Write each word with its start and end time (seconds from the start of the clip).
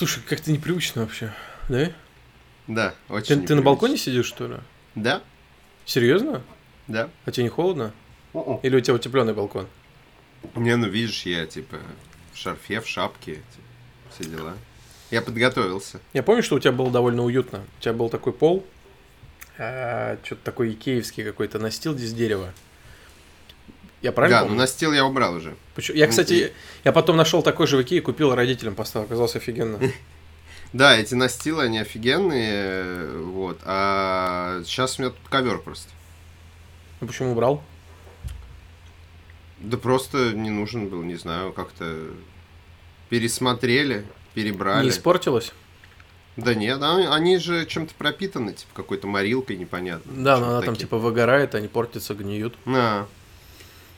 Слушай, 0.00 0.22
как-то 0.26 0.50
непривычно 0.50 1.02
вообще, 1.02 1.30
да? 1.68 1.92
Да, 2.66 2.94
очень 3.10 3.42
Ты, 3.42 3.48
ты 3.48 3.54
на 3.54 3.60
балконе 3.60 3.98
сидишь, 3.98 4.24
что 4.24 4.46
ли? 4.46 4.56
Да, 4.94 5.22
Серьезно? 5.84 6.42
да. 6.88 7.10
А 7.26 7.30
тебе 7.30 7.42
не 7.42 7.50
холодно? 7.50 7.92
У-у. 8.32 8.60
Или 8.62 8.76
у 8.76 8.80
тебя 8.80 8.94
утепленный 8.94 9.34
балкон? 9.34 9.66
Не, 10.54 10.74
ну 10.76 10.88
видишь, 10.88 11.26
я 11.26 11.44
типа 11.44 11.76
в 12.32 12.38
шарфе, 12.38 12.80
в 12.80 12.88
шапке, 12.88 13.34
типа, 13.34 13.44
все 14.14 14.24
дела. 14.24 14.54
Я 15.10 15.20
подготовился. 15.20 16.00
Я 16.14 16.22
помню, 16.22 16.42
что 16.42 16.56
у 16.56 16.60
тебя 16.60 16.72
было 16.72 16.90
довольно 16.90 17.22
уютно. 17.22 17.62
У 17.78 17.82
тебя 17.82 17.92
был 17.92 18.08
такой 18.08 18.32
пол, 18.32 18.64
что-то 19.56 20.36
такой 20.42 20.70
икеевский 20.72 21.24
какой-то 21.24 21.58
настил 21.58 21.94
из 21.94 22.14
дерева. 22.14 22.54
Я 24.02 24.12
правильно 24.12 24.40
да, 24.40 24.44
помню? 24.46 24.58
настил 24.58 24.92
я 24.92 25.04
убрал 25.04 25.34
уже. 25.34 25.54
Почему- 25.74 25.96
Я, 25.98 26.06
ну, 26.06 26.10
кстати, 26.10 26.32
и- 26.32 26.52
я 26.84 26.92
потом 26.92 27.16
нашел 27.16 27.42
такой 27.42 27.66
же 27.66 27.76
в 27.76 27.82
Икее, 27.82 28.00
купил 28.00 28.34
родителям, 28.34 28.74
поставил, 28.74 29.06
оказался 29.06 29.38
офигенно. 29.38 29.78
Да, 30.72 30.96
эти 30.96 31.14
настилы, 31.14 31.64
они 31.64 31.80
офигенные, 31.80 33.08
вот. 33.24 33.58
А 33.64 34.62
сейчас 34.64 34.98
у 34.98 35.02
меня 35.02 35.10
тут 35.10 35.28
ковер 35.28 35.58
просто. 35.58 35.88
Ну 37.00 37.08
почему 37.08 37.32
убрал? 37.32 37.60
Да 39.58 39.76
просто 39.76 40.32
не 40.32 40.50
нужен 40.50 40.88
был, 40.88 41.02
не 41.02 41.16
знаю, 41.16 41.52
как-то 41.52 42.10
пересмотрели, 43.08 44.06
перебрали. 44.34 44.84
Не 44.84 44.90
испортилось? 44.90 45.52
Да 46.36 46.54
нет, 46.54 46.78
а- 46.80 47.14
они 47.14 47.38
же 47.38 47.66
чем-то 47.66 47.92
пропитаны, 47.94 48.52
типа 48.52 48.70
какой-то 48.74 49.06
морилкой 49.08 49.56
непонятно. 49.56 50.12
Да, 50.22 50.38
но 50.38 50.46
она 50.50 50.60
там 50.60 50.74
такие. 50.74 50.86
типа 50.86 50.98
выгорает, 50.98 51.54
они 51.54 51.66
портятся, 51.68 52.14
гниют. 52.14 52.54
На. 52.64 53.08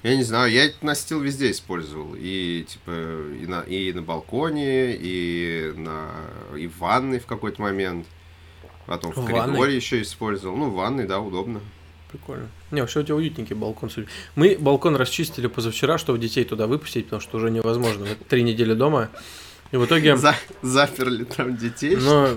Я 0.03 0.17
не 0.17 0.25
знаю, 0.25 0.51
я 0.51 0.71
настил 0.81 1.21
везде 1.21 1.51
использовал. 1.51 2.15
И 2.19 2.65
типа 2.69 2.91
и 2.91 3.47
на, 3.47 3.61
и 3.61 3.93
на 3.93 4.03
балконе, 4.03 4.97
и 4.97 5.73
на 5.77 6.11
и 6.57 6.67
в 6.67 6.79
ванной 6.79 7.21
в 7.21 7.27
какой-то 7.27 7.63
момент. 7.63 8.07
Потом 8.87 9.13
в, 9.13 9.17
В 9.17 9.25
коридоре 9.27 9.53
ванной? 9.53 9.75
еще 9.75 10.03
использовал. 10.03 10.57
Ну, 10.57 10.71
в 10.71 10.75
ванной, 10.75 11.07
да, 11.07 11.21
удобно. 11.21 11.61
Прикольно. 12.11 12.49
Не, 12.73 12.81
вообще 12.81 13.01
у 13.01 13.03
тебя 13.05 13.15
уютненький 13.15 13.55
балкон. 13.55 13.91
Мы 14.35 14.57
балкон 14.59 14.97
расчистили 14.97 15.47
позавчера, 15.47 15.99
чтобы 15.99 16.19
детей 16.19 16.45
туда 16.45 16.67
выпустить, 16.67 17.05
потому 17.07 17.21
что 17.21 17.39
уже 17.39 17.51
невозможно. 17.51 18.05
Мы 18.05 18.17
три 18.29 18.43
недели 18.43 18.75
дома. 18.75 19.09
И 19.71 19.77
в 19.77 19.87
итоге... 19.87 20.17
За- 20.17 20.37
заперли 20.61 21.25
там 21.25 21.57
детей. 21.57 21.97
Ну, 21.97 22.29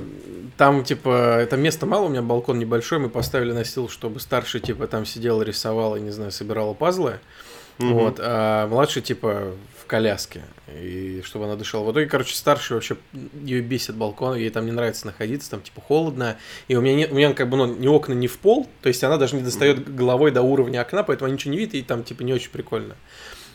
там, 0.55 0.86
типа, 0.86 1.45
там 1.49 1.61
места 1.61 1.86
мало, 1.86 2.05
у 2.05 2.09
меня 2.09 2.21
балкон 2.21 2.58
небольшой, 2.58 2.99
мы 2.99 3.09
поставили 3.09 3.52
настил, 3.52 3.89
чтобы 3.89 4.21
старший, 4.21 4.61
типа, 4.61 4.88
там 4.88 5.05
сидел, 5.05 5.41
рисовал 5.41 5.97
и, 5.97 5.99
не 5.99 6.11
знаю, 6.11 6.31
собирал 6.31 6.73
пазлы. 6.73 7.19
Мгм. 7.77 7.93
Вот, 7.93 8.19
а 8.19 8.67
младший, 8.67 9.01
типа, 9.01 9.51
в 9.81 9.85
коляске, 9.85 10.43
и 10.81 11.21
чтобы 11.23 11.45
она 11.45 11.55
дышала. 11.55 11.83
В 11.83 11.91
итоге, 11.91 12.07
короче, 12.07 12.33
старший 12.35 12.75
вообще, 12.75 12.97
ее 13.33 13.61
бесит 13.61 13.95
балкон, 13.95 14.35
ей 14.35 14.49
там 14.49 14.65
не 14.65 14.71
нравится 14.71 15.05
находиться, 15.05 15.51
там, 15.51 15.61
типа, 15.61 15.81
холодно, 15.81 16.37
и 16.67 16.75
у 16.75 16.81
меня, 16.81 16.95
нет, 16.95 17.11
у 17.11 17.15
меня 17.15 17.33
как 17.33 17.49
бы, 17.49 17.57
ну, 17.57 17.65
ни 17.65 17.87
окна, 17.87 18.13
ни 18.13 18.27
в 18.27 18.37
пол, 18.37 18.67
то 18.81 18.87
есть 18.87 19.03
она 19.03 19.17
даже 19.17 19.35
не 19.35 19.43
достает 19.43 19.93
головой 19.93 20.31
до 20.31 20.41
уровня 20.41 20.81
окна, 20.81 21.03
поэтому 21.03 21.27
она 21.27 21.35
ничего 21.35 21.51
не 21.51 21.57
видит, 21.57 21.75
и 21.75 21.81
там, 21.83 22.03
типа, 22.03 22.23
не 22.23 22.33
очень 22.33 22.49
прикольно. 22.49 22.95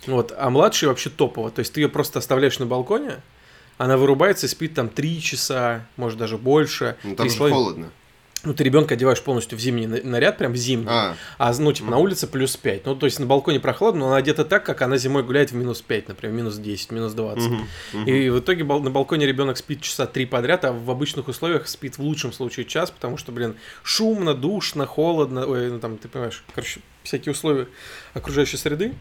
Вот, 0.07 0.33
а 0.37 0.51
младший 0.51 0.89
вообще 0.89 1.11
топово, 1.11 1.51
то 1.51 1.61
есть 1.61 1.73
ты 1.73 1.81
ее 1.81 1.89
просто 1.89 2.19
оставляешь 2.19 2.59
на 2.59 2.67
балконе, 2.67 3.23
она 3.79 3.97
вырубается 3.97 4.45
и 4.47 4.49
спит 4.51 4.75
там 4.75 4.91
3 4.91 5.23
часа, 5.23 5.87
может 5.97 6.19
даже 6.19 6.37
больше. 6.37 6.97
Ну, 7.03 7.17
там 7.17 7.31
же 7.31 7.39
холодно. 7.39 7.91
Ну, 8.43 8.55
ты 8.55 8.65
ребенка 8.65 8.95
одеваешь 8.95 9.21
полностью 9.23 9.59
в 9.59 9.61
зимний 9.61 9.87
на- 9.87 10.03
наряд, 10.03 10.39
прям 10.39 10.53
в 10.53 10.57
зимний. 10.57 10.87
А, 10.89 11.15
А, 11.37 11.53
ну, 11.59 11.73
типа, 11.73 11.91
на 11.91 11.99
улице 11.99 12.27
плюс 12.27 12.57
5. 12.57 12.87
Ну, 12.87 12.97
то 12.97 13.05
есть 13.07 13.19
на 13.21 13.27
балконе 13.27 13.61
прохладно, 13.61 14.01
но 14.01 14.07
она 14.07 14.17
одета 14.17 14.45
так, 14.47 14.65
как 14.65 14.81
она 14.81 14.97
зимой 14.97 15.23
гуляет 15.23 15.53
в 15.53 15.55
минус 15.55 15.83
5, 15.83 16.09
например, 16.09 16.35
минус 16.37 16.57
10, 16.57 16.91
минус 16.91 17.13
20. 17.13 17.51
мгм, 17.51 17.69
мгм. 17.93 18.07
И 18.09 18.29
в 18.31 18.41
итоге 18.41 18.65
на 18.65 18.91
балконе 18.91 19.27
ребенок 19.27 19.59
спит 19.59 19.83
часа 19.83 20.07
три 20.07 20.25
подряд, 20.25 20.65
а 20.65 20.73
в 20.73 20.91
обычных 20.91 21.29
условиях 21.29 21.69
спит 21.69 21.99
в 21.99 22.03
лучшем 22.03 22.33
случае 22.33 22.65
час, 22.65 22.91
потому 22.91 23.19
что, 23.19 23.31
блин, 23.31 23.57
шумно, 23.83 24.33
душно, 24.35 24.87
холодно, 24.87 25.47
ой, 25.47 25.71
ну 25.71 25.79
там, 25.79 25.99
ты 25.99 26.09
понимаешь, 26.09 26.43
короче, 26.55 26.81
всякие 27.03 27.33
условия 27.33 27.69
окружающей 28.15 28.57
среды. 28.57 28.95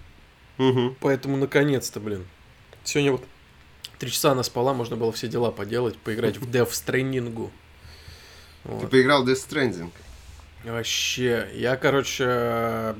Мгм. 0.57 0.97
Поэтому, 0.99 1.37
наконец-то, 1.37 2.01
блин, 2.01 2.25
сегодня 2.83 3.13
вот 3.13 3.23
три 3.99 4.11
часа 4.11 4.31
она 4.31 4.43
спала, 4.43 4.73
можно 4.73 4.97
было 4.97 5.13
все 5.13 5.29
дела 5.29 5.51
поделать, 5.51 5.97
поиграть 5.97 6.37
в 6.37 6.49
Death 6.49 6.71
Stranding. 6.71 7.49
Ты 8.69 8.75
Вот. 8.75 8.89
поиграл 8.91 9.23
в 9.23 9.29
Death 9.29 9.47
Stranding. 9.49 9.89
Вообще, 10.63 11.47
я, 11.55 11.75
короче, 11.77 12.95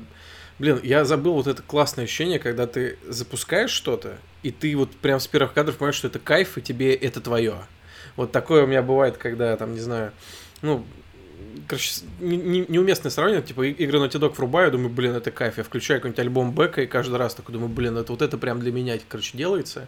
блин, 0.58 0.80
я 0.82 1.04
забыл 1.04 1.34
вот 1.34 1.46
это 1.46 1.62
классное 1.62 2.04
ощущение, 2.04 2.38
когда 2.38 2.66
ты 2.66 2.96
запускаешь 3.06 3.70
что-то, 3.70 4.16
и 4.42 4.50
ты 4.50 4.74
вот 4.76 4.90
прям 4.96 5.20
с 5.20 5.26
первых 5.26 5.52
кадров 5.52 5.76
понимаешь, 5.76 5.96
что 5.96 6.08
это 6.08 6.18
кайф, 6.18 6.56
и 6.58 6.62
тебе 6.62 6.94
это 6.94 7.20
твое. 7.20 7.56
Вот 8.16 8.32
такое 8.32 8.64
у 8.64 8.66
меня 8.66 8.82
бывает, 8.82 9.18
когда, 9.18 9.56
там, 9.56 9.74
не 9.74 9.80
знаю, 9.80 10.12
ну, 10.62 10.84
короче, 11.68 11.90
с- 11.92 12.04
не- 12.20 12.36
не- 12.38 12.64
неуместное 12.68 13.10
сравнение, 13.10 13.42
типа, 13.42 13.66
игры 13.66 13.98
Naughty 13.98 14.18
Dog 14.18 14.34
врубаю, 14.36 14.72
думаю, 14.72 14.88
блин, 14.90 15.14
это 15.14 15.30
кайф, 15.30 15.58
я 15.58 15.64
включаю 15.64 16.00
какой-нибудь 16.00 16.18
альбом 16.20 16.54
Бека, 16.54 16.80
и 16.82 16.86
каждый 16.86 17.16
раз 17.16 17.34
такой 17.34 17.52
думаю, 17.52 17.68
блин, 17.68 17.96
это 17.98 18.10
вот 18.12 18.22
это 18.22 18.38
прям 18.38 18.60
для 18.60 18.72
меня, 18.72 18.98
короче, 19.08 19.36
делается. 19.36 19.86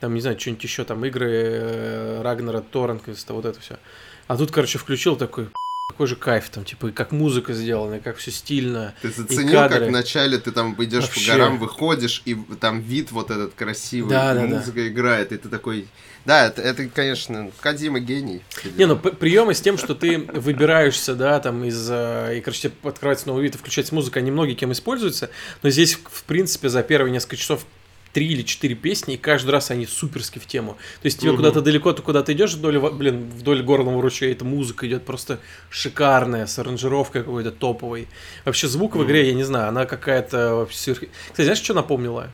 Там, 0.00 0.12
не 0.14 0.20
знаю, 0.20 0.38
что-нибудь 0.38 0.62
еще, 0.62 0.84
там, 0.84 1.04
игры 1.06 1.30
э, 1.32 2.22
Рагнера, 2.22 2.60
Торренквиста, 2.60 3.32
вот 3.32 3.46
это 3.46 3.58
все. 3.60 3.78
А 4.26 4.36
тут, 4.36 4.50
короче, 4.50 4.78
включил 4.78 5.16
такой, 5.16 5.48
какой 5.90 6.06
же 6.06 6.16
кайф 6.16 6.48
там, 6.48 6.64
типа, 6.64 6.88
и 6.88 6.92
как 6.92 7.12
музыка 7.12 7.52
сделана, 7.52 7.96
и 7.96 8.00
как 8.00 8.16
все 8.16 8.30
стильно. 8.30 8.94
Ты 9.02 9.10
заценил, 9.10 9.68
как 9.68 9.82
вначале 9.82 10.38
ты 10.38 10.50
там 10.50 10.74
идешь 10.82 11.04
Вообще. 11.04 11.30
по 11.30 11.36
горам, 11.36 11.58
выходишь, 11.58 12.22
и 12.24 12.34
там 12.58 12.80
вид 12.80 13.12
вот 13.12 13.30
этот 13.30 13.54
красивый, 13.54 14.10
Да, 14.10 14.32
и 14.32 14.34
да, 14.34 14.46
да. 14.46 14.56
музыка 14.56 14.88
играет, 14.88 15.32
и 15.32 15.36
ты 15.36 15.48
такой... 15.48 15.86
Да, 16.24 16.46
это, 16.46 16.62
это 16.62 16.88
конечно, 16.88 17.50
Кадима 17.60 18.00
гений. 18.00 18.40
Не, 18.76 18.86
ну 18.86 18.96
приемы 18.96 19.52
с 19.52 19.60
тем, 19.60 19.76
что 19.76 19.94
ты 19.94 20.18
выбираешься, 20.18 21.14
да, 21.14 21.38
там 21.38 21.62
из 21.64 21.86
э, 21.90 22.38
и, 22.38 22.40
короче, 22.40 22.70
тебе 22.70 22.74
открывается 22.82 23.28
новый 23.28 23.42
вид 23.42 23.54
и 23.56 23.58
включается 23.58 23.94
музыка, 23.94 24.20
они 24.20 24.30
многие 24.30 24.54
кем 24.54 24.72
используются, 24.72 25.28
но 25.62 25.68
здесь, 25.68 25.98
в 26.02 26.24
принципе, 26.24 26.70
за 26.70 26.82
первые 26.82 27.12
несколько 27.12 27.36
часов 27.36 27.66
три 28.14 28.28
или 28.28 28.42
четыре 28.42 28.74
песни, 28.76 29.14
и 29.14 29.16
каждый 29.18 29.50
раз 29.50 29.70
они 29.70 29.86
суперски 29.86 30.38
в 30.38 30.46
тему. 30.46 30.78
То 31.02 31.06
есть 31.06 31.18
тебе 31.18 31.32
Мгм. 31.32 31.38
куда-то 31.38 31.60
далеко, 31.60 31.92
ты 31.92 32.00
куда-то 32.00 32.32
идешь 32.32 32.54
вдоль, 32.54 32.78
блин, 32.78 33.28
вдоль 33.28 33.62
горного 33.62 34.00
ручья, 34.00 34.30
эта 34.30 34.44
музыка 34.44 34.86
идет 34.88 35.04
просто 35.04 35.40
шикарная, 35.68 36.46
с 36.46 36.58
аранжировкой 36.58 37.22
какой-то 37.24 37.50
топовой. 37.50 38.08
Вообще 38.44 38.68
звук 38.68 38.94
в 38.96 39.04
игре, 39.04 39.26
я 39.28 39.34
не 39.34 39.42
знаю, 39.44 39.68
она 39.68 39.84
какая-то. 39.84 40.66
Кстати, 40.70 41.08
знаешь, 41.36 41.58
что 41.58 41.74
напомнила? 41.74 42.30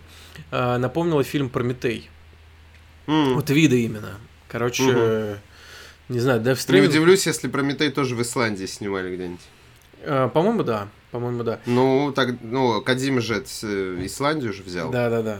Э, 0.51 0.77
напомнила 0.77 1.25
фильм 1.25 1.49
«Прометей». 1.49 2.09
М. 3.07 3.35
Вот 3.35 3.51
виды 3.51 3.83
именно. 3.83 4.19
Короче, 4.49 4.83
Мгм. 4.85 5.39
не 6.11 6.21
знаю, 6.21 6.41
Death 6.41 6.45
Не 6.73 6.79
Stranding... 6.81 6.89
удивлюсь, 6.89 7.27
если 7.27 7.49
Прометей 7.49 7.91
тоже 7.91 8.15
в 8.15 8.23
Исландии 8.23 8.67
снимали 8.67 9.15
где-нибудь. 9.15 9.41
Э, 10.03 10.29
По-моему, 10.33 10.63
да. 10.63 10.89
По-моему, 11.11 11.43
да. 11.43 11.59
Ну, 11.67 12.13
так, 12.15 12.37
ну, 12.43 12.81
Кадима 12.83 13.21
же 13.21 13.43
э, 13.63 14.05
Исландию 14.07 14.53
же 14.53 14.63
взял. 14.63 14.91
Да, 14.91 15.11
да, 15.11 15.23
да. 15.23 15.39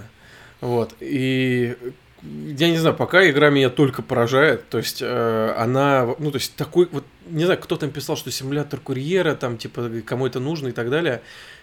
Вот. 0.61 0.95
И 1.01 1.77
я 2.23 2.71
не 2.71 2.77
знаю, 2.77 2.95
пока 2.97 3.29
игра 3.29 3.51
меня 3.51 3.71
только 3.71 4.03
поражает. 4.03 4.69
То 4.69 4.79
есть 4.79 4.99
э, 5.01 5.55
она, 5.57 6.15
ну, 6.19 6.31
то 6.31 6.37
есть 6.37 6.55
такой 6.55 6.89
вот, 6.93 7.05
не 7.31 7.45
знаю, 7.45 7.59
кто 7.61 7.77
там 7.77 7.91
писал, 7.91 8.17
что 8.17 8.31
симулятор 8.31 8.79
курьера, 8.81 9.35
там, 9.35 9.57
типа, 9.57 9.91
кому 10.05 10.27
это 10.27 10.41
нужно 10.41 10.69
и 10.69 10.73
так 10.73 10.91
далее. 10.91 11.23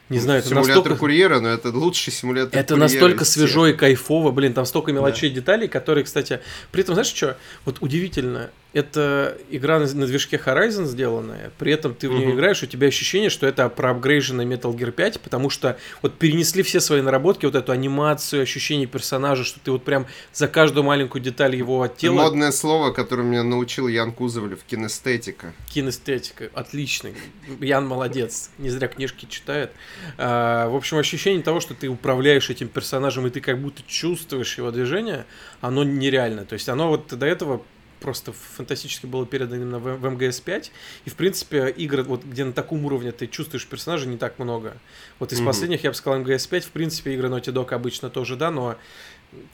Не 0.10 0.20
знаю, 0.20 0.40
это 0.40 0.50
симулятор 0.50 0.76
настолько... 0.76 1.00
курьера, 1.00 1.40
но 1.42 1.50
это 1.50 1.70
лучший 1.70 2.14
симулятор 2.14 2.58
Это 2.58 2.76
курьера 2.76 2.80
настолько 2.80 3.26
свежо 3.26 3.68
и 3.68 3.74
кайфово, 3.74 4.32
блин, 4.32 4.54
там 4.54 4.66
столько 4.66 4.94
мелочей, 4.94 5.30
деталей, 5.30 5.68
которые, 5.68 6.06
кстати, 6.06 6.40
при 6.72 6.82
этом, 6.82 6.96
знаешь 6.96 7.14
что, 7.14 7.38
вот 7.66 7.78
удивительно, 7.82 8.50
это 8.78 9.38
игра 9.50 9.80
на, 9.80 9.86
на 9.94 10.06
движке 10.06 10.38
Horizon 10.44 10.86
сделанная, 10.86 11.52
при 11.58 11.72
этом 11.74 11.96
ты 11.96 12.08
в 12.08 12.14
нее 12.14 12.28
Мгм. 12.28 12.36
играешь, 12.38 12.62
у 12.64 12.68
тебя 12.68 12.88
ощущение, 12.88 13.30
что 13.30 13.48
это 13.48 13.68
проапгрейженный 13.70 14.46
Metal 14.46 14.74
Gear 14.76 14.92
5, 14.92 15.22
потому 15.22 15.50
что 15.50 15.78
вот 16.02 16.14
перенесли 16.18 16.62
все 16.64 16.80
свои 16.80 17.02
наработки, 17.02 17.46
вот 17.46 17.56
эту 17.56 17.72
анимацию, 17.72 18.44
ощущение 18.44 18.86
персонажа, 18.88 19.44
что 19.44 19.60
ты 19.60 19.72
вот 19.72 19.84
прям 19.84 20.06
за 20.34 20.48
каждую 20.48 20.84
маленькую 20.84 21.22
деталь 21.24 21.56
его 21.56 21.82
от 21.82 21.98
тела, 21.98 22.14
Модное 22.22 22.52
слово, 22.52 22.92
которое 22.92 23.24
меня 23.24 23.44
научил 23.44 23.88
Ян 23.88 24.12
Кузовлев, 24.12 24.60
кинестетика. 24.68 25.54
кинестетика, 25.74 26.50
отличный, 26.54 27.14
Ян 27.60 27.88
молодец, 27.88 28.50
не 28.58 28.70
зря 28.70 28.88
книжки 28.88 29.26
читает. 29.30 29.72
А, 30.18 30.70
в 30.70 30.76
общем, 30.76 30.98
ощущение 30.98 31.42
того, 31.44 31.60
что 31.60 31.74
ты 31.74 31.88
управляешь 31.88 32.50
этим 32.50 32.68
персонажем, 32.68 33.26
и 33.26 33.30
ты 33.30 33.42
как 33.42 33.60
будто 33.60 33.82
чувствуешь 33.88 34.58
его 34.58 34.72
движение, 34.72 35.26
оно 35.62 35.84
нереально. 35.84 36.46
То 36.46 36.54
есть 36.54 36.70
оно 36.70 36.90
вот 36.90 37.08
до 37.18 37.26
этого 37.26 37.64
просто 38.00 38.34
фантастически 38.34 39.06
было 39.06 39.26
передано 39.26 39.56
именно 39.56 39.80
в, 39.80 39.96
в 39.98 40.06
МГС-5. 40.06 40.72
И, 41.06 41.10
в 41.10 41.16
принципе, 41.16 41.70
игры, 41.70 42.04
вот, 42.04 42.24
где 42.24 42.46
на 42.46 42.54
таком 42.54 42.86
уровне 42.86 43.12
ты 43.12 43.28
чувствуешь 43.28 43.66
персонажа, 43.68 44.08
не 44.08 44.18
так 44.18 44.40
много. 44.40 44.78
Вот 45.20 45.34
из 45.34 45.40
Мгм. 45.40 45.48
последних, 45.48 45.84
я 45.84 45.92
бы 45.92 45.96
сказал, 45.96 46.20
МГС-5, 46.22 46.62
в 46.62 46.72
принципе, 46.72 47.14
игры 47.14 47.30
Naughty 47.30 47.54
Dog 47.54 47.74
обычно 47.74 48.10
тоже, 48.10 48.36
да, 48.36 48.52
но 48.52 48.76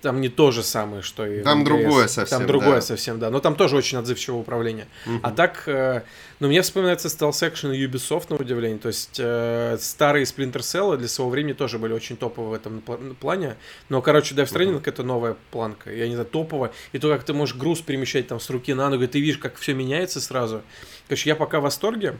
там 0.02 0.22
не 0.22 0.30
то 0.30 0.52
же 0.52 0.64
самое, 0.64 1.02
что 1.02 1.26
и 1.26 1.42
Там 1.42 1.64
другое 1.64 2.08
совсем, 2.08 2.38
Там 2.40 2.48
другое 2.48 2.76
да. 2.76 2.82
совсем, 2.82 3.20
да. 3.20 3.30
Но 3.30 3.40
там 3.40 3.56
тоже 3.56 3.76
очень 3.76 3.98
отзывчивое 3.98 4.40
управление. 4.40 4.88
А 5.22 5.32
так, 5.32 5.64
э, 5.68 6.04
ну, 6.40 6.48
мне 6.48 6.62
вспоминается 6.62 7.08
Stealth 7.08 7.32
Action 7.52 7.76
и 7.76 7.86
Ubisoft, 7.88 8.28
на 8.30 8.36
удивление. 8.36 8.78
То 8.80 8.90
есть, 8.90 9.18
э, 9.20 9.78
старые 9.80 10.26
Splinter 10.26 10.60
Cell 10.60 10.96
для 10.98 11.08
своего 11.08 11.30
времени 11.32 11.54
тоже 11.54 11.80
были 11.80 11.94
очень 11.94 12.18
топовые 12.18 12.52
в 12.52 12.54
этом 12.54 12.84
пла- 12.86 13.16
плане. 13.16 13.56
Но, 13.90 14.02
короче, 14.02 14.36
Death 14.36 14.54
Stranding 14.54 14.82
это 14.86 15.04
новая 15.04 15.36
планка. 15.52 15.92
Я 15.92 16.08
не 16.08 16.14
знаю, 16.14 16.30
топовая. 16.30 16.72
И 16.92 17.00
то, 17.00 17.10
как 17.10 17.24
ты 17.24 17.34
можешь 17.34 17.56
груз 17.56 17.82
перемещать 17.82 18.28
там 18.28 18.40
с 18.40 18.50
руки 18.50 18.74
на 18.74 18.90
ногу, 18.90 19.04
и 19.04 19.08
ты 19.08 19.20
видишь, 19.20 19.38
как 19.38 19.56
все 19.58 19.74
меняется 19.74 20.22
сразу. 20.22 20.62
Короче, 21.08 21.30
я 21.30 21.36
пока 21.36 21.60
в 21.60 21.64
восторге. 21.64 22.18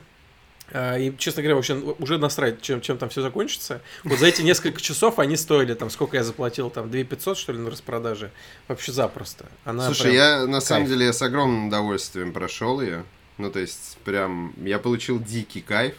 А, 0.72 0.96
И, 0.96 1.16
честно 1.18 1.42
говоря, 1.42 1.56
вообще 1.56 1.74
уже 1.74 2.18
насрать, 2.18 2.62
чем, 2.62 2.80
чем 2.80 2.98
там 2.98 3.08
все 3.08 3.22
закончится. 3.22 3.82
Вот 4.02 4.18
за 4.18 4.26
эти 4.26 4.42
несколько 4.42 4.80
часов 4.80 5.18
они 5.18 5.36
стоили, 5.36 5.74
там, 5.74 5.90
сколько 5.90 6.16
я 6.16 6.24
заплатил, 6.24 6.70
там, 6.70 6.90
2 6.90 7.04
500, 7.04 7.36
что 7.38 7.52
ли, 7.52 7.58
на 7.58 7.70
распродаже. 7.70 8.30
Вообще 8.68 8.92
запросто. 8.92 9.46
Она 9.64 9.86
Слушай, 9.86 10.02
прям 10.02 10.14
я 10.14 10.40
на 10.46 10.52
кайф. 10.52 10.64
самом 10.64 10.86
деле 10.86 11.12
с 11.12 11.20
огромным 11.22 11.68
удовольствием 11.68 12.32
прошел 12.32 12.80
ее. 12.80 13.04
Ну, 13.36 13.50
то 13.50 13.58
есть, 13.58 13.98
прям, 14.04 14.54
я 14.62 14.78
получил 14.78 15.18
дикий 15.20 15.60
кайф 15.60 15.94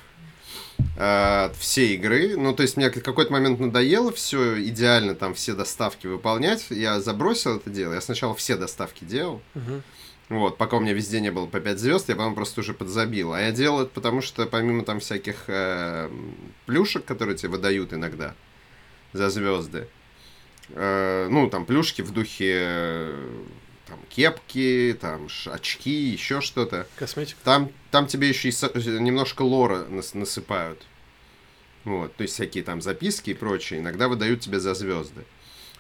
э, 0.98 1.46
от 1.46 1.56
всей 1.58 1.96
игры. 1.96 2.36
Ну, 2.38 2.54
то 2.56 2.64
есть, 2.64 2.78
мне 2.78 2.90
какой-то 2.90 3.32
момент 3.32 3.60
надоело 3.60 4.12
все 4.14 4.62
идеально 4.64 5.16
там 5.16 5.34
все 5.34 5.54
доставки 5.54 6.08
выполнять. 6.08 6.66
Я 6.70 7.00
забросил 7.02 7.58
это 7.58 7.70
дело. 7.70 7.94
Я 7.94 8.02
сначала 8.02 8.34
все 8.36 8.56
доставки 8.56 9.04
делал. 9.04 9.42
Мгм. 9.54 9.84
Вот, 10.30 10.58
пока 10.58 10.78
у 10.78 10.80
меня 10.80 10.94
везде 10.94 11.22
не 11.22 11.32
было 11.32 11.46
по 11.46 11.60
5 11.60 11.78
звезд, 11.80 12.10
я 12.10 12.16
потом 12.16 12.34
просто 12.34 12.62
уже 12.62 12.74
подзабил. 12.74 13.34
А 13.34 13.42
я 13.42 13.52
делал 13.52 13.82
это 13.82 13.92
потому, 13.92 14.22
что 14.22 14.46
помимо 14.48 14.84
там 14.84 15.00
всяких 15.00 15.44
э, 15.48 16.10
плюшек, 16.66 17.06
которые 17.06 17.38
тебе 17.38 17.50
выдают 17.50 17.94
иногда 17.94 18.34
за 19.14 19.30
звезды, 19.30 19.88
э, 20.70 21.28
ну, 21.30 21.48
там 21.50 21.66
плюшки 21.68 22.02
в 22.02 22.12
духе 22.12 22.58
э, 22.60 23.28
там 23.88 24.00
кепки, 24.10 24.98
там 25.00 25.28
очки, 25.46 25.92
еще 25.92 26.42
что-то. 26.42 26.88
Косметика. 26.98 27.40
Там, 27.44 27.72
там 27.92 28.08
тебе 28.08 28.28
еще 28.28 28.50
и 28.50 28.52
со- 28.52 28.72
немножко 28.76 29.44
лора 29.44 29.86
нас- 29.90 30.16
насыпают. 30.16 30.82
Вот, 31.84 32.16
то 32.16 32.24
есть 32.24 32.34
всякие 32.34 32.64
там 32.64 32.82
записки 32.82 33.30
и 33.30 33.34
прочее, 33.36 33.80
иногда 33.80 34.08
выдают 34.08 34.42
тебе 34.42 34.60
за 34.60 34.74
звезды. 34.74 35.24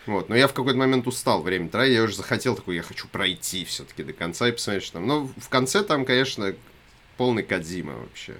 Вот, 0.05 0.29
но 0.29 0.35
я 0.35 0.47
в 0.47 0.53
какой-то 0.53 0.77
момент 0.77 1.07
устал 1.07 1.41
время 1.41 1.69
тратить, 1.69 1.95
я 1.95 2.03
уже 2.03 2.15
захотел 2.15 2.55
такой, 2.55 2.75
я 2.75 2.83
хочу 2.83 3.07
пройти 3.07 3.65
все-таки 3.65 4.03
до 4.03 4.13
конца 4.13 4.47
и 4.47 4.51
посмотреть, 4.51 4.83
что 4.83 4.93
там. 4.93 5.07
Но 5.07 5.29
в 5.37 5.49
конце 5.49 5.83
там, 5.83 6.05
конечно, 6.05 6.53
полный 7.17 7.43
Кадзима 7.43 7.93
вообще. 7.93 8.35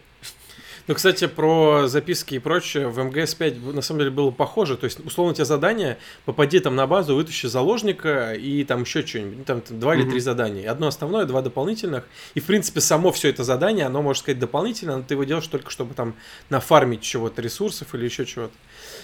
Ну, 0.88 0.94
кстати, 0.94 1.26
про 1.26 1.88
записки 1.88 2.36
и 2.36 2.40
прочее, 2.40 2.90
в 2.90 3.00
МГС-5 3.00 3.74
на 3.74 3.82
самом 3.82 4.02
деле 4.02 4.12
было 4.12 4.30
похоже. 4.30 4.78
То 4.78 4.86
есть, 4.86 5.00
условно, 5.04 5.34
тебе 5.34 5.46
задание, 5.46 5.98
попади 6.26 6.60
там 6.60 6.76
на 6.76 6.86
базу, 6.86 7.16
вытащи 7.16 7.48
заложника 7.48 8.34
и 8.34 8.64
там 8.64 8.84
еще 8.84 9.04
что-нибудь. 9.04 9.38
Ну, 9.40 9.44
Там 9.46 9.64
два 9.80 9.96
или 9.96 10.08
три 10.08 10.20
задания. 10.20 10.70
Одно 10.70 10.86
основное, 10.86 11.26
два 11.26 11.42
дополнительных. 11.42 12.08
И, 12.36 12.40
в 12.40 12.46
принципе, 12.46 12.82
само 12.82 13.12
все 13.12 13.30
это 13.30 13.44
задание, 13.44 13.88
оно, 13.88 14.04
можно 14.04 14.22
сказать, 14.22 14.38
дополнительное, 14.38 14.98
но 14.98 15.04
ты 15.04 15.16
его 15.16 15.24
делаешь 15.24 15.48
только, 15.48 15.72
чтобы 15.72 15.96
там 15.96 16.14
нафармить 16.50 17.02
чего-то, 17.02 17.42
ресурсов 17.42 17.96
или 17.96 18.06
еще 18.06 18.24
чего-то. 18.26 18.54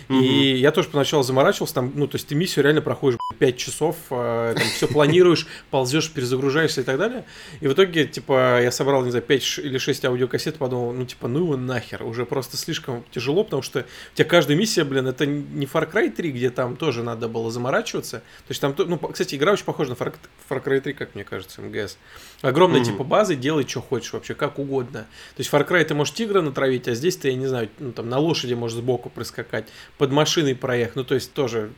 И 0.09 0.55
я 0.55 0.71
тоже 0.71 0.89
поначалу 0.89 1.23
заморачивался, 1.23 1.75
там, 1.75 1.91
ну, 1.95 2.07
то 2.07 2.15
есть 2.15 2.27
ты 2.27 2.35
миссию 2.35 2.63
реально 2.63 2.81
проходишь 2.81 3.19
5 3.39 3.57
часов, 3.57 3.95
э, 4.09 4.55
там 4.57 4.67
все 4.67 4.87
планируешь, 4.87 5.47
ползешь, 5.69 6.11
перезагружаешься 6.11 6.81
и 6.81 6.83
так 6.83 6.97
далее. 6.97 7.25
И 7.59 7.67
в 7.67 7.73
итоге, 7.73 8.05
типа, 8.05 8.61
я 8.61 8.71
собрал, 8.71 9.03
не 9.03 9.11
знаю, 9.11 9.23
5 9.23 9.59
или 9.59 9.77
6 9.77 10.05
аудиокассет, 10.05 10.57
подумал, 10.57 10.93
ну, 10.93 11.05
типа, 11.05 11.27
ну 11.27 11.39
его 11.39 11.57
нахер, 11.57 12.03
уже 12.03 12.25
просто 12.25 12.57
слишком 12.57 13.03
тяжело, 13.11 13.43
потому 13.43 13.61
что 13.61 13.79
у 13.79 14.15
тебя 14.15 14.27
каждая 14.27 14.57
миссия, 14.57 14.83
блин, 14.83 15.07
это 15.07 15.25
не 15.25 15.65
Far 15.65 15.91
Cry 15.91 16.09
3, 16.09 16.31
где 16.31 16.49
там 16.49 16.75
тоже 16.75 17.03
надо 17.03 17.27
было 17.27 17.51
заморачиваться. 17.51 18.19
То 18.19 18.49
есть 18.49 18.61
там, 18.61 18.75
ну, 18.77 18.97
кстати, 18.97 19.35
игра 19.35 19.53
очень 19.53 19.65
похожа 19.65 19.91
на 19.91 19.95
Far, 19.95 20.13
Far 20.49 20.63
Cry 20.63 20.81
3, 20.81 20.93
как 20.93 21.15
мне 21.15 21.23
кажется, 21.23 21.61
МГС. 21.61 21.97
Огромная, 22.41 22.83
типа, 22.83 23.03
база, 23.03 23.35
делай, 23.35 23.67
что 23.67 23.81
хочешь 23.81 24.13
вообще, 24.13 24.33
как 24.33 24.59
угодно. 24.59 25.01
То 25.35 25.39
есть 25.39 25.51
Far 25.51 25.67
Cry 25.67 25.83
ты 25.83 25.93
можешь 25.93 26.13
тигра 26.13 26.41
натравить, 26.41 26.87
а 26.87 26.95
здесь 26.95 27.17
ты, 27.17 27.29
я 27.29 27.35
не 27.35 27.47
знаю, 27.47 27.69
ну, 27.79 27.91
там, 27.91 28.09
на 28.09 28.19
лошади 28.19 28.53
можешь 28.53 28.77
сбоку 28.77 29.09
проскакать, 29.09 29.67
под 29.97 30.11
машиной 30.11 30.55
проехать, 30.55 30.95
ну, 30.95 31.03
то 31.03 31.15
есть 31.15 31.33
тоже... 31.33 31.71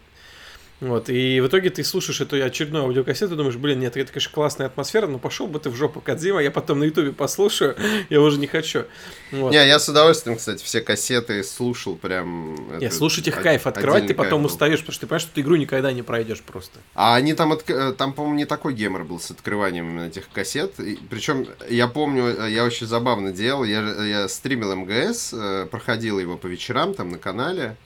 Вот, 0.79 1.09
и 1.09 1.39
в 1.39 1.47
итоге 1.47 1.69
ты 1.69 1.81
слушаешь 1.83 2.19
эту 2.19 2.43
очередную 2.43 2.83
аудиокассету 2.83 3.37
думаешь, 3.37 3.55
блин, 3.55 3.79
нет, 3.79 3.95
это, 3.95 4.11
конечно, 4.11 4.31
классная 4.33 4.67
атмосфера, 4.67 5.07
но 5.07 5.17
пошел 5.17 5.47
бы 5.47 5.59
ты 5.59 5.69
в 5.69 5.75
жопу 5.75 6.01
Кадзима, 6.01 6.41
я 6.43 6.51
потом 6.51 6.79
на 6.79 6.83
ютубе 6.83 7.13
послушаю, 7.13 7.77
я 8.09 8.19
уже 8.19 8.37
не 8.37 8.47
хочу. 8.47 8.83
Вот. 9.31 9.51
Не, 9.51 9.65
я 9.65 9.79
с 9.79 9.87
удовольствием, 9.87 10.35
кстати, 10.37 10.61
все 10.61 10.81
кассеты 10.81 11.41
слушал 11.43 11.95
прям. 11.95 12.79
Не, 12.79 12.91
слушать 12.91 13.27
их 13.29 13.37
от- 13.37 13.43
кайф, 13.43 13.65
открывать 13.65 14.07
ты 14.07 14.13
потом 14.13 14.41
кайф 14.41 14.51
устаешь, 14.51 14.79
потому 14.79 14.93
что 14.93 15.01
ты 15.01 15.07
понимаешь, 15.07 15.21
что 15.21 15.33
ты 15.35 15.41
игру 15.41 15.55
никогда 15.55 15.93
не 15.93 16.01
пройдешь 16.01 16.41
просто. 16.41 16.79
А 16.95 17.15
они 17.15 17.33
там, 17.33 17.53
отк- 17.53 17.71
э, 17.73 17.93
там, 17.93 18.11
по-моему, 18.11 18.35
не 18.37 18.45
такой 18.45 18.73
гемор 18.73 19.05
был 19.05 19.19
с 19.21 19.31
открыванием 19.31 19.99
этих 19.99 20.27
кассет. 20.33 20.73
Причем, 21.09 21.47
я 21.69 21.87
помню, 21.87 22.25
э, 22.25 22.51
я 22.51 22.65
очень 22.65 22.87
забавно 22.87 23.31
делал. 23.31 23.63
Я, 23.63 23.81
я 24.03 24.27
стримил 24.27 24.75
МГС, 24.75 25.29
э, 25.33 25.67
проходил 25.71 26.19
его 26.19 26.35
по 26.35 26.47
вечерам 26.47 26.93
там 26.93 27.09
на 27.09 27.19
канале. 27.19 27.77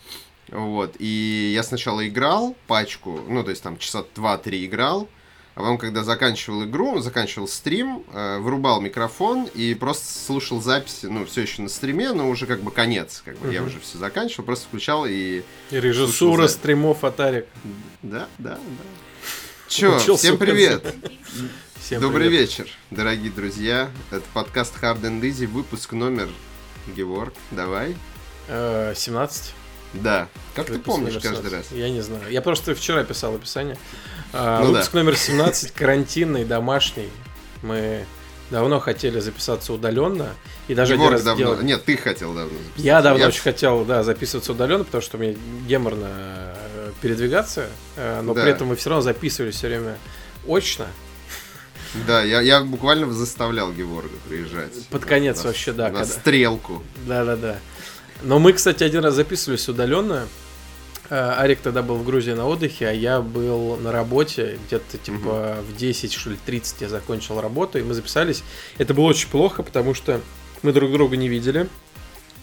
Вот. 0.50 0.96
И 1.00 1.52
я 1.54 1.64
сначала 1.64 2.08
играл 2.08 2.56
пачку, 2.68 3.20
ну, 3.28 3.44
то 3.44 3.50
есть 3.50 3.64
там 3.64 3.78
часа 3.78 4.06
2-3 4.16 4.66
играл. 4.66 5.10
А 5.56 5.62
потом, 5.62 5.80
когда 5.80 6.04
заканчивал 6.04 6.66
игру, 6.66 7.00
заканчивал 7.00 7.48
стрим, 7.48 8.04
э, 8.14 8.38
вырубал 8.38 8.80
микрофон 8.80 9.46
и 9.56 9.74
просто 9.74 10.06
слушал 10.20 10.62
записи, 10.62 11.08
ну, 11.08 11.26
все 11.26 11.42
еще 11.42 11.64
на 11.64 11.70
стриме, 11.70 12.14
но 12.14 12.30
уже 12.30 12.46
как 12.46 12.62
бы 12.62 12.70
конец. 12.70 13.24
Как 13.26 13.40
бы 13.40 13.52
я 13.52 13.62
Мгм. 13.62 13.70
уже 13.72 13.80
все 13.80 13.98
заканчивал, 13.98 14.46
просто 14.46 14.68
включал 14.68 15.08
и 15.08 15.42
И 15.72 15.80
режиссура 15.80 16.48
стримов 16.48 17.04
Атарик. 17.04 17.48
да, 18.04 18.28
да, 18.38 18.60
да. 18.60 18.60
Учился 19.68 20.16
всем 20.16 20.38
привет! 20.38 20.94
Всем 21.80 22.02
Добрый 22.02 22.28
привет. 22.30 22.50
вечер, 22.50 22.68
дорогие 22.92 23.32
друзья. 23.32 23.90
Это 24.12 24.24
подкаст 24.34 24.76
Hard 24.82 25.02
and 25.02 25.22
Easy, 25.22 25.48
выпуск 25.48 25.92
номер... 25.94 26.30
Геворг, 26.96 27.34
давай. 27.52 27.96
Э, 28.48 28.94
17. 28.96 29.54
Да. 29.94 30.28
Как 30.56 30.66
ты 30.68 30.74
Выпуск 30.74 30.86
помнишь 30.86 31.14
номер 31.14 31.22
каждый 31.30 31.50
17. 31.50 31.54
раз? 31.72 31.78
Я 31.80 31.90
не 31.90 32.02
знаю. 32.02 32.30
Я 32.30 32.42
просто 32.42 32.76
вчера 32.76 33.04
писал 33.04 33.36
описание. 33.36 33.78
А, 34.34 34.62
Ну 34.64 34.72
выпуск 34.72 34.94
номер 34.94 35.16
17, 35.16 35.72
карантинный, 35.72 36.46
домашний. 36.46 37.10
Мы 37.62 38.06
давно 38.52 38.80
хотели 38.80 39.20
записаться 39.20 39.74
удаленно. 39.74 40.30
И 40.68 40.76
даже 40.76 40.94
один 40.94 41.02
Геворг 41.04 41.14
раз 41.16 41.24
давно... 41.24 41.38
делали. 41.46 41.64
Нет, 41.66 41.86
ты 41.86 41.98
хотел 41.98 42.34
давно 42.34 42.50
записаться. 42.58 42.82
Я 42.82 43.02
давно 43.02 43.26
очень 43.28 43.42
хотел, 43.42 43.86
да, 43.86 44.04
записываться 44.04 44.52
удаленно, 44.52 44.84
потому 44.84 45.02
что 45.02 45.18
мне 45.18 45.38
геморно 45.68 46.08
э, 46.10 46.92
передвигаться, 47.02 47.68
э, 47.96 48.22
но 48.22 48.34
Да. 48.34 48.42
при 48.42 48.52
этом 48.52 48.68
мы 48.68 48.76
все 48.76 48.90
равно 48.90 49.02
записывали 49.02 49.52
все 49.52 49.68
время 49.68 49.98
очно. 50.48 50.88
Да, 52.06 52.22
я, 52.24 52.42
я 52.42 52.62
буквально 52.62 53.12
заставлял 53.12 53.72
Геворга 53.72 54.16
приезжать. 54.28 54.74
Под 54.90 55.06
конец 55.06 55.38
На- 55.38 55.44
вообще, 55.48 55.72
да, 55.72 55.86
На 55.90 56.00
когда- 56.00 56.06
стрелку. 56.06 56.84
Да-да-да. 57.06 57.58
Но 58.24 58.40
мы, 58.40 58.54
кстати, 58.54 58.84
один 58.84 59.04
раз 59.04 59.16
записывались 59.16 59.68
удаленно. 59.70 60.28
Э, 61.10 61.36
Арик 61.38 61.60
тогда 61.60 61.82
был 61.82 61.96
в 61.96 62.06
Грузии 62.06 62.32
на 62.32 62.48
отдыхе, 62.48 62.88
а 62.88 62.92
я 62.92 63.22
был 63.22 63.78
на 63.78 63.92
работе, 63.92 64.60
где-то 64.68 64.98
типа 64.98 65.58
в 65.68 65.78
10, 65.78 66.14
что 66.14 66.32
ли, 66.32 66.38
30 66.46 66.82
я 66.82 66.90
закончил 66.90 67.40
работу, 67.40 67.80
и 67.80 67.84
мы 67.84 67.94
записались. 67.94 68.44
Это 68.78 68.94
было 68.94 69.06
очень 69.06 69.30
плохо, 69.30 69.64
потому 69.64 69.94
что 69.94 70.22
мы 70.64 70.74
друг 70.74 70.92
друга 70.92 71.16
не 71.16 71.30
видели. 71.30 71.70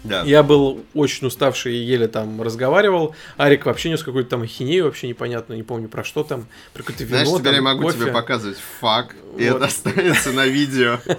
Да. 0.05 0.21
Я 0.23 0.43
был 0.43 0.83
очень 0.93 1.27
уставший 1.27 1.75
и 1.75 1.77
еле 1.77 2.07
там 2.07 2.41
разговаривал. 2.41 3.15
Арик 3.37 3.65
вообще 3.65 3.89
нес 3.89 4.03
какую-то 4.03 4.29
там 4.31 4.43
ахинею, 4.43 4.85
вообще 4.85 5.07
непонятно, 5.07 5.53
не 5.53 5.63
помню 5.63 5.87
про 5.89 6.03
что 6.03 6.23
там. 6.23 6.47
Про 6.73 6.83
какое-то 6.83 7.03
вино, 7.03 7.17
Знаешь, 7.25 7.29
теперь 7.39 7.43
там, 7.43 7.55
я 7.55 7.61
могу 7.61 7.83
кофе. 7.83 7.99
тебе 7.99 8.11
показывать 8.11 8.57
факт, 8.79 9.15
и 9.37 9.49
Вот. 9.49 9.57
это 9.57 9.65
останется 9.65 10.31
на 10.31 10.45
видео. 10.47 10.99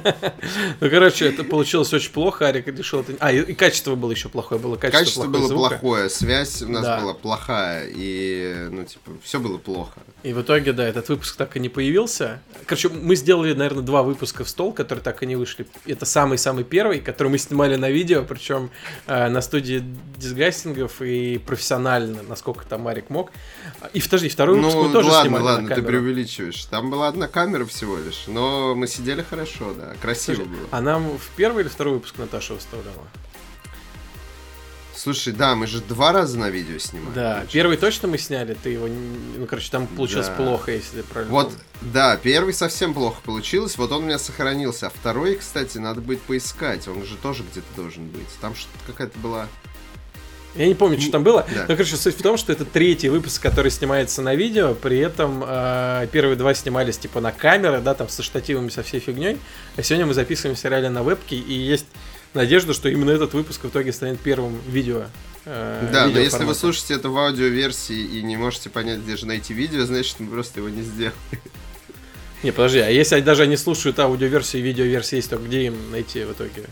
Ну, 0.80 0.90
короче, 0.90 1.26
это 1.26 1.44
получилось 1.44 1.92
очень 1.92 2.12
плохо. 2.12 2.46
Арик 2.46 2.66
решил 2.68 3.00
это... 3.00 3.14
А, 3.20 3.32
и, 3.32 3.40
и 3.40 3.54
качество 3.54 3.94
было 3.94 4.10
еще 4.10 4.28
плохое. 4.28 4.60
Было 4.60 4.76
качество, 4.76 5.24
было 5.26 5.48
плохое, 5.48 6.08
связь 6.08 6.62
у 6.62 6.68
нас 6.68 7.00
была 7.00 7.14
плохая, 7.14 7.88
и, 7.88 8.68
ну, 8.70 8.84
типа, 8.84 9.12
все 9.22 9.40
было 9.40 9.58
плохо. 9.58 10.00
И 10.22 10.32
в 10.32 10.40
итоге, 10.42 10.72
да, 10.72 10.86
этот 10.86 11.08
выпуск 11.08 11.36
так 11.36 11.56
и 11.56 11.60
не 11.60 11.68
появился. 11.68 12.40
Короче, 12.66 12.88
мы 12.88 13.16
сделали, 13.16 13.54
наверное, 13.54 13.82
два 13.82 14.02
выпуска 14.02 14.44
в 14.44 14.48
стол, 14.48 14.72
которые 14.72 15.02
так 15.02 15.22
и 15.22 15.26
не 15.26 15.36
вышли. 15.36 15.66
Это 15.86 16.04
самый-самый 16.04 16.64
первый, 16.64 17.00
который 17.00 17.28
мы 17.28 17.38
снимали 17.38 17.76
на 17.76 17.90
видео, 17.90 18.24
причем 18.24 18.70
на 19.06 19.40
студии 19.40 19.82
дисгастингов 20.16 21.00
и 21.02 21.38
профессионально, 21.38 22.22
насколько 22.22 22.64
там 22.66 22.82
Марик 22.82 23.10
мог. 23.10 23.30
И 23.92 24.00
подожди, 24.00 24.28
второй 24.28 24.56
выпуск 24.58 24.74
Ну, 24.76 24.84
мы 24.84 24.92
тоже 24.92 25.08
ладно, 25.08 25.28
снимали 25.28 25.42
ладно, 25.44 25.74
ты 25.74 25.82
преувеличиваешь. 25.82 26.64
Там 26.66 26.90
была 26.90 27.08
одна 27.08 27.28
камера 27.28 27.64
всего 27.66 27.96
лишь, 27.98 28.24
но 28.26 28.74
мы 28.74 28.86
сидели 28.86 29.22
хорошо, 29.22 29.74
да, 29.74 29.94
красиво 30.00 30.36
Слушай, 30.36 30.48
было. 30.48 30.68
а 30.70 30.80
нам 30.80 31.18
в 31.18 31.30
первый 31.36 31.62
или 31.62 31.68
второй 31.68 31.94
выпуск 31.94 32.16
Наташа 32.18 32.54
выставляла? 32.54 33.04
Слушай, 35.06 35.34
да, 35.34 35.54
мы 35.54 35.68
же 35.68 35.80
два 35.80 36.10
раза 36.10 36.36
на 36.36 36.50
видео 36.50 36.78
снимали. 36.78 37.14
Да, 37.14 37.22
получается. 37.22 37.52
первый 37.52 37.76
точно 37.76 38.08
мы 38.08 38.18
сняли, 38.18 38.56
ты 38.60 38.70
его, 38.70 38.88
ну, 38.88 39.46
короче, 39.46 39.70
там 39.70 39.86
получилось 39.86 40.26
Да. 40.26 40.34
плохо, 40.34 40.72
если 40.72 41.02
правильно 41.02 41.32
Вот, 41.32 41.52
да, 41.80 42.16
первый 42.16 42.52
совсем 42.52 42.92
плохо 42.92 43.20
получилось, 43.24 43.78
вот 43.78 43.92
он 43.92 44.02
у 44.02 44.06
меня 44.06 44.18
сохранился, 44.18 44.88
а 44.88 44.90
второй, 44.90 45.36
кстати, 45.36 45.78
надо 45.78 46.00
будет 46.00 46.22
поискать, 46.22 46.88
он 46.88 47.04
же 47.04 47.16
тоже 47.18 47.44
где-то 47.48 47.68
должен 47.76 48.08
быть. 48.08 48.26
Там 48.40 48.56
что-то 48.56 48.78
какая-то 48.84 49.16
была 49.20 49.46
Я 50.56 50.66
не 50.66 50.74
помню, 50.74 51.00
что 51.00 51.12
там 51.12 51.22
было. 51.22 51.46
Да. 51.54 51.66
Но, 51.68 51.76
короче, 51.76 51.94
суть 51.94 52.18
в 52.18 52.22
том, 52.22 52.36
что 52.36 52.52
это 52.52 52.64
третий 52.64 53.08
выпуск, 53.08 53.40
который 53.40 53.70
снимается 53.70 54.22
на 54.22 54.34
видео. 54.34 54.74
При 54.74 54.98
этом 54.98 55.44
э, 55.46 56.08
первые 56.10 56.34
два 56.34 56.52
снимались 56.52 56.98
типа 56.98 57.20
на 57.20 57.30
камеры, 57.30 57.80
да, 57.80 57.94
там 57.94 58.08
со 58.08 58.24
штативами, 58.24 58.70
со 58.70 58.82
всей 58.82 58.98
фигней. 58.98 59.38
А 59.76 59.82
сегодня 59.84 60.06
мы 60.06 60.14
записываемся 60.14 60.68
реально 60.68 60.90
на 60.90 61.02
вебке. 61.04 61.36
И 61.36 61.52
есть 61.52 61.86
надежда, 62.36 62.72
что 62.72 62.88
именно 62.88 63.10
этот 63.10 63.34
выпуск 63.34 63.64
в 63.64 63.68
итоге 63.68 63.92
станет 63.92 64.20
первым 64.20 64.56
видео. 64.68 65.06
э, 65.44 65.88
Да, 65.92 66.02
но 66.02 66.08
видео 66.08 66.20
если 66.22 66.44
вы 66.44 66.54
слушаете 66.54 66.94
это 66.94 67.08
в 67.08 67.18
аудиоверсии 67.18 67.98
и 67.98 68.22
не 68.22 68.36
можете 68.36 68.70
понять, 68.70 69.00
где 69.00 69.16
же 69.16 69.26
найти 69.26 69.52
видео, 69.54 69.84
значит, 69.84 70.20
мы 70.20 70.28
просто 70.30 70.60
его 70.60 70.68
не 70.68 70.82
сделали. 70.82 71.14
Не, 72.42 72.52
подожди, 72.52 72.78
а 72.78 72.90
если 72.90 73.20
даже 73.20 73.42
они 73.42 73.56
слушают 73.56 73.98
аудиоверсию 73.98 74.62
и 74.62 74.64
видеоверсию, 74.64 75.18
есть, 75.18 75.30
то 75.30 75.36
где 75.38 75.66
им 75.66 75.90
найти 75.90 76.22
в 76.22 76.32
итоге? 76.32 76.66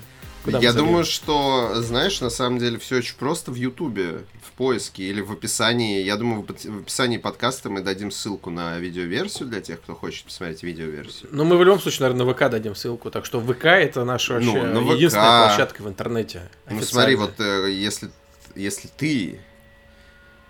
Куда 0.44 0.58
Я 0.58 0.72
думаю, 0.74 1.04
что, 1.04 1.72
знаешь, 1.80 2.20
на 2.20 2.28
самом 2.30 2.58
деле 2.58 2.78
все 2.78 2.96
очень 2.98 3.16
просто 3.16 3.50
в 3.50 3.54
Ютубе, 3.54 4.24
в 4.42 4.52
поиске 4.52 5.04
или 5.04 5.20
в 5.22 5.32
описании. 5.32 6.02
Я 6.02 6.16
думаю, 6.16 6.42
в 6.42 6.44
опи- 6.50 6.70
в 6.70 6.82
описании 6.82 7.16
подкаста 7.16 7.70
мы 7.70 7.80
дадим 7.80 8.10
ссылку 8.10 8.50
на 8.50 8.78
видеоверсию 8.78 9.48
для 9.48 9.60
тех, 9.62 9.80
кто 9.80 9.94
хочет 9.94 10.26
посмотреть 10.26 10.62
видеоверсию. 10.62 11.30
Ну, 11.32 11.44
мы 11.44 11.56
в 11.56 11.64
любом 11.64 11.80
случае, 11.80 12.02
наверное, 12.08 12.26
на 12.26 12.32
ВК 12.34 12.50
дадим 12.50 12.74
ссылку. 12.74 13.10
Так 13.10 13.24
что 13.24 13.40
ВК 13.40 13.64
это 13.64 14.04
наша 14.04 14.38
Ну, 14.38 14.52
вообще 14.52 14.66
на 14.68 14.80
ВК. 14.82 14.94
единственная 14.96 15.46
площадка 15.46 15.82
в 15.82 15.88
интернете. 15.88 16.50
Ну 16.68 16.82
смотри, 16.82 17.16
вот 17.16 17.40
э, 17.40 17.70
если, 17.72 18.10
если 18.54 18.88
ты 18.88 19.40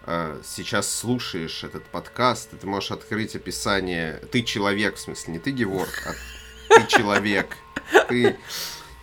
э, 0.06 0.40
сейчас 0.44 0.92
слушаешь 0.92 1.62
этот 1.62 1.84
подкаст, 1.84 2.50
ты 2.60 2.66
можешь 2.66 2.90
открыть 2.90 3.36
описание. 3.36 4.20
Ты 4.32 4.42
человек, 4.42 4.96
в 4.96 5.00
смысле, 5.00 5.34
не 5.34 5.38
ты 5.38 5.52
Геворг, 5.52 6.02
а 6.04 6.74
ты 6.80 6.86
человек. 6.88 7.56
Ты, 8.08 8.36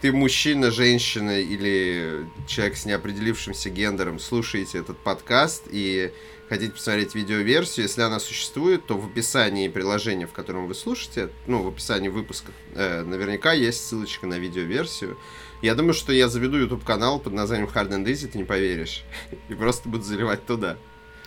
ты 0.01 0.12
мужчина, 0.12 0.72
женщина 0.72 1.39
или 1.39 2.25
человек 2.48 2.75
с 2.75 2.86
неопределившимся 2.86 3.70
гендером, 3.70 4.20
слушаете 4.20 4.79
этот 4.79 4.98
подкаст 4.98 5.63
и 5.70 6.12
хотите 6.50 6.72
посмотреть 6.74 7.13
видеоверсию, 7.15 7.86
если 7.86 8.01
она 8.01 8.20
существует, 8.20 8.86
то 8.86 8.98
в 8.98 9.05
описании 9.05 9.67
приложения, 9.70 10.25
в 10.27 10.34
котором 10.34 10.67
вы 10.67 10.74
слушаете, 10.75 11.29
ну, 11.48 11.62
в 11.62 11.67
описании 11.67 12.10
выпуска, 12.10 12.51
э, 12.74 13.03
наверняка 13.03 13.53
есть 13.53 13.86
ссылочка 13.88 14.25
на 14.27 14.39
видеоверсию. 14.39 15.17
Я 15.62 15.75
думаю, 15.75 15.93
что 15.93 16.12
я 16.12 16.27
заведу 16.27 16.58
YouTube 16.58 16.84
канал 16.84 17.20
под 17.20 17.34
названием 17.34 17.70
Hard 17.74 17.89
and 17.91 18.03
Easy, 18.05 18.27
ты 18.27 18.38
не 18.39 18.43
поверишь. 18.43 19.03
И 19.50 19.53
просто 19.53 19.88
буду 19.88 20.03
заливать 20.03 20.46
туда. 20.46 20.77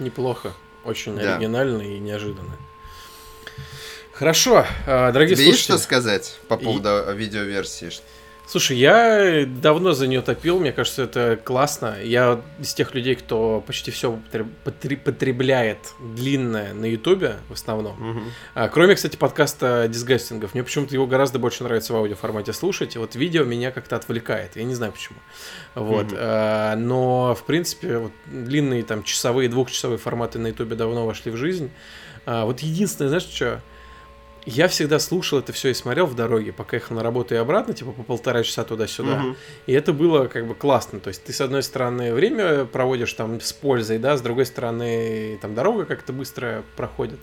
Неплохо. 0.00 0.52
Очень 0.84 1.16
Да. 1.16 1.36
оригинально 1.36 1.80
и 1.80 1.98
неожиданно. 1.98 2.58
Хорошо, 4.12 4.66
э, 4.86 5.12
дорогие 5.12 5.36
Тебе 5.36 5.46
есть 5.46 5.60
что 5.60 5.72
слушатели. 5.78 5.84
сказать 5.86 6.38
по 6.48 6.54
И- 6.54 6.64
поводу 6.64 6.88
э, 6.88 7.14
видеоверсии? 7.16 7.90
Слушай, 8.46 8.76
я 8.76 9.46
давно 9.46 9.92
за 9.92 10.06
нее 10.06 10.20
топил, 10.20 10.60
мне 10.60 10.70
кажется, 10.70 11.04
это 11.04 11.40
классно. 11.42 11.96
Я 12.02 12.42
из 12.60 12.74
тех 12.74 12.94
людей, 12.94 13.14
кто 13.14 13.64
почти 13.66 13.90
все 13.90 14.18
потребляет 14.64 15.78
длинное 15.98 16.74
на 16.74 16.84
Ютубе 16.84 17.36
в 17.48 17.54
основном. 17.54 17.96
Мгм. 17.98 18.24
А, 18.54 18.68
кроме, 18.68 18.94
кстати, 18.94 19.16
подкаста 19.16 19.88
дисгастингов. 19.88 20.52
Мне 20.52 20.62
почему-то 20.62 20.94
его 20.94 21.06
гораздо 21.06 21.38
больше 21.38 21.64
нравится 21.64 21.94
в 21.94 21.96
аудиоформате 21.96 22.52
слушать. 22.52 22.96
И 22.96 22.98
вот 22.98 23.16
видео 23.16 23.44
меня 23.44 23.70
как-то 23.70 23.96
отвлекает. 23.96 24.56
Я 24.56 24.64
не 24.64 24.74
знаю 24.74 24.92
почему. 24.92 25.18
Вот. 25.74 26.06
Мгм. 26.06 26.16
а, 26.18 26.76
но, 26.76 27.34
в 27.34 27.44
принципе, 27.44 27.96
вот, 27.96 28.12
длинные 28.26 28.82
там 28.82 29.04
часовые, 29.04 29.48
двухчасовые 29.48 29.98
форматы 29.98 30.38
на 30.38 30.48
Ютубе 30.48 30.76
давно 30.76 31.06
вошли 31.06 31.32
в 31.32 31.36
жизнь. 31.36 31.70
А, 32.26 32.44
вот 32.44 32.60
единственное, 32.60 33.08
знаешь, 33.08 33.26
что? 33.26 33.62
Я 34.46 34.68
всегда 34.68 34.98
слушал 34.98 35.38
это 35.38 35.52
все 35.52 35.70
и 35.70 35.74
смотрел 35.74 36.06
в 36.06 36.14
дороге, 36.14 36.52
пока 36.52 36.76
ехал 36.76 36.96
на 36.96 37.02
работу 37.02 37.34
и 37.34 37.38
обратно, 37.38 37.72
типа 37.72 37.92
по 37.92 38.02
полтора 38.02 38.42
часа 38.42 38.64
туда-сюда. 38.64 39.16
Мгм. 39.16 39.36
И 39.66 39.72
это 39.72 39.92
было 39.92 40.26
как 40.26 40.46
бы 40.46 40.54
классно. 40.54 41.00
То 41.00 41.08
есть 41.08 41.24
ты, 41.24 41.32
с 41.32 41.40
одной 41.40 41.62
стороны, 41.62 42.12
время 42.12 42.66
проводишь 42.66 43.12
там 43.14 43.40
с 43.40 43.52
пользой, 43.52 43.98
да, 43.98 44.16
с 44.16 44.20
другой 44.20 44.46
стороны, 44.46 45.38
там 45.40 45.54
дорога 45.54 45.86
как-то 45.86 46.12
быстро 46.12 46.62
проходит. 46.76 47.20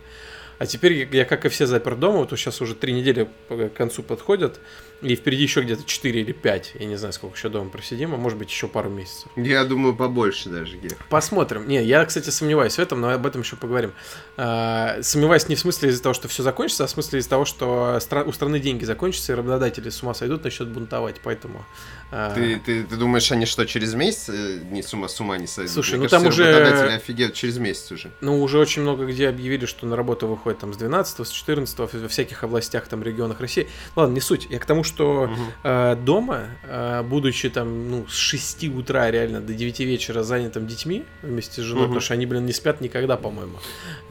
А 0.61 0.67
теперь 0.67 1.09
я, 1.11 1.25
как 1.25 1.43
и 1.45 1.49
все, 1.49 1.65
запер 1.65 1.95
дома. 1.95 2.19
Вот 2.19 2.29
сейчас 2.37 2.61
уже 2.61 2.75
три 2.75 2.93
недели 2.93 3.27
к 3.49 3.69
концу 3.69 4.03
подходят. 4.03 4.59
И 5.01 5.15
впереди 5.15 5.41
еще 5.41 5.61
где-то 5.61 5.83
4 5.83 6.21
или 6.21 6.31
5. 6.31 6.73
Я 6.79 6.85
не 6.85 6.95
знаю, 6.95 7.11
сколько 7.13 7.35
еще 7.35 7.49
дома 7.49 7.71
просидим, 7.71 8.13
а 8.13 8.17
может 8.17 8.37
быть 8.37 8.51
еще 8.51 8.67
пару 8.67 8.91
месяцев. 8.91 9.31
Я 9.35 9.63
думаю, 9.63 9.95
побольше 9.95 10.49
даже, 10.49 10.77
Гех. 10.77 10.93
Посмотрим. 11.09 11.67
Не, 11.67 11.83
я, 11.83 12.05
кстати, 12.05 12.29
сомневаюсь 12.29 12.75
в 12.75 12.79
этом, 12.79 13.01
но 13.01 13.09
об 13.09 13.25
этом 13.25 13.41
еще 13.41 13.55
поговорим. 13.55 13.93
А, 14.37 14.99
сомневаюсь 15.01 15.49
не 15.49 15.55
в 15.55 15.59
смысле 15.59 15.89
из-за 15.89 16.03
того, 16.03 16.13
что 16.13 16.27
все 16.27 16.43
закончится, 16.43 16.83
а 16.83 16.87
в 16.87 16.91
смысле 16.91 17.17
из-за 17.19 17.29
того, 17.31 17.45
что 17.45 17.99
у 18.27 18.31
страны 18.31 18.59
деньги 18.59 18.85
закончатся, 18.85 19.33
и 19.33 19.35
работодатели 19.35 19.89
с 19.89 20.03
ума 20.03 20.13
сойдут, 20.13 20.43
начнут 20.43 20.69
бунтовать. 20.69 21.15
Поэтому... 21.23 21.65
а, 22.11 22.35
Ты, 22.35 22.61
ты, 22.63 22.83
ты 22.83 22.95
думаешь, 22.95 23.31
они 23.31 23.47
что, 23.47 23.65
через 23.65 23.95
месяц 23.95 24.29
э, 24.29 24.59
не 24.69 24.83
с 24.83 24.93
ума, 24.93 25.07
с 25.07 25.19
ума 25.19 25.39
не 25.39 25.47
сойдут? 25.47 25.73
Слушай, 25.73 25.95
Мне 25.97 26.03
ну 26.03 26.09
кажется, 26.09 26.19
там 26.19 26.45
уже- 26.45 26.59
работодатели 26.59 26.95
офигеют 26.97 27.33
через 27.33 27.57
месяц 27.57 27.91
уже. 27.91 28.11
Ну, 28.21 28.39
уже 28.43 28.59
очень 28.59 28.83
много 28.83 29.07
где 29.07 29.27
объявили, 29.29 29.65
что 29.65 29.87
на 29.87 29.95
работу 29.95 30.27
выходит 30.27 30.50
там 30.59 30.73
с 30.73 30.77
12 30.77 31.27
с 31.27 31.29
14 31.31 31.79
во 31.79 32.07
всяких 32.07 32.43
областях, 32.43 32.87
там, 32.87 33.03
регионах 33.03 33.39
России. 33.39 33.67
Ладно, 33.95 34.13
не 34.13 34.21
суть. 34.21 34.47
Я 34.49 34.59
к 34.59 34.65
тому, 34.65 34.83
что 34.83 35.27
Мгм. 35.27 35.45
э, 35.63 35.95
дома, 35.95 36.47
э, 36.63 37.03
будучи 37.03 37.49
там, 37.49 37.89
ну, 37.89 38.07
с 38.07 38.15
6 38.15 38.67
утра 38.69 39.09
реально 39.11 39.41
до 39.41 39.53
9 39.53 39.85
вечера 39.85 40.23
занятым 40.23 40.67
детьми 40.67 41.03
вместе 41.21 41.61
с 41.61 41.63
женой, 41.63 41.83
Мгм. 41.83 41.89
потому 41.91 42.01
что 42.01 42.13
они, 42.13 42.25
блин, 42.25 42.45
не 42.45 42.53
спят 42.53 42.81
никогда, 42.81 43.17
по-моему. 43.17 43.57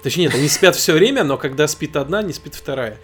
Точнее, 0.03 0.25
нет, 0.25 0.35
они 0.35 0.49
спят 0.49 0.77
все 0.77 0.93
время, 0.93 1.25
но 1.25 1.37
когда 1.37 1.67
спит 1.69 1.97
одна, 1.97 2.23
не 2.23 2.33
спит 2.33 2.55
вторая. 2.55 2.99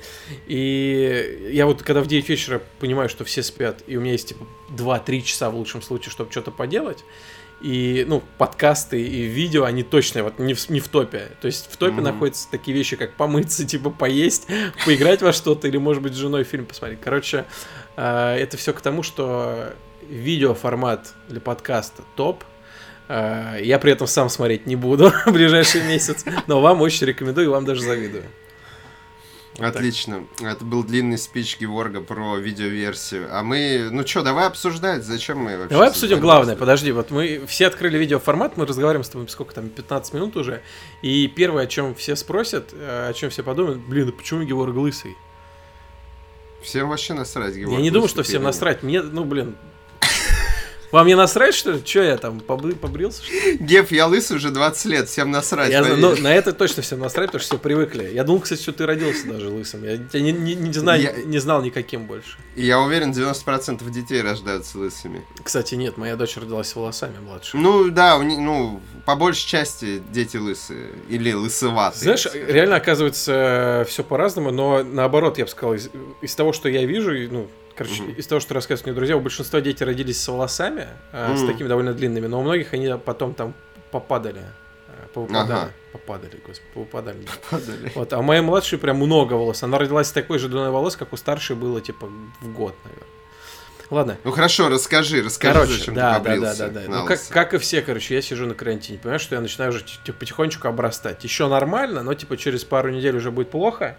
И 0.46 1.50
я 1.52 1.66
вот, 1.66 1.82
когда 1.82 2.00
в 2.00 2.06
9 2.06 2.28
вечера 2.28 2.62
понимаю, 2.80 3.08
что 3.08 3.24
все 3.24 3.42
спят, 3.42 3.82
и 3.86 3.96
у 3.96 4.00
меня 4.00 4.12
есть, 4.12 4.28
типа, 4.28 4.46
2-3 4.70 5.22
часа 5.22 5.50
в 5.50 5.56
лучшем 5.56 5.82
случае, 5.82 6.10
чтобы 6.10 6.30
что-то 6.30 6.50
поделать, 6.50 7.04
и, 7.60 8.04
ну, 8.06 8.22
подкасты 8.38 9.02
и 9.02 9.22
видео, 9.22 9.64
они 9.64 9.82
точно 9.82 10.22
вот 10.24 10.38
не 10.38 10.54
в, 10.54 10.68
не 10.68 10.80
в 10.80 10.88
топе. 10.88 11.28
То 11.40 11.46
есть 11.46 11.68
в 11.72 11.76
топе 11.76 11.92
Мгм. 11.94 12.04
находятся 12.04 12.48
такие 12.50 12.76
вещи, 12.76 12.96
как 12.96 13.14
помыться, 13.14 13.64
типа 13.66 13.90
поесть, 13.90 14.46
поиграть 14.84 15.22
во 15.22 15.32
что-то, 15.32 15.66
или, 15.68 15.76
может 15.78 16.02
быть, 16.02 16.12
с 16.12 16.16
женой 16.16 16.44
фильм 16.44 16.66
посмотреть. 16.66 17.00
Короче, 17.02 17.44
э, 17.96 18.36
это 18.38 18.56
все 18.56 18.72
к 18.72 18.80
тому, 18.80 19.02
что 19.02 19.72
видеоформат 20.08 21.14
для 21.28 21.40
подкаста 21.40 22.02
топ. 22.14 22.44
Э, 23.08 23.58
Я 23.62 23.78
при 23.78 23.92
этом 23.92 24.06
сам 24.06 24.28
смотреть 24.28 24.66
не 24.66 24.76
буду 24.76 25.10
в 25.26 25.32
ближайший 25.32 25.82
месяц, 25.82 26.24
но 26.46 26.60
вам 26.60 26.82
очень 26.82 27.06
рекомендую 27.06 27.46
и 27.46 27.50
вам 27.50 27.64
даже 27.64 27.82
завидую. 27.82 28.24
Вот 29.58 29.72
так. 29.72 29.76
Отлично. 29.76 30.24
Это 30.40 30.64
был 30.64 30.84
длинный 30.84 31.16
спич 31.16 31.58
Геворга 31.58 32.00
про 32.00 32.36
видеоверсию. 32.36 33.28
А 33.30 33.42
мы, 33.42 33.88
ну 33.90 34.06
что, 34.06 34.22
давай 34.22 34.46
обсуждать, 34.46 35.04
зачем 35.04 35.38
мы 35.38 35.56
вообще... 35.56 35.70
Давай 35.70 35.88
обсудим 35.88 36.20
главное. 36.20 36.56
Подожди, 36.56 36.92
вот 36.92 37.10
мы 37.10 37.44
все 37.46 37.66
открыли 37.66 37.96
видеоформат, 37.96 38.56
мы 38.56 38.66
разговариваем 38.66 39.04
с 39.04 39.08
тобой 39.08 39.28
сколько 39.28 39.54
там, 39.54 39.68
15 39.70 40.12
минут 40.14 40.36
уже. 40.36 40.62
И 41.00 41.26
первое, 41.28 41.64
о 41.64 41.66
чем 41.66 41.94
все 41.94 42.16
спросят, 42.16 42.70
э, 42.72 43.08
о 43.08 43.12
чем 43.14 43.30
все 43.30 43.42
подумают, 43.42 43.78
блин, 43.78 44.10
а 44.10 44.12
почему 44.12 44.42
Георг 44.42 44.76
лысый? 44.76 45.16
Всем 46.62 46.88
вообще 46.88 47.14
насрать, 47.14 47.54
Геворг. 47.54 47.76
Я 47.76 47.82
не 47.82 47.90
думаю, 47.90 48.08
что 48.08 48.22
всем 48.22 48.42
насрать. 48.42 48.82
Мне, 48.82 49.00
ну, 49.00 49.24
блин. 49.24 49.56
Вам 50.92 51.06
не 51.06 51.16
насрать, 51.16 51.54
что 51.54 51.72
ли? 51.72 51.84
Че 51.84 52.02
я 52.04 52.16
там, 52.16 52.38
побы- 52.46 52.74
побрился? 52.76 53.22
что 53.22 53.32
ли? 53.32 53.56
Геф, 53.58 53.90
я 53.92 54.06
лысый 54.06 54.36
уже 54.36 54.50
20 54.50 54.84
лет, 54.86 55.08
всем 55.08 55.30
насрать. 55.30 55.70
Я, 55.70 55.82
поверь. 55.82 55.98
ну, 55.98 56.16
на 56.16 56.34
это 56.34 56.52
точно 56.52 56.82
всем 56.82 57.00
насрать, 57.00 57.26
потому 57.28 57.40
что 57.42 57.56
все 57.56 57.62
привыкли. 57.62 58.10
Я 58.12 58.24
думал, 58.24 58.40
кстати, 58.40 58.60
что 58.62 58.72
ты 58.72 58.86
родился 58.86 59.26
даже 59.26 59.48
лысым. 59.48 59.84
Я 59.84 59.96
тебя 59.96 60.20
не, 60.20 60.32
не- 60.32 60.54
не 60.54 60.72
знаю, 60.72 61.02
Я- 61.02 61.12
не 61.24 61.38
знал 61.38 61.62
никаким 61.62 62.06
больше. 62.06 62.36
И 62.54 62.64
я 62.64 62.80
уверен, 62.80 63.12
90% 63.12 63.88
детей 63.90 64.22
рождаются 64.22 64.78
лысыми. 64.78 65.22
Кстати, 65.42 65.74
нет, 65.74 65.96
моя 65.96 66.16
дочь 66.16 66.36
родилась 66.36 66.74
волосами 66.74 67.18
младше. 67.18 67.56
Ну 67.56 67.90
да, 67.90 68.16
у 68.16 68.22
них, 68.22 68.38
ну, 68.38 68.80
по 69.04 69.16
большей 69.16 69.46
части 69.46 70.02
дети 70.12 70.36
лысые. 70.36 70.90
Или 71.08 71.32
лысоватые. 71.32 72.02
Знаешь, 72.16 72.26
реально 72.48 72.76
оказывается 72.76 73.84
все 73.88 74.02
по-разному, 74.04 74.50
но 74.50 74.82
наоборот, 74.82 75.38
я 75.38 75.44
бы 75.44 75.50
сказал, 75.50 75.74
из, 75.74 75.90
из 76.22 76.34
того, 76.34 76.52
что 76.52 76.68
я 76.68 76.84
вижу, 76.86 77.12
ну, 77.30 77.48
короче, 77.76 78.02
Мгм. 78.02 78.12
из 78.12 78.26
того, 78.26 78.40
что 78.40 78.54
рассказывают 78.54 78.86
мне 78.86 78.94
друзья, 78.94 79.16
у 79.16 79.20
большинства 79.20 79.60
дети 79.60 79.82
родились 79.84 80.20
с 80.22 80.28
волосами, 80.28 80.86
а, 81.12 81.36
с 81.36 81.44
такими 81.46 81.68
довольно 81.68 81.92
длинными, 81.94 82.26
но 82.26 82.40
у 82.40 82.42
многих 82.42 82.72
они 82.74 82.92
потом 83.04 83.34
там 83.34 83.54
попадали. 83.90 84.40
а, 84.88 85.08
Повыпадали. 85.14 85.52
Ага. 85.52 85.70
Попадали, 85.92 86.40
господи, 86.46 86.68
повыпадали. 86.74 87.18
да. 87.22 87.30
Падали. 87.50 87.92
Вот, 87.94 88.12
а 88.12 88.22
моей 88.22 88.40
младшей 88.42 88.78
прям 88.78 88.96
много 88.96 89.34
волос. 89.34 89.62
Она 89.62 89.78
родилась 89.78 90.08
с 90.08 90.12
такой 90.12 90.38
же 90.38 90.48
длиной 90.48 90.70
волос, 90.70 90.96
как 90.96 91.12
у 91.12 91.16
старшей 91.16 91.56
было, 91.56 91.80
типа, 91.80 92.06
в 92.40 92.52
год, 92.52 92.74
наверное. 92.84 93.06
Ладно. 93.88 94.16
Ну 94.24 94.32
хорошо, 94.32 94.68
расскажи, 94.68 95.22
расскажи, 95.22 95.54
Короче, 95.54 95.72
зачем 95.78 95.94
да, 95.94 96.18
ты 96.18 96.24
да, 96.24 96.30
да, 96.30 96.34
побрился. 96.34 96.68
да, 96.68 96.80
да. 96.82 96.88
на 96.90 96.98
Ну, 97.02 97.06
как, 97.06 97.20
как 97.28 97.54
и 97.54 97.58
все, 97.58 97.82
короче, 97.82 98.14
я 98.16 98.20
сижу 98.20 98.44
на 98.46 98.54
карантине. 98.54 98.98
Понимаешь, 98.98 99.20
что 99.22 99.36
я 99.36 99.40
начинаю 99.40 99.70
уже 99.70 99.84
типа, 99.84 100.18
потихонечку 100.18 100.66
обрастать. 100.66 101.22
Еще 101.22 101.46
нормально, 101.46 102.02
но 102.02 102.12
типа 102.14 102.36
через 102.36 102.64
пару 102.64 102.90
недель 102.90 103.16
уже 103.16 103.30
будет 103.30 103.50
плохо. 103.52 103.96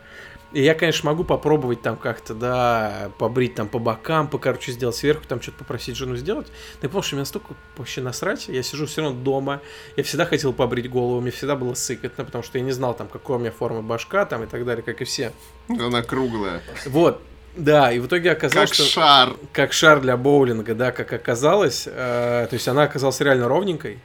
И 0.54 0.62
я, 0.62 0.76
конечно, 0.76 1.10
могу 1.10 1.26
попробовать 1.26 1.82
там 1.82 1.98
как-то, 1.98 2.34
да, 2.34 3.12
побрить 3.18 3.56
там 3.56 3.68
по 3.68 3.80
бокам, 3.80 4.30
по, 4.30 4.38
короче, 4.38 4.72
сделать 4.72 4.96
сверху, 4.96 5.26
там 5.28 5.42
что-то 5.42 5.58
попросить 5.60 5.98
жену 5.98 6.16
сделать. 6.16 6.48
Но 6.82 6.88
понял, 6.88 7.04
что 7.04 7.16
мне 7.16 7.22
настолько 7.24 7.48
вообще 7.76 8.02
насрать. 8.02 8.48
Я 8.48 8.64
сижу 8.64 8.86
все 8.86 9.02
равно 9.02 9.20
дома. 9.20 9.62
Я 9.98 10.04
всегда 10.04 10.26
хотел 10.26 10.54
побрить 10.54 10.90
голову, 10.90 11.20
мне 11.20 11.32
всегда 11.32 11.58
было 11.58 11.74
сыкотно, 11.74 12.24
потому 12.24 12.44
что 12.46 12.58
я 12.58 12.64
не 12.64 12.72
знал 12.72 12.94
там, 12.96 13.10
какой 13.10 13.36
у 13.36 13.40
меня 13.40 13.52
форма 13.52 13.82
башка 13.82 14.26
там 14.26 14.44
и 14.44 14.48
так 14.48 14.66
далее, 14.66 14.84
как 14.84 15.02
и 15.02 15.06
все. 15.06 15.34
Она 15.68 16.02
круглая. 16.02 16.62
Вот. 16.86 17.22
Да, 17.58 17.92
и 17.92 18.00
в 18.00 18.06
итоге 18.06 18.32
оказалось, 18.32 18.70
Как 18.70 18.76
что 18.76 18.86
шар. 18.86 19.34
как 19.52 19.74
шар 19.74 20.00
для 20.00 20.16
боулинга, 20.16 20.76
да, 20.76 20.92
как 20.92 21.12
оказалось. 21.12 21.88
э, 21.88 22.46
то 22.48 22.54
есть 22.54 22.68
она 22.68 22.84
оказалась 22.84 23.20
реально 23.20 23.48
ровненькой. 23.48 24.00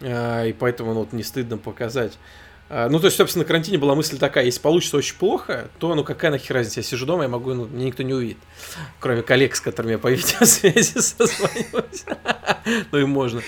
и 0.00 0.56
поэтому 0.58 0.94
ну, 0.94 1.00
вот 1.00 1.12
не 1.12 1.22
стыдно 1.22 1.58
показать. 1.58 2.18
А, 2.68 2.88
ну, 2.88 2.98
то 2.98 3.06
есть, 3.06 3.16
собственно, 3.16 3.44
на 3.44 3.46
карантине 3.46 3.78
была 3.78 3.94
мысль 3.94 4.18
такая, 4.18 4.44
если 4.44 4.60
получится 4.60 4.96
очень 4.96 5.16
плохо, 5.16 5.68
то, 5.78 5.94
ну, 5.94 6.02
какая 6.02 6.32
нахер 6.32 6.56
разница, 6.56 6.80
я 6.80 6.84
сижу 6.84 7.06
дома, 7.06 7.22
я 7.22 7.28
могу, 7.28 7.54
ну, 7.54 7.66
мне 7.66 7.86
никто 7.86 8.02
не 8.02 8.12
увидит, 8.12 8.38
кроме 8.98 9.22
коллег, 9.22 9.54
с 9.54 9.60
которыми 9.60 9.92
я 9.92 9.98
по 9.98 10.08
видеосвязи 10.10 10.98
созваниваюсь, 10.98 12.04
ну, 12.92 12.98
и 12.98 13.04
можно, 13.04 13.40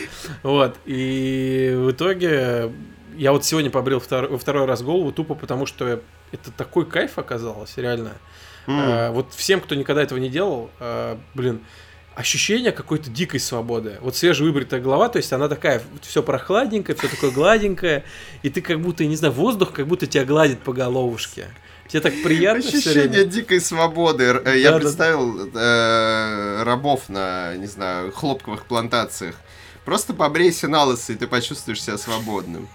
вот, 0.45 0.77
и 0.85 1.75
в 1.77 1.91
итоге 1.91 2.73
я 3.17 3.33
вот 3.33 3.45
сегодня 3.45 3.71
побрил 3.71 3.99
втор- 3.99 4.29
во 4.29 4.39
второй 4.39 4.67
раз 4.67 4.83
голову 4.83 5.11
тупо 5.11 5.35
потому, 5.35 5.67
что 5.67 6.01
это 6.31 6.53
такой 6.57 6.87
кайф 6.87 7.19
оказалось, 7.19 7.77
реально, 7.77 8.13
mm. 8.69 9.11
вот 9.11 9.35
всем, 9.35 9.61
кто 9.61 9.75
никогда 9.75 10.03
этого 10.03 10.21
не 10.21 10.29
делал, 10.29 10.71
а, 10.79 11.19
блин, 11.35 11.61
ощущение 12.19 12.73
какой-то 12.73 13.11
дикой 13.11 13.39
свободы. 13.39 13.99
Вот 14.01 14.17
свежевыбритая 14.17 14.81
голова, 14.81 15.09
то 15.09 15.19
есть 15.19 15.33
она 15.33 15.49
такая, 15.49 15.81
все 16.03 16.21
прохладненькое, 16.21 16.99
все 16.99 17.07
такое 17.07 17.31
гладенькое, 17.31 18.03
и 18.43 18.51
ты 18.51 18.61
как 18.61 18.81
будто, 18.81 19.05
не 19.05 19.15
знаю, 19.15 19.33
воздух 19.33 19.73
как 19.73 19.87
будто 19.87 20.09
тебя 20.09 20.25
гладит 20.25 20.59
по 20.59 20.73
головушке. 20.73 21.47
Тебе 21.87 22.01
так 22.01 22.13
приятно 22.25 22.69
Ощущение 22.69 23.25
дикой 23.25 23.61
свободы. 23.61 24.25
Э, 24.45 24.59
я 24.59 24.73
да, 24.73 24.79
представил 24.81 25.49
да. 25.49 26.61
Э, 26.61 26.63
рабов 26.65 27.09
на, 27.09 27.55
не 27.55 27.67
знаю, 27.67 28.11
хлопковых 28.11 28.67
плантациях. 28.67 29.37
Просто 29.85 30.13
побрейся 30.13 30.67
на 30.67 30.85
лысо, 30.85 31.13
и 31.13 31.17
ты 31.17 31.29
почувствуешь 31.29 31.83
себя 31.83 31.97
свободным. 31.97 32.69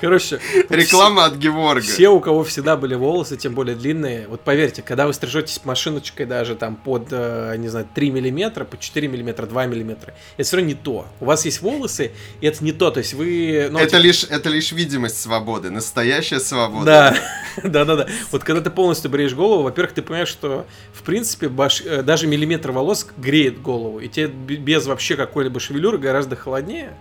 Короче. 0.00 0.40
Реклама 0.68 1.26
от 1.26 1.36
Геворга. 1.36 1.82
Все, 1.82 2.08
у 2.08 2.20
кого 2.20 2.44
всегда 2.44 2.76
были 2.76 2.94
волосы, 2.94 3.36
тем 3.36 3.54
более 3.54 3.76
длинные, 3.76 4.26
вот 4.28 4.42
поверьте, 4.42 4.82
когда 4.82 5.06
вы 5.06 5.12
стрижетесь 5.12 5.60
машиночкой 5.64 6.26
даже 6.26 6.54
там 6.54 6.76
под, 6.76 7.08
э, 7.10 7.54
не 7.58 7.68
знаю, 7.68 7.88
3 7.94 8.10
миллиметра, 8.10 8.64
под 8.64 8.80
4 8.80 9.08
миллиметра, 9.08 9.46
2 9.46 9.66
миллиметра, 9.66 10.14
это 10.36 10.46
все 10.46 10.56
равно 10.56 10.68
не 10.68 10.74
то. 10.74 11.06
У 11.20 11.24
вас 11.24 11.44
есть 11.44 11.62
волосы, 11.62 12.12
и 12.40 12.46
это 12.46 12.64
не 12.64 12.72
то, 12.72 12.90
то 12.90 12.98
есть 12.98 13.14
вы... 13.14 13.68
Ну, 13.70 13.78
это, 13.78 13.90
типа... 13.90 14.00
лишь, 14.00 14.24
это 14.24 14.48
лишь 14.48 14.72
видимость 14.72 15.20
свободы, 15.20 15.70
настоящая 15.70 16.40
свобода. 16.40 16.84
Да, 16.84 17.16
да, 17.62 17.84
да, 17.84 17.96
да. 17.96 18.06
Вот 18.30 18.44
когда 18.44 18.60
ты 18.60 18.70
полностью 18.70 19.10
бреешь 19.10 19.34
голову, 19.34 19.62
во-первых, 19.62 19.94
ты 19.94 20.02
понимаешь, 20.02 20.28
что, 20.28 20.66
в 20.92 21.02
принципе, 21.02 21.48
баш... 21.48 21.82
Э, 21.84 22.02
даже 22.02 22.26
миллиметр 22.26 22.72
волос 22.72 23.06
греет 23.16 23.60
голову, 23.62 24.00
и 24.00 24.08
тебе 24.08 24.28
без 24.28 24.86
вообще 24.86 25.16
какой-либо 25.16 25.60
шевелюры 25.60 25.98
гораздо 25.98 26.36
холоднее. 26.36 26.96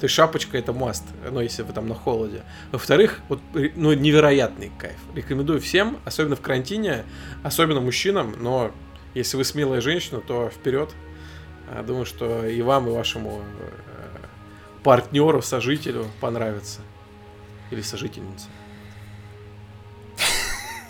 То 0.00 0.04
есть 0.04 0.14
шапочка 0.14 0.56
это 0.56 0.72
маст, 0.72 1.04
ну, 1.28 1.40
если 1.40 1.62
вы 1.62 1.72
там 1.72 1.88
на 1.88 1.94
холоде. 1.94 2.42
Во-вторых, 2.70 3.20
вот, 3.28 3.40
ну, 3.74 3.92
невероятный 3.92 4.70
кайф. 4.78 4.96
Рекомендую 5.14 5.60
всем, 5.60 5.98
особенно 6.04 6.36
в 6.36 6.40
карантине, 6.40 7.04
особенно 7.42 7.80
мужчинам, 7.80 8.36
но 8.38 8.72
если 9.14 9.36
вы 9.36 9.44
смелая 9.44 9.80
женщина, 9.80 10.20
то 10.20 10.50
вперед. 10.50 10.94
А, 11.70 11.82
думаю, 11.82 12.06
что 12.06 12.46
и 12.46 12.62
вам, 12.62 12.88
и 12.88 12.92
вашему 12.92 13.42
э, 13.58 14.18
партнеру, 14.84 15.42
сожителю 15.42 16.06
понравится. 16.20 16.80
Или 17.70 17.82
сожительнице. 17.82 18.46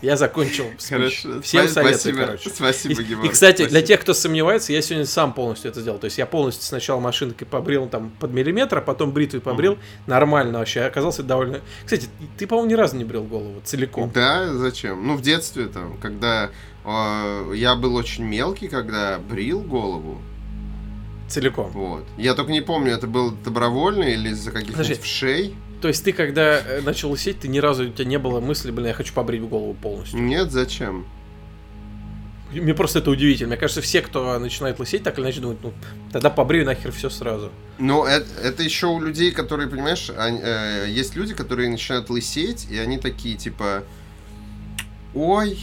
Я 0.02 0.16
закончил 0.16 0.66
Хорошо. 0.88 1.40
Всем 1.42 1.68
советую, 1.68 1.98
спасибо, 1.98 2.18
короче. 2.18 2.50
Спасибо, 2.50 3.02
и, 3.02 3.26
и, 3.26 3.28
кстати, 3.28 3.56
спасибо. 3.56 3.70
для 3.70 3.82
тех, 3.82 4.00
кто 4.00 4.14
сомневается, 4.14 4.72
я 4.72 4.80
сегодня 4.80 5.06
сам 5.06 5.32
полностью 5.32 5.70
это 5.70 5.80
сделал. 5.80 5.98
То 5.98 6.04
есть 6.04 6.18
я 6.18 6.26
полностью 6.26 6.64
сначала 6.64 7.00
машинкой 7.00 7.46
побрил 7.46 7.88
там 7.88 8.10
под 8.20 8.32
миллиметр, 8.32 8.78
а 8.78 8.80
потом 8.80 9.12
бритвой 9.12 9.40
побрил. 9.40 9.74
Mm. 9.74 9.78
Нормально 10.06 10.58
вообще. 10.60 10.82
Оказался 10.82 11.22
довольно... 11.22 11.60
Кстати, 11.84 12.08
ты, 12.36 12.46
по-моему, 12.46 12.70
ни 12.70 12.74
разу 12.74 12.96
не 12.96 13.04
брил 13.04 13.24
голову 13.24 13.60
целиком. 13.64 14.10
Да, 14.14 14.52
зачем? 14.54 15.06
Ну, 15.06 15.16
в 15.16 15.22
детстве 15.22 15.66
там, 15.66 15.98
когда 15.98 16.50
э, 16.84 17.52
я 17.54 17.74
был 17.74 17.96
очень 17.96 18.24
мелкий, 18.24 18.68
когда 18.68 19.18
брил 19.18 19.60
голову, 19.60 20.20
Целиком. 21.28 21.70
Вот. 21.72 22.04
Я 22.16 22.34
только 22.34 22.52
не 22.52 22.62
помню, 22.62 22.92
это 22.92 23.06
было 23.06 23.32
добровольно 23.44 24.04
или 24.04 24.30
из-за 24.30 24.50
каких-нибудь 24.50 25.02
вшей. 25.02 25.54
То 25.80 25.88
есть 25.88 26.04
ты, 26.04 26.12
когда 26.12 26.58
э, 26.58 26.80
начал 26.80 27.10
лысеть, 27.10 27.40
ты 27.40 27.48
ни 27.48 27.58
разу 27.58 27.84
у 27.84 27.92
тебя 27.92 28.04
не 28.04 28.18
было 28.18 28.40
мысли, 28.40 28.70
блин, 28.70 28.88
я 28.88 28.94
хочу 28.94 29.14
побрить 29.14 29.42
голову 29.42 29.74
полностью? 29.74 30.20
Нет, 30.20 30.50
зачем? 30.50 31.06
Мне 32.50 32.74
просто 32.74 33.00
это 33.00 33.10
удивительно. 33.10 33.50
Мне 33.50 33.56
кажется, 33.58 33.82
все, 33.82 34.00
кто 34.00 34.38
начинает 34.38 34.78
лысеть, 34.80 35.02
так 35.02 35.18
или 35.18 35.24
иначе 35.26 35.40
думают, 35.40 35.62
ну, 35.62 35.72
тогда 36.10 36.30
побрию 36.30 36.64
нахер 36.64 36.92
все 36.92 37.10
сразу. 37.10 37.52
Ну, 37.78 38.04
это, 38.04 38.26
это 38.42 38.62
еще 38.62 38.86
у 38.86 39.00
людей, 39.00 39.32
которые, 39.32 39.68
понимаешь, 39.68 40.10
они, 40.16 40.40
э, 40.42 40.86
есть 40.88 41.14
люди, 41.14 41.34
которые 41.34 41.68
начинают 41.68 42.08
лысеть, 42.08 42.66
и 42.70 42.78
они 42.78 42.98
такие, 42.98 43.36
типа, 43.36 43.84
ой, 45.14 45.58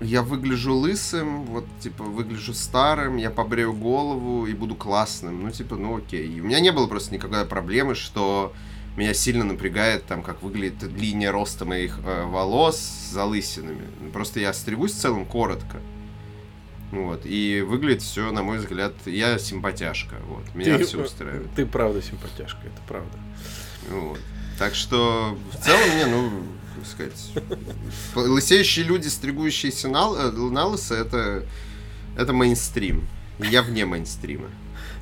я 0.00 0.22
выгляжу 0.22 0.74
лысым, 0.74 1.44
вот, 1.44 1.66
типа, 1.80 2.04
выгляжу 2.04 2.54
старым, 2.54 3.16
я 3.18 3.30
побрею 3.30 3.74
голову 3.74 4.46
и 4.46 4.54
буду 4.54 4.74
классным. 4.74 5.42
Ну, 5.42 5.50
типа, 5.50 5.76
ну 5.76 5.98
окей. 5.98 6.26
И 6.26 6.40
у 6.40 6.44
меня 6.44 6.60
не 6.60 6.72
было 6.72 6.86
просто 6.86 7.14
никакой 7.14 7.44
проблемы, 7.44 7.94
что 7.94 8.52
меня 8.96 9.12
сильно 9.14 9.44
напрягает, 9.44 10.06
там, 10.06 10.22
как 10.22 10.42
выглядит 10.42 10.82
линия 10.82 11.30
роста 11.30 11.64
моих 11.64 11.98
э, 12.04 12.24
волос 12.24 12.78
с 12.78 13.12
залысинами. 13.12 13.86
Просто 14.12 14.40
я 14.40 14.52
стригусь 14.52 14.92
в 14.92 14.98
целом 14.98 15.26
коротко. 15.26 15.80
Вот. 16.90 17.22
И 17.24 17.62
выглядит 17.66 18.02
все, 18.02 18.30
на 18.32 18.42
мой 18.42 18.58
взгляд, 18.58 18.94
я 19.04 19.38
симпатяшка. 19.38 20.16
Вот. 20.28 20.54
Меня 20.54 20.78
ты, 20.78 20.84
все 20.84 21.02
устраивает. 21.02 21.48
Ты 21.54 21.66
правда 21.66 22.00
симпатяшка, 22.00 22.60
это 22.64 22.80
правда. 22.88 23.18
Вот. 23.90 24.20
Так 24.58 24.74
что 24.74 25.36
в 25.52 25.62
целом 25.62 25.90
мне, 25.94 26.06
ну, 26.06 26.30
сказать, 26.84 27.32
лысеющие 28.14 28.84
люди, 28.84 29.08
стригующиеся 29.08 29.88
на, 29.88 30.08
э, 30.16 30.30
на 30.30 30.66
лысо, 30.66 30.94
это, 30.94 31.44
это 32.16 32.32
мейнстрим. 32.32 33.06
Я 33.38 33.62
вне 33.62 33.84
мейнстрима. 33.84 34.48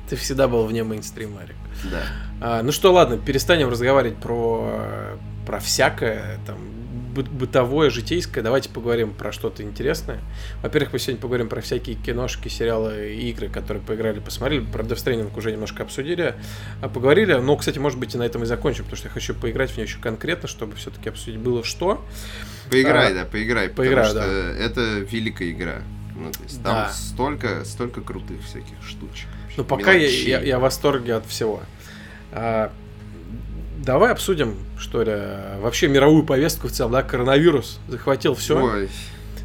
Ты 0.09 0.15
всегда 0.15 0.47
был 0.47 0.65
вне 0.65 0.83
мейнстрима, 0.83 1.41
Арик. 1.41 1.55
Да. 1.91 2.03
А, 2.41 2.63
ну 2.63 2.71
что, 2.71 2.91
ладно, 2.93 3.17
перестанем 3.17 3.69
разговаривать 3.69 4.17
про, 4.17 5.17
про 5.45 5.59
всякое, 5.59 6.39
там, 6.45 6.57
бытовое, 7.23 7.89
житейское. 7.89 8.43
Давайте 8.43 8.69
поговорим 8.69 9.13
про 9.13 9.31
что-то 9.31 9.63
интересное. 9.63 10.19
Во-первых, 10.61 10.93
мы 10.93 10.99
сегодня 10.99 11.21
поговорим 11.21 11.49
про 11.49 11.61
всякие 11.61 11.95
киношки, 11.95 12.47
сериалы 12.49 13.13
и 13.13 13.29
игры, 13.31 13.49
которые 13.49 13.83
поиграли, 13.83 14.19
посмотрели. 14.19 14.65
Про 14.65 14.83
Stranding 14.83 15.35
уже 15.37 15.51
немножко 15.51 15.83
обсудили. 15.83 16.35
А 16.81 16.89
поговорили. 16.89 17.33
Но, 17.33 17.55
кстати, 17.55 17.79
может 17.79 17.99
быть, 17.99 18.15
и 18.15 18.17
на 18.17 18.23
этом 18.23 18.43
и 18.43 18.45
закончим, 18.45 18.83
потому 18.83 18.97
что 18.97 19.07
я 19.07 19.13
хочу 19.13 19.33
поиграть 19.33 19.71
в 19.71 19.77
нее 19.77 19.87
еще 19.87 19.99
конкретно, 19.99 20.47
чтобы 20.47 20.75
все-таки 20.75 21.09
обсудить 21.09 21.39
было 21.39 21.63
что. 21.63 22.03
Поиграй, 22.69 23.11
а, 23.11 23.13
да, 23.13 23.25
поиграй. 23.25 23.69
Поиграй, 23.69 24.07
потому 24.07 24.25
что 24.25 24.53
да. 24.53 24.63
это 24.63 24.81
великая 24.99 25.51
игра. 25.51 25.81
Ну, 26.15 26.31
то 26.31 26.43
есть 26.43 26.63
там 26.63 26.73
да. 26.73 26.89
столько, 26.91 27.65
столько 27.65 28.01
крутых 28.01 28.41
всяких 28.43 28.81
штучек. 28.83 29.27
Ну, 29.57 29.63
пока 29.63 29.93
я, 29.93 30.07
я, 30.07 30.41
я 30.41 30.59
в 30.59 30.61
восторге 30.61 31.15
от 31.15 31.25
всего. 31.25 31.61
А, 32.31 32.71
давай 33.77 34.11
обсудим, 34.11 34.57
что 34.77 35.03
ли, 35.03 35.15
вообще 35.59 35.87
мировую 35.87 36.23
повестку 36.23 36.67
в 36.67 36.71
целом, 36.71 36.91
да, 36.91 37.03
коронавирус 37.03 37.79
захватил 37.87 38.35
все. 38.35 38.61
Ой. 38.61 38.89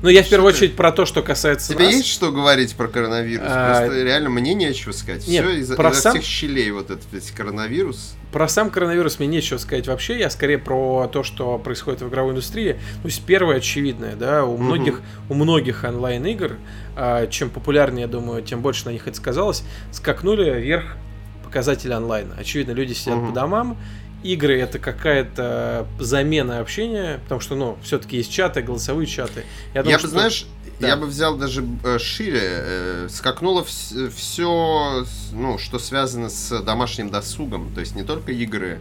Ну, 0.02 0.08
я 0.08 0.22
в 0.22 0.28
первую 0.28 0.52
очередь 0.52 0.76
про 0.76 0.92
то, 0.92 1.04
что 1.04 1.22
касается 1.22 1.74
Тебе 1.74 1.84
нас. 1.84 1.94
есть 1.94 2.08
что 2.08 2.32
говорить 2.32 2.74
про 2.74 2.88
коронавирус? 2.88 3.46
А, 3.46 3.80
Просто 3.80 4.02
реально 4.02 4.30
мне 4.30 4.54
нечего 4.54 4.92
сказать. 4.92 5.28
Нет, 5.28 5.44
Все 5.44 5.58
из-за 5.58 5.74
из 5.74 5.98
сам... 5.98 6.12
всех 6.12 6.24
щелей 6.24 6.70
вот 6.70 6.90
этот 6.90 7.04
весь 7.12 7.30
коронавирус. 7.30 8.14
Про 8.32 8.48
сам 8.48 8.70
коронавирус 8.70 9.18
мне 9.18 9.28
нечего 9.28 9.58
сказать 9.58 9.88
вообще. 9.88 10.18
Я 10.18 10.30
скорее 10.30 10.56
про 10.56 11.06
то, 11.12 11.22
что 11.22 11.58
происходит 11.58 12.00
в 12.00 12.08
игровой 12.08 12.32
индустрии. 12.32 12.74
То 13.02 13.08
есть 13.08 13.22
первое 13.26 13.56
очевидное, 13.56 14.16
да, 14.16 14.44
у 14.44 14.56
многих, 14.56 14.94
угу. 14.94 15.02
у 15.30 15.34
многих 15.34 15.84
онлайн-игр, 15.84 16.56
а, 16.96 17.26
чем 17.26 17.50
популярнее, 17.50 18.02
я 18.02 18.08
думаю, 18.08 18.42
тем 18.42 18.62
больше 18.62 18.86
на 18.86 18.90
них 18.90 19.06
это 19.06 19.16
сказалось, 19.16 19.64
скакнули 19.92 20.58
вверх 20.58 20.96
показатели 21.44 21.92
онлайна. 21.92 22.36
Очевидно, 22.38 22.72
люди 22.72 22.92
сидят 22.92 23.18
угу. 23.18 23.26
по 23.28 23.32
домам, 23.32 23.76
игры 24.22 24.58
это 24.58 24.78
какая-то 24.78 25.86
замена 25.98 26.60
общения, 26.60 27.20
потому 27.22 27.40
что, 27.40 27.54
ну, 27.54 27.78
все-таки 27.82 28.18
есть 28.18 28.32
чаты, 28.32 28.62
голосовые 28.62 29.06
чаты. 29.06 29.44
Я, 29.74 29.82
думаю, 29.82 29.98
я 29.98 30.02
бы, 30.02 30.08
знаешь, 30.08 30.46
да. 30.78 30.88
я 30.88 30.96
бы 30.96 31.06
взял 31.06 31.36
даже 31.36 31.64
э, 31.84 31.98
шире, 31.98 32.40
э, 32.42 33.08
скакнуло 33.10 33.64
все, 33.64 35.04
ну, 35.32 35.58
что 35.58 35.78
связано 35.78 36.28
с 36.28 36.60
домашним 36.62 37.10
досугом, 37.10 37.72
то 37.74 37.80
есть 37.80 37.94
не 37.94 38.02
только 38.02 38.32
игры, 38.32 38.80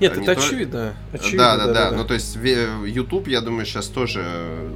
нет, 0.00 0.16
это 0.16 0.32
очевидно. 0.32 0.94
очевидно. 1.12 1.38
Да, 1.38 1.56
да, 1.56 1.66
да, 1.66 1.90
да. 1.90 1.96
Ну, 1.96 2.04
то 2.04 2.14
есть 2.14 2.36
YouTube, 2.36 3.28
я 3.28 3.40
думаю, 3.40 3.64
сейчас 3.64 3.86
тоже 3.86 4.24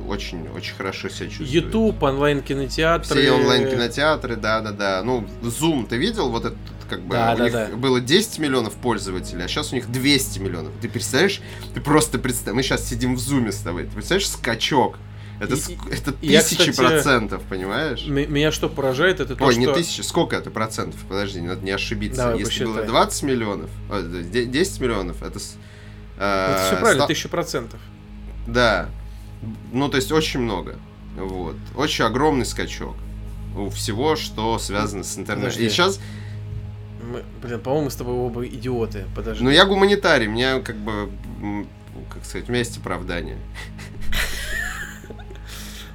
очень, 0.06 0.48
очень 0.50 0.76
хорошо 0.76 1.08
себя 1.08 1.26
чувствует. 1.26 1.50
YouTube, 1.50 2.00
онлайн-кинотеатры. 2.02 3.20
Все 3.20 3.32
онлайн-кинотеатры, 3.32 4.36
да, 4.36 4.60
да, 4.60 4.70
да. 4.70 5.02
Ну, 5.02 5.26
Zoom, 5.42 5.88
ты 5.88 5.96
видел 5.96 6.30
вот 6.30 6.44
этот 6.44 6.58
как 6.88 7.02
бы 7.02 7.14
да, 7.14 7.34
у 7.34 7.38
да, 7.38 7.44
них 7.44 7.52
да. 7.52 7.68
было 7.76 8.00
10 8.00 8.38
миллионов 8.38 8.74
пользователей, 8.74 9.44
а 9.44 9.48
сейчас 9.48 9.72
у 9.72 9.74
них 9.74 9.90
200 9.90 10.38
миллионов. 10.38 10.72
Ты 10.80 10.88
представляешь? 10.88 11.40
Ты 11.74 11.80
просто 11.80 12.18
представь, 12.18 12.54
мы 12.54 12.62
сейчас 12.62 12.88
сидим 12.88 13.14
в 13.14 13.18
зуме 13.18 13.52
с 13.52 13.58
тобой. 13.58 13.84
Ты 13.84 13.90
представляешь 13.90 14.28
скачок? 14.28 14.96
Это, 15.40 15.54
и, 15.54 15.78
это 15.92 16.12
тысячи 16.12 16.32
я, 16.32 16.42
кстати, 16.42 16.76
процентов, 16.76 17.42
понимаешь? 17.48 18.04
Меня 18.06 18.50
что 18.50 18.68
поражает, 18.68 19.20
это 19.20 19.36
то, 19.36 19.44
Ой, 19.44 19.52
что... 19.52 19.60
не 19.60 19.72
тысячи, 19.72 20.00
сколько 20.00 20.34
это 20.34 20.50
процентов? 20.50 21.00
Подожди, 21.08 21.40
надо 21.40 21.64
не 21.64 21.70
ошибиться. 21.70 22.22
Давай 22.22 22.38
Если 22.38 22.64
посчитай. 22.64 22.66
было 22.66 22.82
20 22.84 23.22
миллионов, 23.22 23.70
10 23.88 24.80
миллионов, 24.80 25.22
это... 25.22 25.38
Э, 26.18 26.54
это 26.54 26.64
все 26.66 26.76
правильно, 26.80 27.04
100... 27.04 27.06
тысяча 27.06 27.28
процентов. 27.28 27.80
Да. 28.48 28.88
Ну, 29.72 29.88
то 29.88 29.96
есть 29.96 30.10
очень 30.10 30.40
много. 30.40 30.76
Вот. 31.16 31.56
Очень 31.76 32.04
огромный 32.04 32.44
скачок 32.44 32.96
у 33.56 33.70
всего, 33.70 34.16
что 34.16 34.58
связано 34.58 35.04
с 35.04 35.16
интернетом. 35.18 35.60
И 35.60 35.68
сейчас 35.68 36.00
Мы, 37.08 37.24
блин, 37.42 37.60
по-моему, 37.60 37.86
мы 37.86 37.90
с 37.90 37.96
тобой 37.96 38.14
оба 38.14 38.46
идиоты. 38.46 39.06
Подожди. 39.14 39.42
Ну, 39.42 39.50
я 39.50 39.64
гуманитарий, 39.64 40.26
меня 40.26 40.60
как 40.60 40.76
бы, 40.76 41.10
как 42.12 42.24
сказать, 42.24 42.48
у 42.48 42.52
меня 42.52 42.58
есть 42.58 42.76
оправдание. 42.76 43.38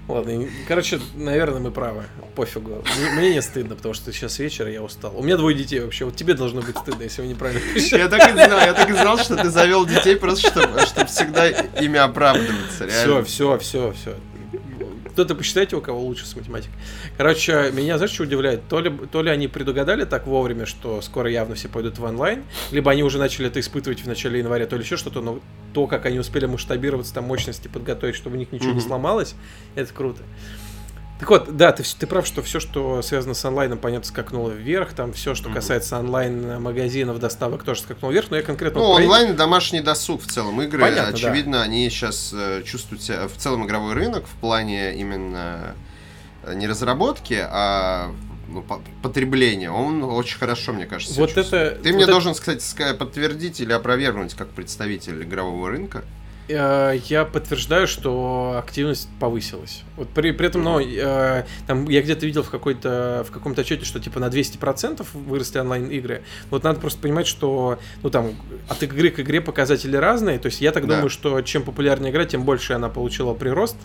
Ладно, 0.07 0.47
короче, 0.67 0.99
наверное, 1.15 1.61
мы 1.61 1.71
правы. 1.71 2.03
Пофигу. 2.35 2.83
Мне 3.15 3.35
не 3.35 3.41
стыдно, 3.41 3.75
потому 3.75 3.93
что 3.93 4.11
сейчас 4.11 4.37
вечер, 4.37 4.67
я 4.67 4.83
устал. 4.83 5.17
У 5.17 5.23
меня 5.23 5.37
двое 5.37 5.55
детей 5.55 5.79
вообще. 5.79 6.03
Вот 6.03 6.15
тебе 6.15 6.33
должно 6.33 6.61
быть 6.61 6.77
стыдно, 6.77 7.03
если 7.03 7.21
вы 7.21 7.27
неправильно 7.27 7.61
Я 7.75 8.09
так 8.09 8.29
и 8.29 8.33
знал, 8.33 8.59
я 8.59 8.73
так 8.73 8.89
и 8.89 8.93
знал, 8.93 9.17
что 9.17 9.37
ты 9.37 9.49
завел 9.49 9.85
детей 9.85 10.17
просто, 10.17 10.49
чтобы, 10.49 10.81
чтобы 10.81 11.07
всегда 11.07 11.47
ими 11.47 11.97
оправдываться. 11.97 12.87
Все, 12.87 13.23
все, 13.23 13.57
все, 13.59 13.93
все. 13.93 14.15
Кто-то 15.13 15.35
посчитайте, 15.35 15.75
у 15.75 15.81
кого 15.81 16.01
лучше 16.01 16.25
с 16.25 16.35
математикой. 16.35 16.73
Короче, 17.17 17.71
меня, 17.71 17.97
знаешь, 17.97 18.11
что 18.13 18.23
удивляет? 18.23 18.67
То 18.67 18.79
ли, 18.79 18.91
то 19.11 19.21
ли 19.21 19.29
они 19.29 19.47
предугадали 19.47 20.05
так 20.05 20.27
вовремя, 20.27 20.65
что 20.65 21.01
скоро 21.01 21.29
явно 21.29 21.55
все 21.55 21.69
пойдут 21.69 21.99
в 21.99 22.03
онлайн, 22.03 22.43
либо 22.71 22.91
они 22.91 23.03
уже 23.03 23.19
начали 23.19 23.47
это 23.47 23.59
испытывать 23.59 24.01
в 24.01 24.07
начале 24.07 24.39
января, 24.39 24.65
то 24.65 24.75
ли 24.75 24.83
еще 24.83 24.97
что-то, 24.97 25.21
но 25.21 25.39
то, 25.73 25.87
как 25.87 26.05
они 26.05 26.19
успели 26.19 26.45
масштабироваться, 26.47 27.13
там 27.13 27.25
мощности 27.25 27.67
подготовить, 27.67 28.15
чтобы 28.15 28.35
у 28.35 28.39
них 28.39 28.51
ничего 28.51 28.71
mm-hmm. 28.71 28.75
не 28.75 28.81
сломалось, 28.81 29.35
это 29.75 29.93
круто. 29.93 30.21
Так 31.23 31.29
вот, 31.29 31.55
да, 31.55 31.71
ты, 31.71 31.83
ты 31.83 32.05
прав, 32.05 32.27
что 32.27 32.41
все, 32.41 32.59
что 32.59 33.01
связано 33.01 33.33
с 33.33 33.45
онлайном, 33.45 33.77
понятно, 33.77 34.05
скакнуло 34.05 34.49
вверх. 34.49 34.91
Там 34.91 35.13
все, 35.13 35.35
что 35.35 35.49
касается 35.49 35.97
онлайн-магазинов, 35.97 37.17
доставок, 37.17 37.63
тоже 37.63 37.79
скакнуло 37.79 38.11
вверх. 38.11 38.29
Но 38.29 38.35
я 38.35 38.43
конкретно... 38.43 38.81
Ну, 38.81 38.87
онлайн 38.87 39.31
и 39.31 39.33
домашний 39.33 39.79
досуг 39.79 40.21
в 40.21 40.27
целом. 40.27 40.61
Игры, 40.61 40.81
понятно, 40.81 41.13
очевидно, 41.13 41.59
да. 41.59 41.63
они 41.63 41.89
сейчас 41.89 42.33
э, 42.33 42.61
чувствуют 42.65 43.03
себя... 43.03 43.29
В 43.29 43.37
целом 43.37 43.65
игровой 43.65 43.93
рынок 43.93 44.25
в 44.27 44.37
плане 44.41 44.95
именно 44.95 45.75
э, 46.43 46.55
не 46.55 46.67
разработки, 46.67 47.39
а 47.41 48.11
ну, 48.49 48.65
потребления, 49.01 49.71
он 49.71 50.03
очень 50.03 50.37
хорошо, 50.37 50.73
мне 50.73 50.87
кажется. 50.87 51.17
Вот 51.17 51.37
это, 51.37 51.79
Ты 51.81 51.87
вот 51.89 51.95
мне 51.95 52.03
это... 52.03 52.11
должен, 52.11 52.33
кстати, 52.33 52.93
подтвердить 52.99 53.61
или 53.61 53.71
опровергнуть 53.71 54.33
как 54.33 54.49
представитель 54.49 55.23
игрового 55.23 55.69
рынка. 55.69 56.03
Э, 56.49 56.93
я 57.07 57.23
подтверждаю, 57.25 57.87
что 57.87 58.55
активность 58.57 59.07
повысилась. 59.19 59.83
Вот 59.95 60.09
при, 60.09 60.31
при 60.31 60.47
этом, 60.47 60.63
но 60.63 60.81
э, 60.81 61.45
там 61.67 61.87
я 61.87 62.01
где-то 62.01 62.25
видел 62.25 62.43
в 62.43 62.49
какой-то 62.49 63.25
в 63.27 63.31
каком-то 63.31 63.61
отчете, 63.61 63.85
что 63.85 63.99
типа 63.99 64.19
на 64.19 64.25
200% 64.25 65.05
выросли 65.13 65.59
онлайн-игры. 65.59 66.23
Вот 66.49 66.63
надо 66.63 66.79
просто 66.79 66.99
понимать, 66.99 67.27
что 67.27 67.79
ну 68.01 68.09
там 68.09 68.33
от 68.67 68.83
игры 68.83 69.09
к 69.09 69.19
игре 69.21 69.39
показатели 69.39 69.95
разные. 69.95 70.37
То 70.37 70.47
есть 70.47 70.59
я 70.59 70.71
так 70.71 70.85
да. 70.85 70.95
думаю, 70.95 71.09
что 71.09 71.41
чем 71.41 71.63
популярнее 71.63 72.11
игра, 72.11 72.25
тем 72.25 72.43
больше 72.43 72.73
она 72.73 72.89
получила 72.89 73.33
прирост. 73.33 73.77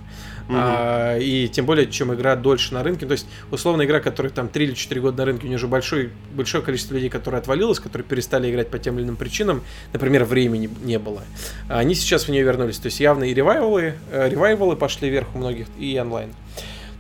Угу. 0.48 0.56
А, 0.56 1.18
и 1.18 1.46
тем 1.48 1.66
более, 1.66 1.90
чем 1.90 2.14
игра 2.14 2.34
дольше 2.34 2.72
на 2.72 2.82
рынке. 2.82 3.04
То 3.06 3.12
есть, 3.12 3.26
условно, 3.50 3.84
игра, 3.84 4.00
которая 4.00 4.32
там 4.32 4.48
3 4.48 4.64
или 4.64 4.72
4 4.74 5.00
года 5.00 5.18
на 5.18 5.24
рынке, 5.26 5.44
у 5.44 5.48
нее 5.48 5.56
уже 5.56 5.68
большой, 5.68 6.10
большое 6.32 6.64
количество 6.64 6.94
людей, 6.94 7.10
которые 7.10 7.40
отвалилось, 7.40 7.80
которые 7.80 8.06
перестали 8.06 8.50
играть 8.50 8.68
по 8.70 8.78
тем 8.78 8.98
или 8.98 9.04
иным 9.04 9.16
причинам, 9.16 9.62
например, 9.92 10.24
времени 10.24 10.70
не 10.82 10.98
было. 10.98 11.22
Они 11.68 11.94
сейчас 11.94 12.24
в 12.24 12.28
нее 12.30 12.42
вернулись. 12.42 12.78
То 12.78 12.86
есть 12.86 12.98
явно 12.98 13.24
и 13.24 13.34
ревайвалы, 13.34 13.94
э, 14.10 14.28
ревайвалы 14.30 14.76
пошли 14.76 15.10
вверх 15.10 15.28
у 15.34 15.38
многих, 15.38 15.66
и 15.78 15.98
онлайн. 16.00 16.30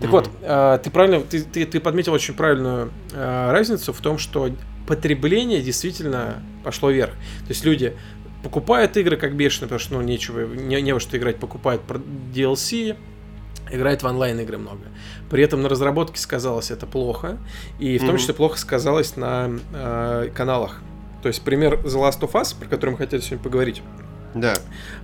Так 0.00 0.08
mm-hmm. 0.08 0.12
вот, 0.12 0.30
э, 0.42 0.78
ты 0.84 0.90
правильно, 0.90 1.20
ты, 1.20 1.42
ты, 1.42 1.64
ты 1.64 1.80
подметил 1.80 2.12
очень 2.12 2.34
правильную 2.34 2.92
э, 3.12 3.50
разницу 3.50 3.92
в 3.92 4.00
том, 4.00 4.18
что 4.18 4.50
потребление 4.86 5.62
действительно 5.62 6.42
пошло 6.64 6.90
вверх. 6.90 7.12
То 7.12 7.48
есть 7.48 7.64
люди 7.64 7.94
покупают 8.42 8.96
игры 8.96 9.16
как 9.16 9.34
бешеные, 9.34 9.68
потому 9.68 9.80
что 9.80 9.94
ну 9.94 10.02
нечего, 10.02 10.46
не, 10.46 10.80
не 10.80 10.92
во 10.92 11.00
что 11.00 11.16
играть, 11.16 11.36
покупают 11.36 11.82
DLC, 12.34 12.96
играет 13.70 14.02
в 14.02 14.06
онлайн 14.06 14.40
игры 14.40 14.58
много. 14.58 14.82
При 15.30 15.42
этом 15.42 15.62
на 15.62 15.68
разработке 15.68 16.18
сказалось 16.18 16.70
это 16.70 16.86
плохо, 16.86 17.38
и 17.78 17.98
в 17.98 18.06
том 18.06 18.18
числе 18.18 18.34
плохо 18.34 18.58
сказалось 18.58 19.16
на 19.16 19.50
э, 19.74 20.30
каналах. 20.34 20.80
То 21.22 21.28
есть 21.28 21.42
пример 21.42 21.74
The 21.74 21.96
Last 21.96 22.20
of 22.20 22.32
Us, 22.32 22.58
про 22.58 22.68
который 22.68 22.90
мы 22.90 22.98
хотели 22.98 23.20
сегодня 23.20 23.42
поговорить. 23.42 23.82
Да. 24.34 24.54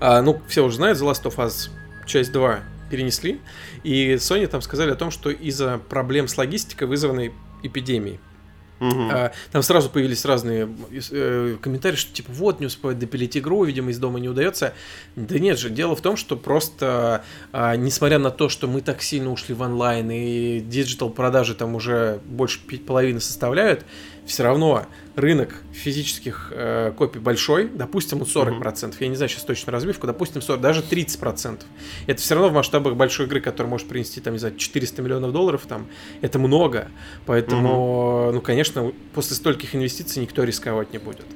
А, 0.01 0.23
ну, 0.23 0.41
все 0.49 0.65
уже 0.65 0.77
знают, 0.77 0.99
The 0.99 1.11
Last 1.11 1.25
of 1.25 1.37
Us 1.37 1.71
часть 2.07 2.33
2 2.33 2.61
перенесли, 2.91 3.41
и 3.83 4.15
Sony 4.15 4.47
там 4.47 4.63
сказали 4.63 4.91
о 4.91 4.95
том, 4.95 5.11
что 5.11 5.31
из-за 5.31 5.79
проблем 5.79 6.29
с 6.29 6.37
логистикой, 6.37 6.87
вызванной 6.87 7.33
эпидемией, 7.63 8.21
Угу. 8.89 9.31
Там 9.53 9.63
сразу 9.63 9.91
появились 9.91 10.25
разные 10.25 10.69
э, 11.11 11.57
комментарии, 11.61 11.97
что 11.97 12.13
типа 12.13 12.33
вот 12.33 12.61
не 12.61 12.67
успевает 12.67 12.99
допилить 12.99 13.37
игру, 13.37 13.65
видимо 13.65 13.91
из 13.91 13.99
дома 13.99 14.19
не 14.21 14.29
удается. 14.29 14.75
Да 15.17 15.39
нет 15.39 15.59
же, 15.59 15.71
дело 15.71 15.97
в 15.97 16.01
том, 16.01 16.17
что 16.17 16.37
просто 16.37 17.25
а, 17.53 17.77
несмотря 17.77 18.19
на 18.19 18.31
то, 18.31 18.49
что 18.49 18.67
мы 18.67 18.81
так 18.81 19.03
сильно 19.03 19.31
ушли 19.31 19.55
в 19.55 19.63
онлайн 19.63 20.11
и 20.11 20.61
digital 20.61 21.11
продажи 21.11 21.55
там 21.55 21.75
уже 21.75 22.21
больше 22.25 22.61
половины 22.87 23.21
составляют, 23.21 23.85
все 24.27 24.43
равно 24.43 24.87
рынок 25.17 25.55
физических 25.73 26.49
э, 26.51 26.93
копий 26.97 27.19
большой, 27.19 27.69
допустим, 27.69 28.19
40%, 28.19 28.61
mm-hmm. 28.63 28.97
я 29.01 29.09
не 29.09 29.17
знаю 29.17 29.29
сейчас 29.29 29.45
точно 29.45 29.73
разбивку, 29.73 30.07
допустим, 30.07 30.43
40, 30.43 30.61
даже 30.61 30.81
30%. 30.81 31.61
Это 32.07 32.21
все 32.21 32.35
равно 32.35 32.51
в 32.51 32.53
масштабах 32.55 32.97
большой 32.97 33.27
игры, 33.27 33.41
которая 33.41 33.71
может 33.71 33.89
принести, 33.89 34.21
там, 34.21 34.33
не 34.33 34.39
знаю, 34.39 34.57
400 34.57 35.03
миллионов 35.03 35.33
долларов, 35.33 35.67
там, 35.69 35.87
это 36.21 36.39
много. 36.39 36.89
Поэтому, 37.27 38.29
mm-hmm. 38.29 38.33
ну, 38.33 38.41
конечно, 38.41 38.93
после 39.15 39.37
стольких 39.37 39.75
инвестиций 39.75 40.23
никто 40.23 40.43
рисковать 40.43 40.93
не 40.93 40.99
будет. 40.99 41.27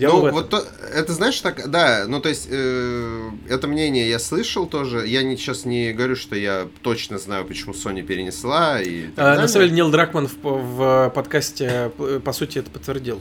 Дело 0.00 0.28
ну, 0.28 0.32
вот 0.32 0.48
то, 0.48 0.64
это 0.94 1.12
знаешь 1.12 1.38
так, 1.40 1.70
да, 1.70 2.06
ну 2.08 2.20
то 2.20 2.30
есть 2.30 2.48
э, 2.50 3.30
это 3.50 3.68
мнение 3.68 4.08
я 4.08 4.18
слышал 4.18 4.66
тоже. 4.66 5.06
Я 5.06 5.22
не, 5.22 5.36
сейчас 5.36 5.66
не 5.66 5.92
говорю, 5.92 6.16
что 6.16 6.36
я 6.36 6.68
точно 6.80 7.18
знаю, 7.18 7.44
почему 7.44 7.74
Sony 7.74 8.02
перенесла 8.02 8.80
и. 8.80 9.10
А, 9.18 9.36
на 9.36 9.46
самом 9.46 9.66
деле 9.66 9.76
Нил 9.76 9.90
Дракман 9.90 10.26
в, 10.26 10.42
в 10.42 11.12
подкасте 11.14 11.92
по 12.24 12.32
сути 12.32 12.58
это 12.58 12.70
подтвердил. 12.70 13.20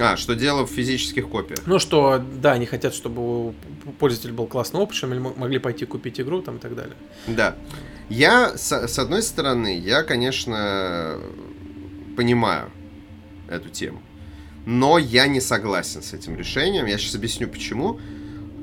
А, 0.00 0.16
что 0.16 0.34
дело 0.34 0.66
в 0.66 0.70
физических 0.70 1.28
копиях. 1.28 1.60
Ну, 1.66 1.78
что, 1.78 2.24
да, 2.40 2.52
они 2.52 2.64
хотят, 2.64 2.94
чтобы 2.94 3.48
у 3.48 3.54
пользователя 3.98 4.32
был 4.32 4.46
классный 4.46 4.80
опыт, 4.80 4.96
или 5.02 5.18
могли 5.18 5.58
пойти 5.58 5.84
купить 5.84 6.20
игру 6.20 6.40
там 6.40 6.56
и 6.56 6.58
так 6.60 6.74
далее. 6.74 6.94
Да. 7.26 7.56
Я, 8.08 8.56
с, 8.56 8.72
с 8.72 8.98
одной 8.98 9.22
стороны, 9.22 9.78
я, 9.78 10.04
конечно, 10.04 11.18
понимаю 12.16 12.70
эту 13.48 13.68
тему. 13.68 14.00
Но 14.70 14.98
я 14.98 15.28
не 15.28 15.40
согласен 15.40 16.02
с 16.02 16.12
этим 16.12 16.36
решением. 16.36 16.84
Я 16.84 16.98
сейчас 16.98 17.14
объясню 17.14 17.48
почему. 17.48 17.98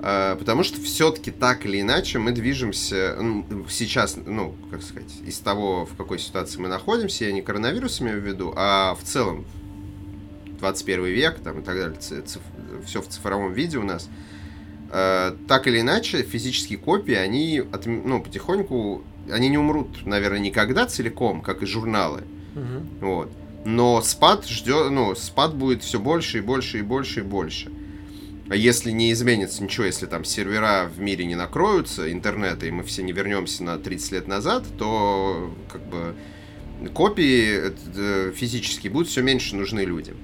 А, 0.01 0.35
потому 0.35 0.61
что 0.61 0.79
все-таки 0.79 1.31
так 1.31 1.65
или 1.65 1.81
иначе 1.81 2.19
мы 2.19 2.31
движемся 2.31 3.17
ну, 3.19 3.43
сейчас, 3.67 4.15
ну, 4.23 4.55
как 4.69 4.83
сказать, 4.83 5.11
из 5.25 5.39
того, 5.39 5.87
в 5.87 5.95
какой 5.97 6.19
ситуации 6.19 6.59
мы 6.59 6.67
находимся, 6.67 7.25
я 7.25 7.31
не 7.31 7.41
коронавирус 7.41 8.01
имею 8.01 8.21
в 8.21 8.23
виду, 8.23 8.53
а 8.55 8.93
в 8.93 9.03
целом 9.03 9.47
21 10.59 11.05
век 11.05 11.39
там, 11.39 11.61
и 11.61 11.63
так 11.63 11.75
далее, 11.75 11.97
циф, 11.99 12.39
все 12.85 13.01
в 13.01 13.07
цифровом 13.07 13.53
виде 13.53 13.79
у 13.79 13.83
нас. 13.83 14.07
А, 14.91 15.35
так 15.47 15.65
или 15.65 15.81
иначе, 15.81 16.21
физические 16.21 16.77
копии, 16.77 17.15
они 17.15 17.63
от, 17.71 17.87
ну, 17.87 18.21
потихоньку, 18.21 19.03
они 19.31 19.49
не 19.49 19.57
умрут, 19.57 20.05
наверное, 20.05 20.37
никогда 20.37 20.85
целиком, 20.85 21.41
как 21.41 21.63
и 21.63 21.65
журналы. 21.65 22.21
Угу. 22.53 23.07
Вот 23.07 23.31
но 23.65 24.01
спад 24.01 24.47
ждет, 24.47 24.91
ну, 24.91 25.15
спад 25.15 25.56
будет 25.56 25.84
все 25.84 25.99
больше 25.99 26.38
и 26.38 26.41
больше 26.41 26.80
и 26.80 26.82
больше 26.84 27.21
и 27.21 27.23
больше. 27.23 27.71
А 28.47 28.56
если 28.56 28.91
не 28.91 29.12
изменится 29.12 29.63
ничего, 29.63 29.86
если 29.86 30.06
там 30.06 30.23
сервера 30.23 30.89
в 30.95 30.99
мире 30.99 31.25
не 31.25 31.34
накроются, 31.34 32.12
интернета, 32.12 32.67
и 32.67 32.71
мы 32.71 32.84
все 32.84 33.01
не 33.01 33.12
вернемся 33.12 33.63
на 33.63 33.80
30 33.80 34.12
лет 34.12 34.28
назад, 34.28 34.65
то 34.78 35.51
как 35.67 35.82
бы 35.89 36.15
копии 36.93 37.73
э, 37.95 38.32
физические 38.36 38.91
будут 38.91 39.08
все 39.08 39.23
меньше 39.23 39.56
нужны 39.56 39.80
людям. 39.82 40.15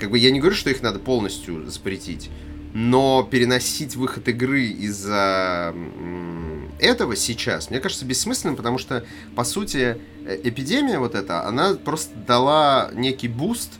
Как 0.00 0.10
бы 0.10 0.18
я 0.18 0.30
не 0.30 0.40
говорю, 0.40 0.56
что 0.56 0.70
их 0.70 0.82
надо 0.82 0.98
полностью 0.98 1.70
запретить, 1.70 2.30
но 2.72 3.28
переносить 3.30 3.94
выход 3.94 4.26
игры 4.28 4.64
из-за 4.64 5.74
этого 6.78 7.16
сейчас, 7.16 7.70
мне 7.70 7.80
кажется, 7.80 8.04
бессмысленным, 8.04 8.56
потому 8.56 8.78
что, 8.78 9.04
по 9.34 9.44
сути, 9.44 9.98
э, 10.24 10.40
эпидемия 10.44 10.98
вот 10.98 11.14
эта, 11.14 11.46
она 11.46 11.74
просто 11.74 12.14
дала 12.16 12.90
некий 12.92 13.28
boost 13.28 13.74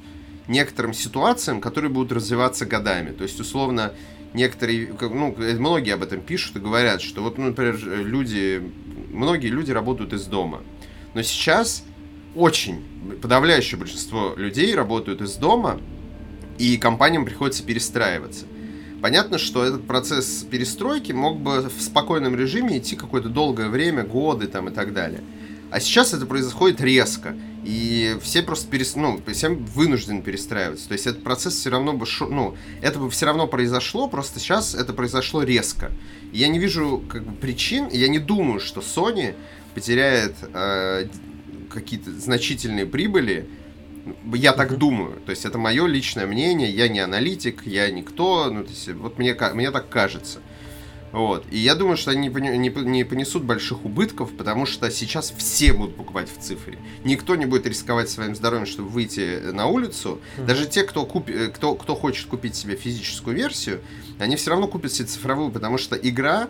некоторым 0.49 0.95
ситуациям, 0.95 1.61
которые 1.61 1.91
будут 1.91 2.13
развиваться 2.13 2.67
годами. 2.67 3.13
То 3.13 3.25
есть, 3.25 3.39
условно, 3.41 3.93
некоторые, 4.33 4.95
ну, 5.01 5.35
э, 5.39 5.55
многие 5.55 5.95
об 5.95 6.03
этом 6.03 6.21
пишут 6.21 6.57
и 6.57 6.61
говорят, 6.61 7.03
что 7.03 7.23
вот, 7.23 7.39
ну, 7.39 7.47
например, 7.47 7.79
люди, 7.79 8.63
многие 9.11 9.49
люди 9.49 9.73
работают 9.73 10.13
из 10.13 10.25
дома. 10.27 10.63
Но 11.15 11.23
сейчас 11.23 11.85
очень 12.35 12.85
подавляющее 13.23 13.79
большинство 13.79 14.35
людей 14.37 14.75
работают 14.75 15.21
из 15.23 15.35
дома, 15.37 15.81
и 16.59 16.77
компаниям 16.77 17.25
приходится 17.25 17.63
перестраиваться. 17.63 18.47
Понятно, 19.03 19.39
что 19.39 19.65
этот 19.65 19.87
процесс 19.87 20.47
перестройки 20.51 21.13
мог 21.13 21.39
бы 21.39 21.69
в 21.69 21.81
спокойном 21.81 22.35
режиме 22.35 22.79
идти 22.79 22.97
какое-то 22.97 23.29
долгое 23.29 23.69
время, 23.69 24.05
годы 24.05 24.47
там 24.47 24.69
и 24.69 24.73
так 24.73 24.95
далее. 24.95 25.23
А 25.71 25.81
сейчас 25.81 26.15
это 26.15 26.27
происходит 26.27 26.81
резко. 26.81 27.37
И 27.65 28.17
все 28.23 28.43
просто 28.43 28.71
перес... 28.71 28.95
ну, 28.95 29.21
всем 29.33 29.65
вынуждены 29.65 30.23
перестраиваться. 30.23 30.87
То 30.87 30.93
есть 30.93 31.07
этот 31.07 31.25
процесс 31.25 31.55
все 31.57 31.71
равно 31.71 31.93
бы 31.93 32.07
шо... 32.07 32.27
ну, 32.27 32.57
это 32.81 33.01
бы 33.01 33.11
все 33.11 33.27
равно 33.27 33.49
произошло, 33.49 34.09
просто 34.09 34.39
сейчас 34.39 34.75
это 34.75 34.93
произошло 34.93 35.43
резко. 35.43 35.91
И 36.33 36.39
я 36.39 36.49
не 36.49 36.61
вижу 36.61 37.03
как 37.09 37.25
бы, 37.25 37.35
причин, 37.37 37.89
я 37.91 38.07
не 38.09 38.21
думаю, 38.21 38.61
что 38.61 38.81
Sony 38.81 39.35
потеряет 39.75 40.37
э, 40.55 41.09
какие-то 41.69 42.13
значительные 42.13 42.87
прибыли 42.87 43.49
Я 44.35 44.53
так 44.53 44.79
думаю. 44.79 45.21
То 45.25 45.31
есть 45.31 45.45
это 45.45 45.59
мое 45.59 45.87
личное 45.87 46.27
мнение, 46.27 46.71
я 46.71 46.89
не 46.89 47.01
аналитик, 47.01 47.67
я 47.67 47.91
никто. 47.91 48.51
Ну, 48.51 48.65
то 48.65 48.71
есть, 48.71 48.89
вот 48.89 49.19
мне, 49.19 49.37
мне 49.55 49.71
так 49.71 49.89
кажется. 49.89 50.41
Вот. 51.13 51.47
И 51.51 51.57
я 51.57 51.75
думаю, 51.75 51.97
что 51.97 52.11
они 52.11 52.29
не, 52.29 52.59
не, 52.59 52.69
не 52.69 53.05
понесут 53.05 53.43
больших 53.43 53.85
убытков, 53.85 54.37
потому 54.37 54.67
что 54.67 54.91
сейчас 54.91 55.31
все 55.31 55.73
будут 55.73 55.97
покупать 55.97 56.29
в 56.29 56.39
цифре. 56.41 56.79
Никто 57.05 57.37
не 57.37 57.47
будет 57.47 57.67
рисковать 57.67 58.11
своим 58.11 58.35
здоровьем, 58.35 58.67
чтобы 58.67 58.91
выйти 58.91 59.41
на 59.53 59.67
улицу. 59.67 60.21
Mm-hmm. 60.37 60.45
Даже 60.45 60.67
те, 60.67 60.83
кто, 60.83 61.07
куп, 61.07 61.31
э, 61.31 61.49
кто, 61.49 61.75
кто 61.75 61.95
хочет 61.95 62.27
купить 62.27 62.55
себе 62.55 62.77
физическую 62.77 63.35
версию, 63.35 63.81
они 64.19 64.37
все 64.37 64.51
равно 64.51 64.69
купят 64.69 64.93
себе 64.93 65.07
цифровую, 65.07 65.51
потому 65.51 65.79
что 65.79 65.97
игра 65.97 66.49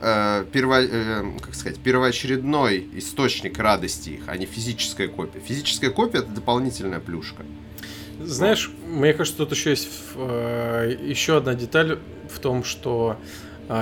э, 0.00 0.44
перво, 0.52 0.82
э, 0.82 1.22
как 1.40 1.54
сказать, 1.54 1.78
первоочередной 1.78 2.88
источник 2.94 3.58
радости 3.58 4.10
их, 4.10 4.22
а 4.26 4.36
не 4.36 4.46
физическая 4.46 5.08
копия. 5.08 5.40
Физическая 5.40 5.90
копия 5.90 6.18
это 6.20 6.28
дополнительная 6.28 7.00
плюшка. 7.00 7.44
Знаешь, 8.20 8.70
мне 8.86 9.14
кажется, 9.14 9.38
тут 9.38 9.52
еще 9.52 9.70
есть 9.70 9.88
э, 10.14 10.96
еще 11.02 11.38
одна 11.38 11.54
деталь 11.54 11.98
в 12.28 12.38
том, 12.38 12.64
что 12.64 13.18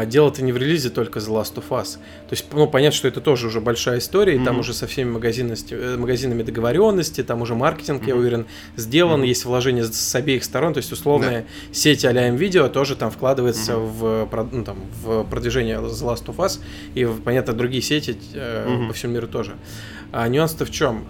дело-то 0.06 0.42
не 0.42 0.52
в 0.52 0.56
релизе 0.56 0.90
только 0.90 1.18
The 1.18 1.28
Last 1.28 1.54
of 1.54 1.68
Us. 1.70 1.94
То 2.28 2.32
есть, 2.32 2.46
ну, 2.52 2.66
понятно, 2.66 2.96
что 2.96 3.08
это 3.08 3.20
тоже 3.20 3.46
уже 3.46 3.60
большая 3.60 3.98
история, 3.98 4.36
mm-hmm. 4.36 4.44
там 4.44 4.58
уже 4.58 4.74
со 4.74 4.86
всеми 4.86 5.10
э, 5.10 5.96
магазинами 5.96 6.42
договоренности, 6.42 7.22
там 7.22 7.42
уже 7.42 7.54
маркетинг, 7.54 8.02
mm-hmm. 8.02 8.08
я 8.08 8.16
уверен, 8.16 8.46
сделан, 8.76 9.22
mm-hmm. 9.22 9.26
есть 9.26 9.44
вложения 9.44 9.84
с 9.84 10.14
обеих 10.14 10.44
сторон, 10.44 10.74
то 10.74 10.78
есть, 10.78 10.92
условная 10.92 11.42
yeah. 11.42 11.74
сеть 11.74 12.04
а-ля 12.04 12.28
видео 12.30 12.68
тоже 12.68 12.96
там 12.96 13.10
вкладывается 13.10 13.72
mm-hmm. 13.72 14.28
в, 14.30 14.48
ну, 14.52 14.64
там, 14.64 14.78
в 15.02 15.24
продвижение 15.24 15.76
The 15.76 15.88
Last 15.88 16.26
of 16.26 16.36
Us, 16.36 16.60
и, 16.94 17.08
понятно, 17.24 17.52
другие 17.54 17.82
сети 17.82 18.18
э, 18.34 18.66
mm-hmm. 18.68 18.88
по 18.88 18.92
всему 18.92 19.14
миру 19.14 19.26
тоже. 19.26 19.56
А 20.12 20.28
нюанс-то 20.28 20.64
в 20.64 20.70
чем? 20.70 21.04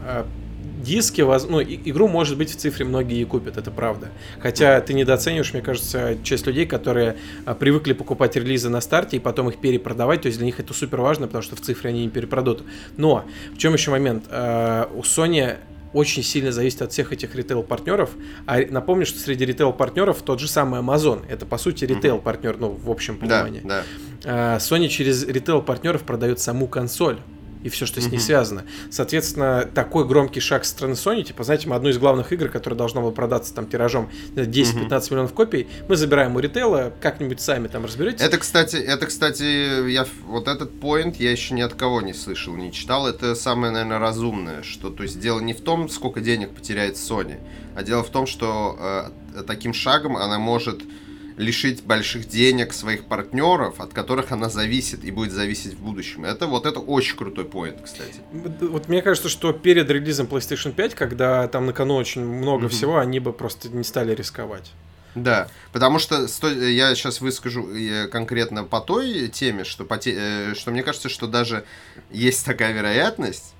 Диски, 0.89 1.21
ну, 1.21 1.63
игру, 1.63 2.09
может 2.09 2.39
быть, 2.39 2.51
в 2.51 2.57
цифре 2.57 2.87
многие 2.87 3.21
и 3.21 3.25
купят, 3.27 3.59
это 3.59 3.71
правда. 3.71 4.09
Хотя 4.41 4.81
ты 4.81 4.95
недооцениваешь, 4.95 5.53
мне 5.53 5.61
кажется, 5.61 6.17
часть 6.23 6.47
людей, 6.47 6.65
которые 6.65 7.17
а, 7.45 7.55
привыкли 7.55 7.93
покупать 7.93 8.37
релизы 8.37 8.71
на 8.71 8.81
старте 8.81 9.19
и 9.19 9.21
потом 9.21 9.51
их 9.51 9.59
перепродавать, 9.59 10.23
то 10.23 10.29
есть 10.29 10.39
для 10.39 10.47
них 10.47 10.61
это 10.61 10.73
супер 10.73 11.03
важно, 11.03 11.27
потому 11.27 11.43
что 11.43 11.57
в 11.57 11.61
цифре 11.61 11.91
они 11.91 12.05
не 12.05 12.09
перепродадут. 12.09 12.65
Но 12.97 13.27
в 13.53 13.59
чем 13.59 13.75
еще 13.75 13.91
момент? 13.91 14.25
А, 14.31 14.91
у 14.95 15.01
Sony 15.01 15.59
очень 15.93 16.23
сильно 16.23 16.53
зависит 16.53 16.81
от 16.81 16.93
всех 16.93 17.13
этих 17.13 17.35
ритейл-партнеров. 17.35 18.11
А 18.47 18.59
напомню, 18.71 19.05
что 19.05 19.19
среди 19.19 19.45
ритейл-партнеров 19.45 20.23
тот 20.23 20.41
же 20.41 20.49
самый 20.49 20.81
Amazon. 20.81 21.23
Это, 21.29 21.45
по 21.45 21.59
сути, 21.59 21.85
ритейл-партнер, 21.85 22.57
ну, 22.57 22.71
в 22.71 22.91
общем 22.91 23.19
понимании. 23.19 23.61
Да, 23.63 23.83
да. 24.23 24.57
Sony 24.57 24.89
через 24.89 25.27
ритейл-партнеров 25.27 26.03
продает 26.05 26.41
саму 26.41 26.67
консоль 26.67 27.19
и 27.63 27.69
все, 27.69 27.87
что 27.87 28.01
с 28.01 28.07
ней 28.07 28.19
mm-hmm. 28.19 28.21
связано. 28.21 28.65
Соответственно, 28.91 29.69
такой 29.75 30.07
громкий 30.07 30.41
шаг 30.41 30.65
со 30.65 30.71
стороны 30.71 30.95
Sony, 30.95 31.23
типа, 31.23 31.45
знаете, 31.45 31.69
мы 31.69 31.77
одну 31.77 31.89
из 31.89 31.99
главных 31.99 32.33
игр, 32.33 32.49
которая 32.49 32.79
должна 32.79 33.01
была 33.01 33.11
продаться 33.11 33.55
там 33.55 33.67
тиражом 33.67 34.11
10-15 34.35 34.89
mm-hmm. 34.89 35.11
миллионов 35.11 35.33
копий, 35.35 35.69
мы 35.89 35.97
забираем 35.97 36.37
у 36.37 36.41
ритейла, 36.41 36.93
как-нибудь 37.01 37.41
сами 37.41 37.69
там 37.69 37.85
разберетесь. 37.85 38.21
Это, 38.21 38.39
кстати, 38.39 38.77
это, 38.77 39.07
кстати, 39.07 39.89
я 39.91 40.07
вот 40.27 40.49
этот 40.49 40.79
поинт 40.81 41.17
я 41.17 41.31
еще 41.31 41.55
ни 41.55 41.61
от 41.61 41.75
кого 41.75 42.01
не 42.01 42.15
слышал, 42.15 42.55
не 42.55 42.73
читал. 42.73 43.07
Это 43.07 43.35
самое, 43.35 43.73
наверное, 43.73 43.99
разумное, 43.99 44.63
что, 44.63 44.91
то 44.91 45.03
есть, 45.03 45.21
дело 45.21 45.41
не 45.41 45.55
в 45.55 45.61
том, 45.61 45.89
сколько 45.89 46.21
денег 46.21 46.51
потеряет 46.51 46.97
Sony, 46.97 47.39
а 47.75 47.83
дело 47.83 48.03
в 48.03 48.11
том, 48.11 48.27
что 48.27 49.11
э, 49.35 49.43
таким 49.47 49.73
шагом 49.73 50.17
она 50.17 50.39
может 50.39 50.83
лишить 51.39 51.85
больших 51.85 52.29
денег 52.29 52.75
своих 52.75 53.07
партнеров, 53.07 53.81
от 53.81 53.95
которых 53.95 54.33
она 54.33 54.51
зависит 54.51 55.05
и 55.05 55.11
будет 55.11 55.33
зависеть 55.33 55.75
в 55.75 55.79
будущем. 55.79 56.25
Это 56.25 56.47
вот 56.47 56.67
это 56.67 56.81
очень 56.81 57.17
крутой 57.17 57.45
поинт, 57.45 57.81
кстати. 57.83 58.21
Вот 58.33 58.89
мне 58.89 59.01
кажется, 59.01 59.29
что 59.29 59.53
перед 59.53 59.89
релизом 59.89 60.27
PlayStation 60.27 60.73
5, 60.73 60.95
когда 60.95 61.47
там 61.49 61.67
на 61.67 61.73
кону 61.73 61.95
очень 61.95 62.25
много 62.25 62.67
mm-hmm. 62.67 62.69
всего, 62.69 62.99
они 62.99 63.21
бы 63.21 63.33
просто 63.33 63.69
не 63.69 63.85
стали 63.85 64.15
рисковать. 64.15 64.73
Да, 65.15 65.49
потому 65.73 65.99
что 65.99 66.27
я 66.49 66.95
сейчас 66.95 67.21
выскажу 67.21 67.69
э, 67.75 68.09
конкретно 68.09 68.65
по 68.65 68.81
той 68.81 69.29
теме, 69.29 69.65
что, 69.65 69.85
по 69.85 69.97
те, 69.97 70.15
э, 70.17 70.55
что 70.55 70.71
мне 70.71 70.83
кажется, 70.83 71.09
что 71.09 71.27
даже 71.27 71.65
есть 72.11 72.45
такая 72.45 72.73
вероятность, 72.73 73.55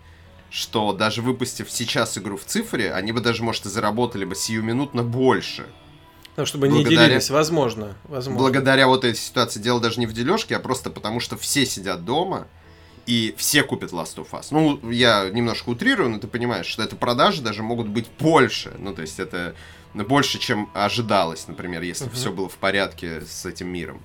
что 0.51 0.93
даже 0.93 1.23
выпустив 1.23 1.71
сейчас 1.71 2.19
игру 2.19 2.37
в 2.37 2.45
цифре, 2.45 2.93
они 2.93 3.13
бы 3.13 3.21
даже, 3.21 3.43
может, 3.43 3.67
и 3.67 3.69
заработали 3.69 4.25
бы 4.25 4.35
сиюминутно 4.35 5.03
больше. 5.03 5.67
Ну, 6.39 6.47
чтобы 6.47 6.69
благодаря, 6.69 7.01
не 7.01 7.07
делились, 7.09 7.31
возможно, 7.31 7.97
возможно. 8.05 8.41
Благодаря 8.41 8.87
вот 8.87 9.05
этой 9.05 9.17
ситуации, 9.17 9.59
дело 9.59 9.81
даже 9.81 9.99
не 9.99 10.07
в 10.07 10.13
дележке, 10.13 10.55
а 10.55 10.61
просто 10.61 10.89
потому, 10.89 11.19
что 11.19 11.37
все 11.37 11.67
сидят 11.67 12.05
дома, 12.05 12.47
и 13.07 13.35
все 13.37 13.65
купят 13.65 13.91
Last 13.91 14.17
of 14.19 14.31
Us. 14.31 14.47
Ну, 14.53 14.89
я 14.89 15.29
немножко 15.31 15.71
утрирую, 15.71 16.11
но 16.11 16.21
ты 16.21 16.29
понимаешь, 16.29 16.67
что 16.67 16.85
это 16.85 16.95
продажи 16.95 17.43
даже 17.43 17.65
могут 17.65 17.89
быть 17.89 18.07
больше. 18.21 18.73
Ну, 18.79 18.95
то 18.95 19.03
есть 19.03 19.19
это 19.19 19.57
больше, 19.95 20.39
чем 20.39 20.71
ожидалось, 20.75 21.49
например, 21.49 21.83
если 21.83 22.07
uh-huh. 22.07 22.15
все 22.15 22.31
было 22.31 22.49
в 22.49 22.57
порядке 22.57 23.23
с 23.23 23.45
этим 23.45 23.67
миром. 23.69 24.01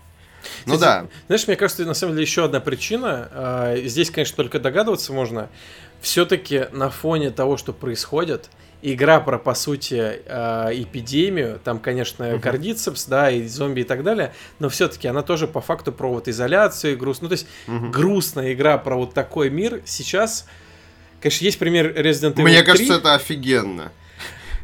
Ну 0.65 0.73
Кстати, 0.73 1.03
да. 1.03 1.09
Знаешь, 1.27 1.47
мне 1.47 1.55
кажется, 1.55 1.85
на 1.85 1.93
самом 1.93 2.13
деле 2.13 2.23
еще 2.23 2.45
одна 2.45 2.61
причина. 2.61 3.29
А, 3.31 3.75
здесь, 3.85 4.09
конечно, 4.09 4.35
только 4.35 4.59
догадываться 4.59 5.13
можно. 5.13 5.49
Все-таки 6.01 6.65
на 6.71 6.89
фоне 6.89 7.29
того, 7.29 7.57
что 7.57 7.73
происходит, 7.73 8.49
игра 8.83 9.19
про, 9.21 9.39
по 9.39 9.53
сути, 9.53 10.21
э, 10.25 10.69
эпидемию, 10.73 11.59
там, 11.63 11.79
конечно, 11.79 12.23
uh-huh. 12.23 12.39
кардицепс, 12.39 13.05
да, 13.05 13.31
и 13.31 13.47
зомби 13.47 13.81
и 13.81 13.83
так 13.83 14.03
далее, 14.03 14.33
но 14.59 14.69
все-таки 14.69 15.07
она 15.07 15.21
тоже 15.21 15.47
по 15.47 15.61
факту 15.61 15.91
про 15.91 16.11
вот 16.11 16.27
изоляцию, 16.27 16.97
грустную, 16.97 17.31
ну, 17.31 17.35
то 17.35 17.41
есть 17.41 17.47
uh-huh. 17.67 17.89
грустная 17.91 18.53
игра 18.53 18.77
про 18.77 18.95
вот 18.97 19.13
такой 19.13 19.49
мир 19.49 19.81
сейчас, 19.85 20.45
конечно, 21.21 21.45
есть 21.45 21.59
пример 21.59 21.97
Resident 21.97 22.33
Evil 22.33 22.43
Мне 22.43 22.61
3. 22.61 22.65
кажется, 22.65 22.93
это 22.95 23.15
офигенно. 23.15 23.91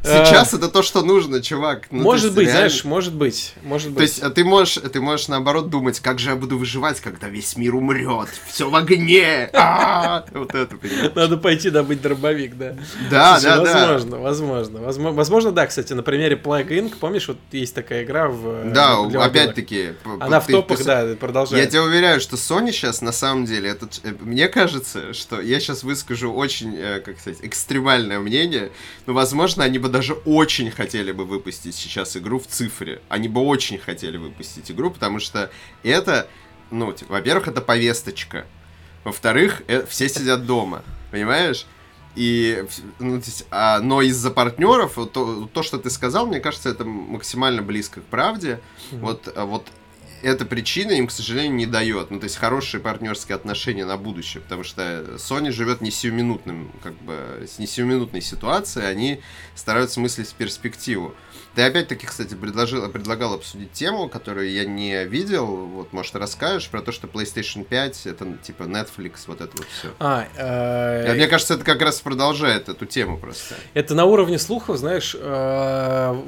Сейчас 0.02 0.54
это 0.54 0.68
то, 0.68 0.82
что 0.82 1.02
нужно, 1.02 1.42
чувак. 1.42 1.86
Ну, 1.90 2.02
может 2.02 2.34
быть, 2.34 2.46
реально... 2.46 2.68
знаешь, 2.68 2.84
может 2.84 3.14
быть, 3.14 3.54
может 3.62 3.88
быть. 3.88 3.96
То 3.96 4.02
есть 4.02 4.22
а 4.22 4.30
ты 4.30 4.44
можешь, 4.44 4.74
ты 4.92 5.00
можешь 5.00 5.28
наоборот 5.28 5.70
думать, 5.70 6.00
как 6.00 6.18
же 6.18 6.30
я 6.30 6.36
буду 6.36 6.58
выживать, 6.58 7.00
когда 7.00 7.28
весь 7.28 7.56
мир 7.56 7.74
умрет, 7.74 8.28
все 8.48 8.68
в 8.68 8.74
огне. 8.74 9.50
А, 9.52 10.24
вот 10.32 10.54
это, 10.54 10.76
Надо 11.14 11.36
пойти 11.36 11.70
добыть 11.70 12.00
дробовик, 12.00 12.56
да. 12.56 12.76
Да, 13.10 13.40
да, 13.40 13.62
да. 13.62 14.18
Возможно, 14.18 14.80
возможно. 14.80 15.16
Возможно, 15.16 15.52
да, 15.52 15.66
кстати, 15.66 15.92
на 15.92 16.02
примере 16.02 16.36
Plague 16.36 16.68
Inc., 16.68 16.94
помнишь, 16.98 17.28
вот 17.28 17.38
есть 17.52 17.74
такая 17.74 18.04
игра 18.04 18.28
в... 18.28 18.72
Да, 18.72 18.98
опять-таки. 19.24 19.94
Она 20.18 20.40
в 20.40 20.46
топах, 20.46 20.82
да, 20.84 21.14
продолжает. 21.18 21.64
Я 21.64 21.70
тебе 21.70 21.82
уверяю, 21.82 22.20
что 22.20 22.36
Sony 22.36 22.72
сейчас, 22.72 23.02
на 23.02 23.12
самом 23.12 23.44
деле, 23.44 23.70
это, 23.70 23.86
э, 24.02 24.12
мне 24.20 24.48
кажется, 24.48 25.12
что 25.12 25.40
я 25.40 25.60
сейчас 25.60 25.82
выскажу 25.82 26.32
очень, 26.32 26.74
э, 26.76 27.00
как 27.00 27.20
сказать, 27.20 27.40
экстремальное 27.42 28.18
мнение, 28.18 28.70
но, 29.06 29.12
возможно, 29.12 29.64
они 29.64 29.78
бы 29.78 29.89
даже 29.90 30.14
очень 30.14 30.70
хотели 30.70 31.12
бы 31.12 31.24
выпустить 31.24 31.74
сейчас 31.74 32.16
игру 32.16 32.38
в 32.38 32.46
цифре. 32.46 33.02
Они 33.08 33.28
бы 33.28 33.40
очень 33.40 33.78
хотели 33.78 34.16
выпустить 34.16 34.70
игру, 34.70 34.90
потому 34.90 35.18
что 35.20 35.50
это, 35.82 36.28
ну, 36.70 36.92
типа, 36.92 37.14
во-первых, 37.14 37.48
это 37.48 37.60
повесточка. 37.60 38.46
Во-вторых, 39.04 39.62
э, 39.66 39.84
все 39.86 40.08
сидят 40.08 40.46
дома. 40.46 40.82
Понимаешь? 41.10 41.66
И, 42.16 42.64
ну, 42.98 43.20
здесь, 43.20 43.44
а, 43.50 43.80
но 43.80 44.02
из-за 44.02 44.30
партнеров, 44.30 44.94
то, 45.12 45.48
то, 45.52 45.62
что 45.62 45.78
ты 45.78 45.90
сказал, 45.90 46.26
мне 46.26 46.40
кажется, 46.40 46.68
это 46.68 46.84
максимально 46.84 47.62
близко 47.62 48.00
к 48.00 48.04
правде. 48.04 48.60
Mm-hmm. 48.90 48.98
Вот, 48.98 49.32
а 49.34 49.44
вот 49.44 49.68
эта 50.22 50.44
причина 50.44 50.92
им, 50.92 51.06
к 51.06 51.10
сожалению, 51.10 51.54
не 51.54 51.66
дает. 51.66 52.10
Ну, 52.10 52.18
то 52.18 52.24
есть 52.24 52.36
хорошие 52.36 52.80
партнерские 52.80 53.36
отношения 53.36 53.84
на 53.84 53.96
будущее, 53.96 54.42
потому 54.42 54.64
что 54.64 54.82
Sony 55.16 55.50
живет 55.50 55.80
не 55.80 55.90
сиюминутным, 55.90 56.72
как 56.82 56.94
бы, 57.02 57.46
с 57.48 57.58
не 57.58 57.66
сиюминутной 57.66 58.20
ситуацией, 58.20 58.86
они 58.86 59.20
стараются 59.54 60.00
мыслить 60.00 60.28
в 60.28 60.34
перспективу. 60.34 61.14
Ты 61.54 61.62
опять-таки, 61.62 62.06
кстати, 62.06 62.34
предложил, 62.34 62.88
предлагал 62.90 63.34
обсудить 63.34 63.72
тему, 63.72 64.08
которую 64.08 64.52
я 64.52 64.64
не 64.64 65.04
видел. 65.04 65.46
Вот, 65.46 65.92
может, 65.92 66.14
расскажешь 66.14 66.68
про 66.68 66.80
то, 66.80 66.92
что 66.92 67.08
PlayStation 67.08 67.64
5 67.64 68.06
это 68.06 68.36
типа 68.40 68.64
Netflix, 68.64 69.22
вот 69.26 69.40
это 69.40 69.56
вот 69.56 69.66
все. 69.66 69.88
А, 69.98 70.28
э... 70.36 71.12
Мне 71.14 71.26
кажется, 71.26 71.54
это 71.54 71.64
как 71.64 71.82
раз 71.82 72.00
продолжает 72.00 72.68
эту 72.68 72.86
тему 72.86 73.18
просто. 73.18 73.56
Это 73.74 73.94
на 73.96 74.04
уровне 74.04 74.38
слухов, 74.38 74.76
знаешь, 74.76 75.16
э... 75.18 76.22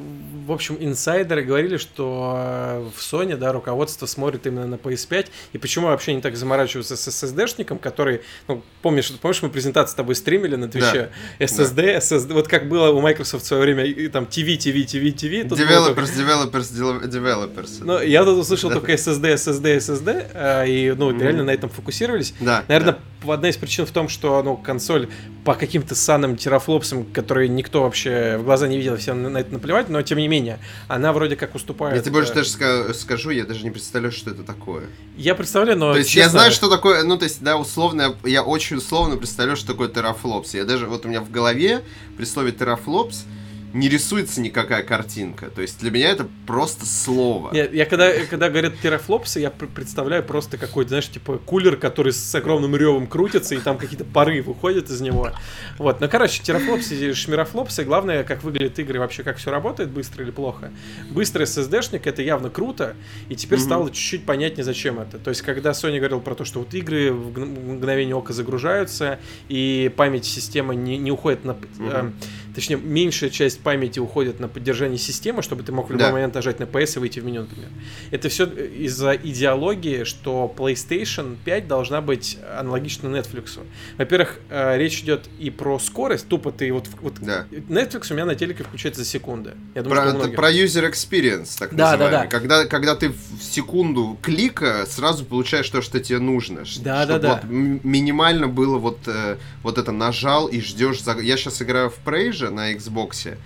в 0.45 0.51
общем, 0.51 0.77
инсайдеры 0.81 1.45
говорили, 1.45 1.77
что 1.77 2.91
в 2.97 3.01
Sony, 3.01 3.37
да, 3.37 3.53
руководство 3.53 3.82
смотрит 3.89 4.47
именно 4.47 4.67
на 4.67 4.75
PS5. 4.77 5.29
И 5.53 5.59
почему 5.59 5.89
вообще 5.89 6.15
не 6.15 6.21
так 6.21 6.37
заморачиваются 6.37 6.97
с 6.97 7.09
SSD-шником, 7.09 7.79
который, 7.79 8.23
ну, 8.49 8.63
помнишь, 8.83 9.13
помнишь, 9.21 9.43
мы 9.43 9.51
презентацию 9.51 9.93
с 9.93 9.95
тобой 9.95 10.15
стримили 10.15 10.57
на 10.57 10.69
Твиче? 10.69 11.11
Да. 11.39 11.45
SSD, 11.45 11.75
да. 11.75 11.99
SSD, 11.99 12.33
вот 12.33 12.49
как 12.49 12.69
было 12.69 12.91
у 12.91 13.01
Microsoft 13.01 13.45
в 13.45 13.47
свое 13.47 13.63
время, 13.63 13.85
и, 13.85 14.09
там 14.09 14.25
TV, 14.25 14.57
TV, 14.57 14.85
TV, 14.85 15.15
TV. 15.15 15.49
Developers, 15.49 16.11
developers, 16.17 16.73
developers. 17.09 17.71
Ну, 17.81 18.01
я 18.01 18.25
тут 18.25 18.39
услышал 18.39 18.71
только 18.71 18.93
SSD, 18.93 19.35
SSD, 19.35 19.77
SSD, 19.79 20.69
и, 20.69 20.95
ну, 20.97 21.11
mm-hmm. 21.11 21.23
реально 21.23 21.45
на 21.45 21.51
этом 21.51 21.71
фокусировались. 21.71 22.35
Да. 22.41 22.65
Наверное, 22.69 22.93
да. 22.93 22.99
Одна 23.31 23.49
из 23.49 23.57
причин 23.57 23.87
в 23.87 23.91
том, 23.91 24.09
что, 24.09 24.43
ну, 24.43 24.57
консоль 24.57 25.09
по 25.45 25.55
каким-то 25.55 25.95
санным 25.95 26.37
терафлопсам, 26.37 27.05
которые 27.05 27.49
никто 27.49 27.83
вообще 27.83 28.37
в 28.39 28.45
глаза 28.45 28.69
не 28.69 28.77
видел, 28.77 28.97
всем 28.97 29.23
на 29.23 29.39
это 29.39 29.53
наплевать, 29.53 29.89
но, 29.89 30.03
тем 30.03 30.19
не 30.19 30.29
менее, 30.29 30.59
она 30.89 31.13
вроде 31.13 31.37
как 31.37 31.55
уступает. 31.55 31.97
Я 31.97 32.03
тебе 32.03 32.13
больше 32.13 32.33
даже 32.33 32.95
скажу, 32.95 33.31
я 33.31 33.45
даже 33.45 33.65
не 33.65 33.71
представляю, 33.71 34.13
что 34.13 34.31
это 34.31 34.43
такое. 34.43 34.85
Я 35.17 35.35
представляю, 35.35 35.79
но... 35.79 35.93
То 35.93 35.99
есть 35.99 36.11
честно... 36.11 36.23
я 36.25 36.31
знаю, 36.31 36.53
что 36.53 36.69
такое, 36.69 37.03
ну, 37.05 37.19
то 37.19 37.25
есть, 37.25 37.43
да, 37.43 37.57
условно, 37.57 38.17
я 38.25 38.43
очень 38.43 38.77
условно 38.77 39.17
представляю, 39.17 39.57
что 39.57 39.69
такое 39.69 39.89
терафлопс. 39.89 40.55
Я 40.55 40.65
даже, 40.65 40.87
вот 40.87 41.05
у 41.05 41.09
меня 41.09 41.21
в 41.21 41.31
голове 41.31 41.83
при 42.17 42.25
слове 42.25 42.53
терафлопс 42.53 43.25
не 43.73 43.89
рисуется 43.89 44.41
никакая 44.41 44.83
картинка. 44.83 45.51
То 45.51 45.63
есть 45.63 45.81
для 45.81 45.91
меня 45.91 46.11
это 46.11 46.27
просто 46.47 46.87
слово. 46.87 47.53
Нет, 47.53 47.73
я 47.73 47.87
когда, 47.87 48.13
когда 48.27 48.49
говорят 48.51 48.75
терафлопсы, 48.81 49.41
я 49.41 49.51
представляю 49.51 50.23
просто 50.23 50.59
какой-то, 50.59 50.91
знаешь, 50.91 51.09
типа 51.09 51.39
кулер, 51.39 51.77
который 51.77 52.13
с 52.13 52.35
огромным 52.35 52.77
ревом 52.77 53.07
крутится, 53.07 53.55
и 53.55 53.59
там 53.59 53.79
какие-то 53.79 54.05
пары 54.05 54.43
выходят 54.43 54.91
из 54.91 55.01
него. 55.01 55.33
Вот, 55.79 56.01
ну, 56.01 56.09
короче, 56.09 56.43
терафлопсы, 56.43 57.15
шмирофлопсы, 57.15 57.85
главное, 57.85 58.25
как 58.25 58.43
выглядят 58.43 58.79
игры, 58.79 58.99
вообще, 58.99 59.23
как 59.23 59.39
все 59.39 59.51
работает, 59.51 59.91
быстро 59.91 60.25
или 60.25 60.31
плохо. 60.31 60.71
Быстрый 61.11 61.45
SSD-шник, 61.47 62.03
это 62.05 62.23
явно 62.23 62.51
круто, 62.51 62.95
и 63.29 63.37
теперь 63.37 63.59
mm-hmm. 63.59 63.63
стало 63.63 63.91
чуть-чуть 63.91 64.25
понятнее, 64.25 64.65
зачем 64.65 65.01
это. 65.01 65.19
То 65.19 65.31
есть, 65.31 65.43
когда 65.43 65.71
Sony 65.71 65.99
говорил 65.99 66.21
про 66.21 66.35
то, 66.35 66.45
что 66.45 66.61
вот 66.61 66.75
игры 66.75 67.13
в 67.13 67.39
мгновение 67.39 68.15
ока 68.15 68.33
загружаются, 68.33 69.19
и 69.49 69.93
память 69.97 70.25
системы 70.25 70.75
не, 70.75 70.99
не 70.99 71.11
уходит 71.11 71.45
на... 71.45 71.53
Mm-hmm. 71.53 72.13
Точнее, 72.55 72.77
меньшая 72.77 73.31
часть 73.31 73.61
памяти 73.61 73.99
уходит 73.99 74.41
на 74.41 74.49
поддержание 74.49 74.99
системы, 74.99 75.43
чтобы 75.43 75.63
ты 75.63 75.73
мог 75.73 75.89
в 75.89 75.93
любой 75.93 76.07
да. 76.07 76.13
момент 76.13 76.35
нажать 76.35 76.61
на 76.61 76.65
PS 76.65 76.97
и 76.97 76.99
выйти 76.99 77.21
в 77.21 77.25
меню, 77.25 77.43
например. 77.43 77.69
Это 78.11 78.29
все 78.29 78.47
из-за 78.47 79.15
идеологии, 79.15 80.05
что 80.05 80.53
PlayStation 80.57 81.37
5 81.45 81.69
должна 81.69 82.01
быть 82.01 82.39
аналогична 82.59 83.09
Netflix. 83.09 83.59
Во-первых, 83.97 84.39
э, 84.51 84.77
речь 84.77 85.01
идет 85.01 85.29
и 85.39 85.51
про 85.51 85.79
скорость, 85.79 86.29
тупо 86.29 86.53
ты 86.53 86.73
вот... 86.73 86.89
вот 87.01 87.15
да. 87.21 87.47
Netflix 87.51 88.09
у 88.11 88.15
меня 88.15 88.27
на 88.27 88.35
телеке 88.35 88.65
включается 88.65 89.03
за 89.03 89.09
секунды. 89.09 89.53
Я 89.75 89.83
думаю, 89.83 90.03
про, 90.03 90.13
многих... 90.13 90.37
про 90.37 90.53
user 90.53 90.91
experience, 90.91 91.59
так 91.59 91.75
да, 91.75 91.93
называемый. 91.93 92.11
Да, 92.11 92.23
да. 92.23 92.27
Когда, 92.27 92.65
когда 92.67 92.97
ты 92.97 93.11
в 93.11 93.43
секунду 93.43 94.19
клика 94.21 94.85
сразу 94.87 95.25
получаешь 95.25 95.69
то, 95.71 95.81
что 95.81 96.01
тебе 96.01 96.19
нужно. 96.19 96.65
Да, 96.83 97.07
да, 97.07 97.19
да. 97.19 97.35
Вот 97.35 97.51
минимально 97.51 98.49
было 98.49 98.79
вот, 98.79 98.99
э, 99.07 99.39
вот 99.63 99.79
это 99.79 99.93
нажал 99.93 100.49
и 100.49 100.61
ждешь... 100.61 101.03
За... 101.03 101.19
Я 101.19 101.37
сейчас 101.37 101.63
играю 101.63 101.91
в 101.91 101.99
Prey 102.05 102.42
на 102.51 102.73
Xbox. 102.73 103.37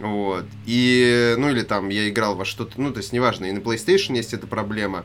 Вот. 0.00 0.44
И, 0.66 1.34
ну 1.38 1.50
или 1.50 1.62
там 1.62 1.88
я 1.88 2.08
играл 2.08 2.36
во 2.36 2.44
что-то, 2.44 2.80
ну 2.80 2.92
то 2.92 2.98
есть 2.98 3.12
неважно, 3.12 3.46
и 3.46 3.52
на 3.52 3.58
PlayStation 3.58 4.16
есть 4.16 4.34
эта 4.34 4.46
проблема. 4.46 5.04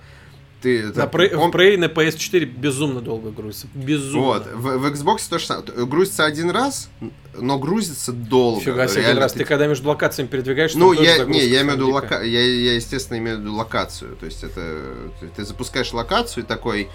Ты, 0.61 0.83
на 0.83 1.05
Prey, 1.05 1.33
он... 1.33 1.51
В 1.51 1.55
Prey 1.55 1.75
на 1.77 1.85
PS4 1.85 2.45
безумно 2.45 3.01
долго 3.01 3.31
грузится. 3.31 3.67
Безумно. 3.73 4.27
Вот. 4.27 4.47
В, 4.53 4.77
в 4.77 4.85
Xbox 4.93 5.27
то 5.27 5.39
же 5.39 5.45
самое. 5.45 5.65
Грузится 5.87 6.25
один 6.25 6.51
раз, 6.51 6.89
но 7.35 7.57
грузится 7.57 8.11
долго. 8.11 8.61
Фига 8.61 8.87
себе, 8.87 9.07
один 9.07 9.17
раз. 9.17 9.33
Ты... 9.33 9.39
ты 9.39 9.45
когда 9.45 9.65
между 9.65 9.89
локациями 9.89 10.27
передвигаешься, 10.27 10.77
Ну, 10.77 10.93
я, 10.93 11.23
не, 11.25 11.43
я 11.47 11.61
имею 11.61 11.73
в 11.73 11.75
виду 11.77 11.89
лока... 11.89 12.21
я, 12.21 12.41
я, 12.41 12.75
естественно, 12.75 13.17
имею 13.17 13.37
в 13.37 13.41
виду 13.41 13.55
локацию. 13.55 14.15
То 14.17 14.27
есть 14.27 14.43
это... 14.43 15.09
Ты 15.35 15.45
запускаешь 15.45 15.93
локацию 15.93 16.43
и 16.43 16.47
такой 16.47 16.89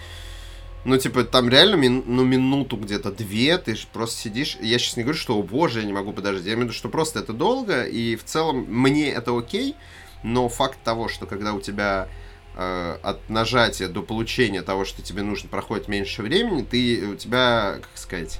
ну, 0.87 0.99
типа, 0.99 1.25
там 1.25 1.49
реально 1.49 1.75
мин, 1.75 2.05
ну, 2.07 2.25
минуту 2.25 2.77
где-то 2.77 3.11
две, 3.11 3.59
ты 3.59 3.75
же 3.75 3.89
просто 3.93 4.21
сидишь. 4.21 4.57
Я 4.61 4.79
сейчас 4.79 4.97
не 4.97 5.03
говорю, 5.03 5.19
что, 5.19 5.37
о 5.37 5.43
боже, 5.43 5.81
я 5.81 5.85
не 5.85 5.93
могу 5.93 6.13
подождать. 6.13 6.47
Я 6.47 6.53
имею 6.53 6.67
в 6.67 6.71
виду, 6.71 6.75
что 6.75 6.89
просто 6.89 7.19
это 7.19 7.33
долго, 7.33 7.83
и 7.83 8.15
в 8.15 8.23
целом 8.23 8.67
мне 8.69 9.11
это 9.11 9.37
окей, 9.37 9.75
но 10.23 10.49
факт 10.49 10.79
того, 10.85 11.09
что 11.09 11.27
когда 11.27 11.55
у 11.55 11.61
тебя 11.61 12.07
э, 12.55 12.99
от 13.03 13.29
нажатия 13.29 13.89
до 13.89 14.03
получения 14.03 14.63
того, 14.63 14.85
что 14.85 15.03
тебе 15.03 15.23
нужно, 15.23 15.49
проходит 15.49 15.89
меньше 15.89 16.23
времени, 16.23 16.63
ты, 16.63 17.05
у 17.09 17.17
тебя, 17.17 17.79
как 17.81 17.91
сказать 17.97 18.39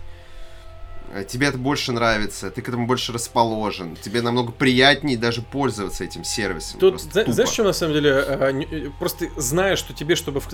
тебе 1.29 1.49
это 1.49 1.59
больше 1.59 1.93
нравится, 1.93 2.51
ты 2.51 2.63
к 2.63 2.69
этому 2.69 2.87
больше 2.87 3.13
расположен, 3.13 3.97
тебе 3.97 4.23
намного 4.23 4.53
приятнее 4.53 5.17
даже 5.17 5.43
пользоваться 5.43 6.05
этим 6.05 6.25
сервисом. 6.25 6.81
Тут, 6.81 7.01
за, 7.01 7.31
знаешь, 7.31 7.51
что 7.51 7.65
на 7.65 7.73
самом 7.73 7.95
деле, 7.95 8.11
э, 8.11 8.63
э, 8.71 8.91
просто 8.99 9.29
зная, 9.37 9.77
что 9.77 9.93
тебе, 9.93 10.17
чтобы... 10.17 10.41
В... 10.41 10.49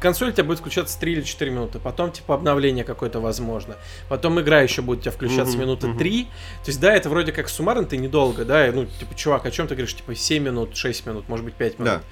Консоль 0.00 0.30
у 0.30 0.32
тебя 0.32 0.44
будет 0.44 0.60
включаться 0.60 0.98
3 0.98 1.12
или 1.12 1.22
4 1.22 1.50
минуты, 1.50 1.78
потом, 1.78 2.12
типа, 2.12 2.34
обновление 2.34 2.84
какое-то 2.84 3.20
возможно, 3.20 3.76
потом 4.08 4.40
игра 4.40 4.60
еще 4.60 4.82
будет 4.82 5.00
у 5.00 5.02
тебя 5.02 5.12
включаться 5.12 5.56
uh-huh, 5.56 5.60
минуты 5.60 5.86
uh-huh. 5.88 5.98
3, 5.98 6.24
то 6.24 6.30
есть, 6.66 6.80
да, 6.80 6.94
это 6.94 7.08
вроде 7.08 7.32
как 7.32 7.48
суммарно 7.48 7.84
ты 7.84 7.96
недолго, 7.96 8.44
да, 8.44 8.70
ну, 8.72 8.86
типа, 8.86 9.14
чувак, 9.14 9.46
о 9.46 9.50
чем 9.50 9.66
ты 9.66 9.74
говоришь, 9.74 9.96
типа, 9.96 10.14
7 10.14 10.42
минут, 10.42 10.76
6 10.76 11.06
минут, 11.06 11.28
может 11.28 11.44
быть, 11.44 11.54
5 11.54 11.78
минут. 11.78 11.92
Да. 11.92 12.02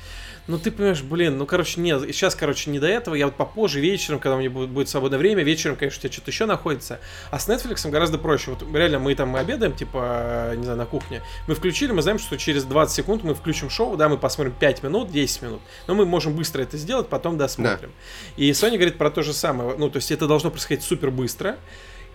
Ну, 0.48 0.58
ты 0.58 0.72
понимаешь, 0.72 1.02
блин, 1.02 1.38
ну, 1.38 1.46
короче, 1.46 1.80
нет, 1.80 2.02
сейчас, 2.08 2.34
короче, 2.34 2.70
не 2.70 2.80
до 2.80 2.88
этого, 2.88 3.14
я 3.14 3.26
вот 3.26 3.36
попозже, 3.36 3.78
вечером, 3.80 4.18
когда 4.18 4.36
у 4.36 4.40
меня 4.40 4.50
будет, 4.50 4.70
будет 4.70 4.88
свободное 4.88 5.18
время, 5.18 5.44
вечером, 5.44 5.76
конечно, 5.76 5.98
у 5.98 6.02
тебя 6.02 6.12
что-то 6.12 6.30
еще 6.32 6.46
находится, 6.46 6.98
а 7.30 7.38
с 7.38 7.48
Netflix 7.48 7.88
гораздо 7.88 8.18
проще. 8.18 8.50
Вот 8.50 8.64
реально 8.74 8.98
мы 8.98 9.14
там 9.14 9.28
мы 9.28 9.38
обедаем, 9.38 9.72
типа, 9.72 10.54
не 10.56 10.64
знаю, 10.64 10.78
на 10.78 10.86
кухне, 10.86 11.22
мы 11.46 11.54
включили, 11.54 11.92
мы 11.92 12.02
знаем, 12.02 12.18
что 12.18 12.36
через 12.36 12.64
20 12.64 12.94
секунд 12.94 13.22
мы 13.22 13.34
включим 13.34 13.70
шоу, 13.70 13.96
да, 13.96 14.08
мы 14.08 14.18
посмотрим 14.18 14.54
5 14.58 14.82
минут, 14.82 15.12
10 15.12 15.42
минут, 15.42 15.60
но 15.86 15.94
мы 15.94 16.06
можем 16.06 16.34
быстро 16.34 16.62
это 16.62 16.76
сделать, 16.76 17.08
потом 17.08 17.38
досмотрим. 17.38 17.90
Да. 18.36 18.42
И 18.42 18.50
Sony 18.50 18.74
говорит 18.74 18.98
про 18.98 19.10
то 19.10 19.22
же 19.22 19.32
самое, 19.32 19.76
ну, 19.78 19.90
то 19.90 19.98
есть 19.98 20.10
это 20.10 20.26
должно 20.26 20.50
происходить 20.50 20.82
супер 20.82 21.12
быстро, 21.12 21.56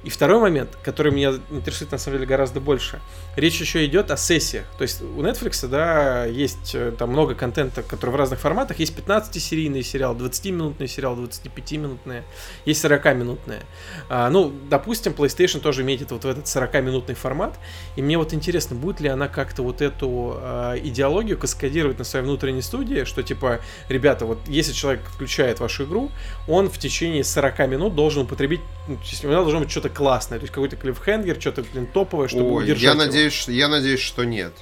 и 0.07 0.09
второй 0.09 0.39
момент, 0.39 0.69
который 0.83 1.11
меня 1.11 1.33
интересует 1.51 1.91
на 1.91 1.97
самом 1.97 2.19
деле 2.19 2.29
гораздо 2.29 2.61
больше. 2.61 3.01
Речь 3.35 3.59
еще 3.59 3.85
идет 3.85 4.09
о 4.09 4.15
сессиях. 4.15 4.63
То 4.77 4.83
есть 4.83 5.01
у 5.01 5.21
Netflix, 5.21 5.67
да, 5.67 6.23
есть 6.23 6.73
э, 6.75 6.93
там 6.97 7.09
много 7.09 7.35
контента, 7.35 7.83
который 7.83 8.11
в 8.11 8.15
разных 8.15 8.39
форматах. 8.39 8.79
Есть 8.79 8.97
15-серийный 8.97 9.83
сериал, 9.83 10.15
20-минутный 10.15 10.87
сериал, 10.87 11.17
25-минутные, 11.17 12.23
есть 12.63 12.85
40-минутные. 12.85 13.63
А, 14.07 14.29
ну, 14.29 14.53
допустим, 14.69 15.11
PlayStation 15.11 15.59
тоже 15.59 15.81
имеет 15.81 16.09
вот 16.09 16.23
в 16.23 16.27
этот 16.27 16.45
40-минутный 16.45 17.15
формат. 17.15 17.59
И 17.97 18.01
мне 18.01 18.17
вот 18.17 18.33
интересно, 18.33 18.77
будет 18.77 19.01
ли 19.01 19.09
она 19.09 19.27
как-то 19.27 19.61
вот 19.61 19.81
эту 19.81 20.37
а, 20.37 20.77
идеологию 20.77 21.37
каскадировать 21.37 21.99
на 21.99 22.05
своей 22.05 22.23
внутренней 22.23 22.61
студии, 22.61 23.03
что 23.03 23.23
типа, 23.23 23.59
ребята, 23.89 24.25
вот 24.25 24.37
если 24.47 24.71
человек 24.71 25.01
включает 25.09 25.59
вашу 25.59 25.83
игру, 25.83 26.11
он 26.47 26.69
в 26.69 26.77
течение 26.77 27.25
40 27.25 27.59
минут 27.67 27.93
должен 27.93 28.21
употребить, 28.21 28.61
ну, 28.87 28.95
у 28.95 29.27
него 29.27 29.41
должно 29.41 29.59
быть 29.59 29.71
что-то 29.71 29.89
классное, 29.89 30.39
то 30.39 30.43
есть 30.43 30.53
какой-то 30.53 30.75
клиффхенгер, 30.75 31.39
что-то, 31.39 31.63
блин, 31.63 31.87
топовое, 31.87 32.27
чтобы 32.27 32.51
Ой, 32.51 32.63
удержать 32.63 32.83
я 32.83 32.91
его. 32.91 32.99
надеюсь, 32.99 33.47
я 33.47 33.67
надеюсь, 33.67 33.99
что 33.99 34.23
нет. 34.23 34.53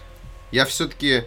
Я 0.52 0.66
все-таки 0.66 1.24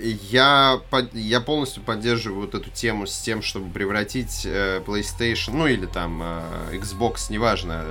я, 0.00 0.80
я 1.12 1.40
полностью 1.40 1.82
поддерживаю 1.82 2.42
вот 2.42 2.54
эту 2.54 2.70
тему 2.70 3.06
с 3.06 3.18
тем, 3.18 3.42
чтобы 3.42 3.72
превратить 3.72 4.42
э, 4.44 4.80
PlayStation, 4.86 5.52
ну 5.52 5.66
или 5.66 5.86
там 5.86 6.22
э, 6.22 6.76
Xbox, 6.76 7.30
неважно, 7.30 7.84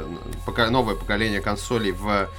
пока, 0.46 0.70
новое 0.70 0.96
поколение 0.96 1.42
консолей 1.42 1.92
в, 1.92 2.30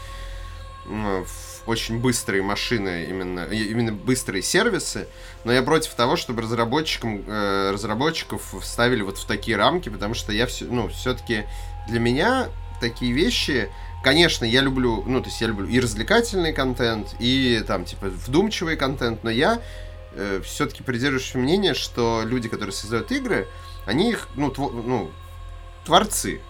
в 0.87 1.29
очень 1.67 1.99
быстрые 1.99 2.43
машины, 2.43 3.07
именно, 3.11 3.47
именно 3.47 3.93
быстрые 3.93 4.43
сервисы, 4.43 5.07
но 5.45 5.53
я 5.53 5.63
против 5.63 5.95
того, 5.95 6.17
чтобы 6.17 6.43
разработчикам, 6.43 7.25
э, 7.27 7.71
разработчиков 7.73 8.55
вставили 8.63 9.03
вот 9.03 9.19
в 9.19 9.27
такие 9.27 9.57
рамки, 9.57 9.91
потому 9.91 10.15
что 10.15 10.33
я 10.33 10.47
все, 10.47 10.65
ну, 10.65 10.89
все-таки 10.89 11.45
для 11.89 12.01
меня 12.01 12.49
такие 12.81 13.13
вещи, 13.13 13.71
конечно, 14.05 14.45
я 14.45 14.61
люблю, 14.61 15.03
ну, 15.07 15.21
то 15.21 15.29
есть 15.29 15.41
я 15.41 15.49
люблю 15.49 15.67
и 15.67 15.81
развлекательный 15.81 16.53
контент, 16.53 17.15
и 17.19 17.63
там, 17.67 17.85
типа, 17.85 18.07
вдумчивый 18.07 18.77
контент, 18.77 19.25
но 19.25 19.31
я 19.31 19.61
э, 20.13 20.41
все-таки 20.45 20.83
придерживаюсь 20.83 21.35
мнения, 21.35 21.75
что 21.75 22.23
люди, 22.25 22.49
которые 22.49 22.73
создают 22.73 23.11
игры, 23.11 23.49
они 23.87 24.11
их, 24.11 24.29
ну, 24.37 24.51
тво, 24.51 24.71
ну 24.71 25.11
творцы. 25.85 26.41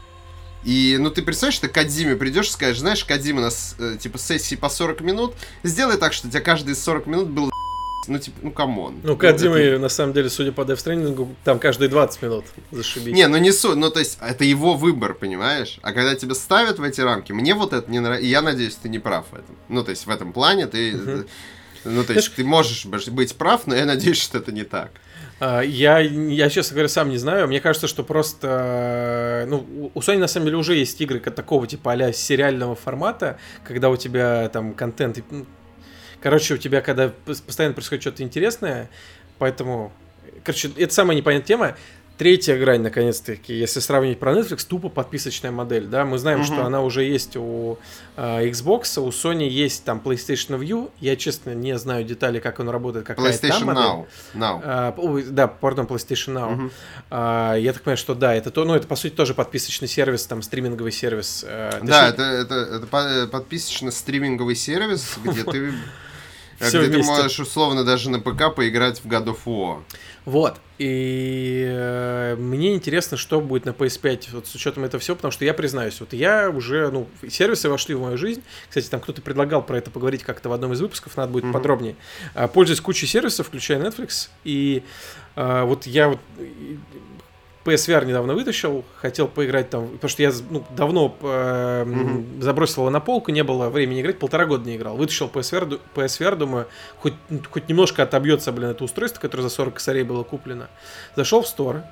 И, 0.65 0.97
ну, 0.99 1.11
ты 1.11 1.23
представляешь, 1.23 1.55
что 1.55 1.69
Кодзиме 1.69 2.17
придешь 2.17 2.49
и 2.49 2.51
скажешь, 2.51 2.81
знаешь, 2.81 3.05
Кодзима 3.05 3.39
у 3.39 3.43
нас, 3.45 3.77
э, 3.79 3.97
типа, 3.99 4.19
сессии 4.19 4.57
по 4.57 4.69
40 4.69 5.01
минут, 5.01 5.35
сделай 5.63 5.97
так, 5.97 6.13
что 6.13 6.27
у 6.27 6.31
тебя 6.31 6.41
каждые 6.41 6.75
40 6.75 7.07
минут 7.07 7.29
был 7.29 7.51
ну, 8.09 8.19
типа, 8.19 8.39
ну, 8.43 8.51
come 8.51 8.79
on. 8.79 9.01
Ну, 9.03 9.17
Кодзима, 9.17 9.57
это... 9.57 9.79
на 9.79 9.89
самом 9.89 10.13
деле, 10.13 10.29
судя 10.31 10.53
по 10.53 10.63
Death 10.63 10.85
Stranding, 10.85 11.35
там 11.45 11.59
каждые 11.59 11.89
20 11.89 12.23
минут 12.23 12.45
зашибись. 12.71 13.15
Не, 13.15 13.29
ну 13.29 13.37
не 13.39 13.53
суть, 13.53 13.77
ну, 13.77 13.91
то 13.91 14.01
есть, 14.01 14.19
это 14.21 14.45
его 14.45 14.75
выбор, 14.75 15.15
понимаешь? 15.15 15.79
А 15.83 15.93
когда 15.93 16.15
тебя 16.15 16.35
ставят 16.35 16.79
в 16.79 16.83
эти 16.83 17.01
рамки, 17.01 17.33
мне 17.33 17.55
вот 17.55 17.73
это 17.73 17.91
не 17.91 18.01
нравится, 18.01 18.27
и 18.27 18.31
я 18.31 18.43
надеюсь, 18.43 18.77
ты 18.77 18.89
не 18.89 18.99
прав 18.99 19.27
в 19.31 19.35
этом. 19.35 19.57
Ну, 19.69 19.85
то 19.85 19.91
есть, 19.91 20.07
в 20.07 20.11
этом 20.11 20.33
плане 20.33 20.67
ты... 20.67 20.93
э 20.93 21.29
Ну, 21.85 22.05
то 22.05 22.13
есть, 22.13 22.35
ты 22.35 22.45
можешь 22.45 22.87
быть 22.87 23.37
прав, 23.37 23.67
но 23.67 23.75
я 23.75 23.87
надеюсь, 23.87 24.21
что 24.21 24.39
это 24.39 24.53
не 24.53 24.65
так. 24.65 24.91
А, 25.41 25.61
я, 25.61 26.01
я, 26.01 26.51
честно 26.51 26.75
говоря, 26.75 26.89
сам 26.89 27.11
не 27.11 27.19
знаю. 27.19 27.47
Мне 27.47 27.61
кажется, 27.61 27.87
что 27.87 28.03
просто... 28.03 29.47
Ну, 29.49 29.91
у 29.95 30.01
Sony, 30.01 30.19
на 30.19 30.27
самом 30.27 30.47
деле, 30.47 30.57
уже 30.59 30.75
есть 30.75 31.01
игры 31.01 31.21
такого 31.21 31.67
типа 31.67 31.93
а 31.93 32.13
сериального 32.13 32.75
формата, 32.75 33.39
когда 33.65 33.89
у 33.91 33.97
тебя 33.97 34.49
там 34.49 34.75
контент 34.75 35.19
ну, 35.31 35.47
Короче, 36.21 36.55
у 36.55 36.57
тебя, 36.57 36.81
когда 36.81 37.13
постоянно 37.25 37.75
происходит 37.75 38.03
что-то 38.03 38.23
интересное, 38.23 38.91
поэтому... 39.39 39.93
Короче, 40.45 40.71
это 40.77 40.93
самая 40.95 41.17
непонятная 41.17 41.47
тема. 41.47 41.77
Третья 42.19 42.57
грань, 42.59 42.83
наконец-таки, 42.83 43.55
если 43.55 43.79
сравнить 43.79 44.19
про 44.19 44.33
Netflix, 44.33 44.67
тупо 44.69 44.89
подписочная 44.89 45.53
модель, 45.53 45.87
да, 45.87 46.05
мы 46.05 46.19
знаем, 46.19 46.41
uh-huh. 46.41 46.47
что 46.47 46.65
она 46.65 46.83
уже 46.83 47.05
есть 47.05 47.37
у 47.37 47.79
э, 48.17 48.49
Xbox, 48.49 48.99
у 49.01 49.09
Sony 49.11 49.47
есть 49.47 49.85
там 49.85 50.03
PlayStation 50.05 50.59
View, 50.59 50.91
я, 50.99 51.15
честно, 51.15 51.55
не 51.55 51.79
знаю 51.79 52.05
детали, 52.05 52.41
как 52.41 52.59
он 52.59 52.71
работает, 52.71 53.07
какая 53.07 53.31
PlayStation 53.31 53.67
там 53.67 53.71
Now. 53.71 54.07
Now. 54.35 54.61
А, 54.65 55.23
да, 55.31 55.47
пардон, 55.47 55.87
PlayStation 55.87 56.35
Now. 56.35 56.59
Uh-huh. 56.59 56.73
А, 57.11 57.55
я 57.55 57.73
так 57.73 57.83
понимаю, 57.83 57.99
что 57.99 58.17
да, 58.17 58.35
это 58.35 58.51
то, 58.51 58.65
ну, 58.65 58.75
это, 58.75 58.89
по 58.89 58.97
сути, 58.97 59.13
тоже 59.15 59.35
подписочный 59.35 59.87
сервис, 59.87 60.27
там, 60.27 60.43
стриминговый 60.43 60.91
сервис. 60.91 61.45
Э, 61.47 61.71
точнее... 61.71 61.89
Да, 61.89 62.09
это, 62.09 62.23
это, 62.25 62.55
это 62.55 63.29
подписочный 63.31 63.93
стриминговый 63.93 64.57
сервис, 64.57 65.19
где 65.25 65.45
ты 65.45 65.73
Все 66.59 66.81
где 66.81 66.89
вместе. 66.89 67.03
ты 67.03 67.19
можешь 67.19 67.41
условно 67.41 67.85
даже 67.85 68.11
на 68.11 68.21
ПК 68.21 68.55
поиграть 68.55 69.01
в 69.01 69.07
God 69.07 69.27
of 69.27 69.39
War. 69.47 69.83
Вот. 70.25 70.57
И 70.79 71.65
э, 71.67 72.37
мне 72.37 72.75
интересно, 72.75 73.17
что 73.17 73.41
будет 73.41 73.65
на 73.65 73.71
PS5 73.71 74.29
вот 74.33 74.47
с 74.47 74.55
учетом 74.55 74.85
этого 74.85 75.01
всего, 75.01 75.17
потому 75.17 75.33
что 75.33 75.45
я 75.45 75.55
признаюсь, 75.55 75.99
вот 76.01 76.13
я 76.13 76.51
уже, 76.51 76.91
ну, 76.91 77.09
сервисы 77.29 77.69
вошли 77.69 77.95
в 77.95 78.01
мою 78.01 78.17
жизнь. 78.17 78.43
Кстати, 78.69 78.89
там 78.89 79.01
кто-то 79.01 79.23
предлагал 79.23 79.63
про 79.63 79.79
это 79.79 79.91
поговорить 79.91 80.23
как-то 80.23 80.49
в 80.49 80.53
одном 80.53 80.73
из 80.73 80.81
выпусков, 80.81 81.17
надо 81.17 81.33
будет 81.33 81.45
mm-hmm. 81.45 81.53
подробнее. 81.53 81.97
А, 82.35 82.47
пользуюсь 82.47 82.81
кучей 82.81 83.07
сервисов, 83.07 83.49
включая 83.49 83.81
Netflix, 83.81 84.29
и 84.45 84.83
а, 85.35 85.65
вот 85.65 85.87
я 85.87 86.09
вот 86.09 86.21
PSVR 87.69 88.07
недавно 88.07 88.35
вытащил, 88.35 88.85
хотел 88.97 89.29
поиграть 89.29 89.69
там, 89.69 89.89
потому 89.89 90.09
что 90.09 90.23
я 90.23 90.33
ну, 90.49 90.65
давно 90.71 91.15
э, 91.21 91.85
mm-hmm. 91.87 92.43
забросил 92.43 92.83
его 92.83 92.91
на 92.91 93.01
полку, 93.01 93.31
не 93.31 93.45
было 93.45 93.69
времени 93.69 94.01
играть, 94.01 94.19
полтора 94.19 94.47
года 94.47 94.67
не 94.67 94.77
играл. 94.77 94.97
Вытащил 94.97 95.29
PSVR, 95.29 95.79
PSVR 95.95 96.37
думаю, 96.37 96.67
хоть, 96.99 97.13
хоть 97.51 97.69
немножко 97.69 98.03
отобьется, 98.03 98.53
блин, 98.53 98.71
это 98.71 98.85
устройство, 98.85 99.21
которое 99.21 99.43
за 99.43 99.51
40 99.51 99.75
косарей 99.75 100.03
было 100.03 100.23
куплено. 100.23 100.69
Зашел 101.15 101.43
в 101.43 101.47
стор, 101.47 101.83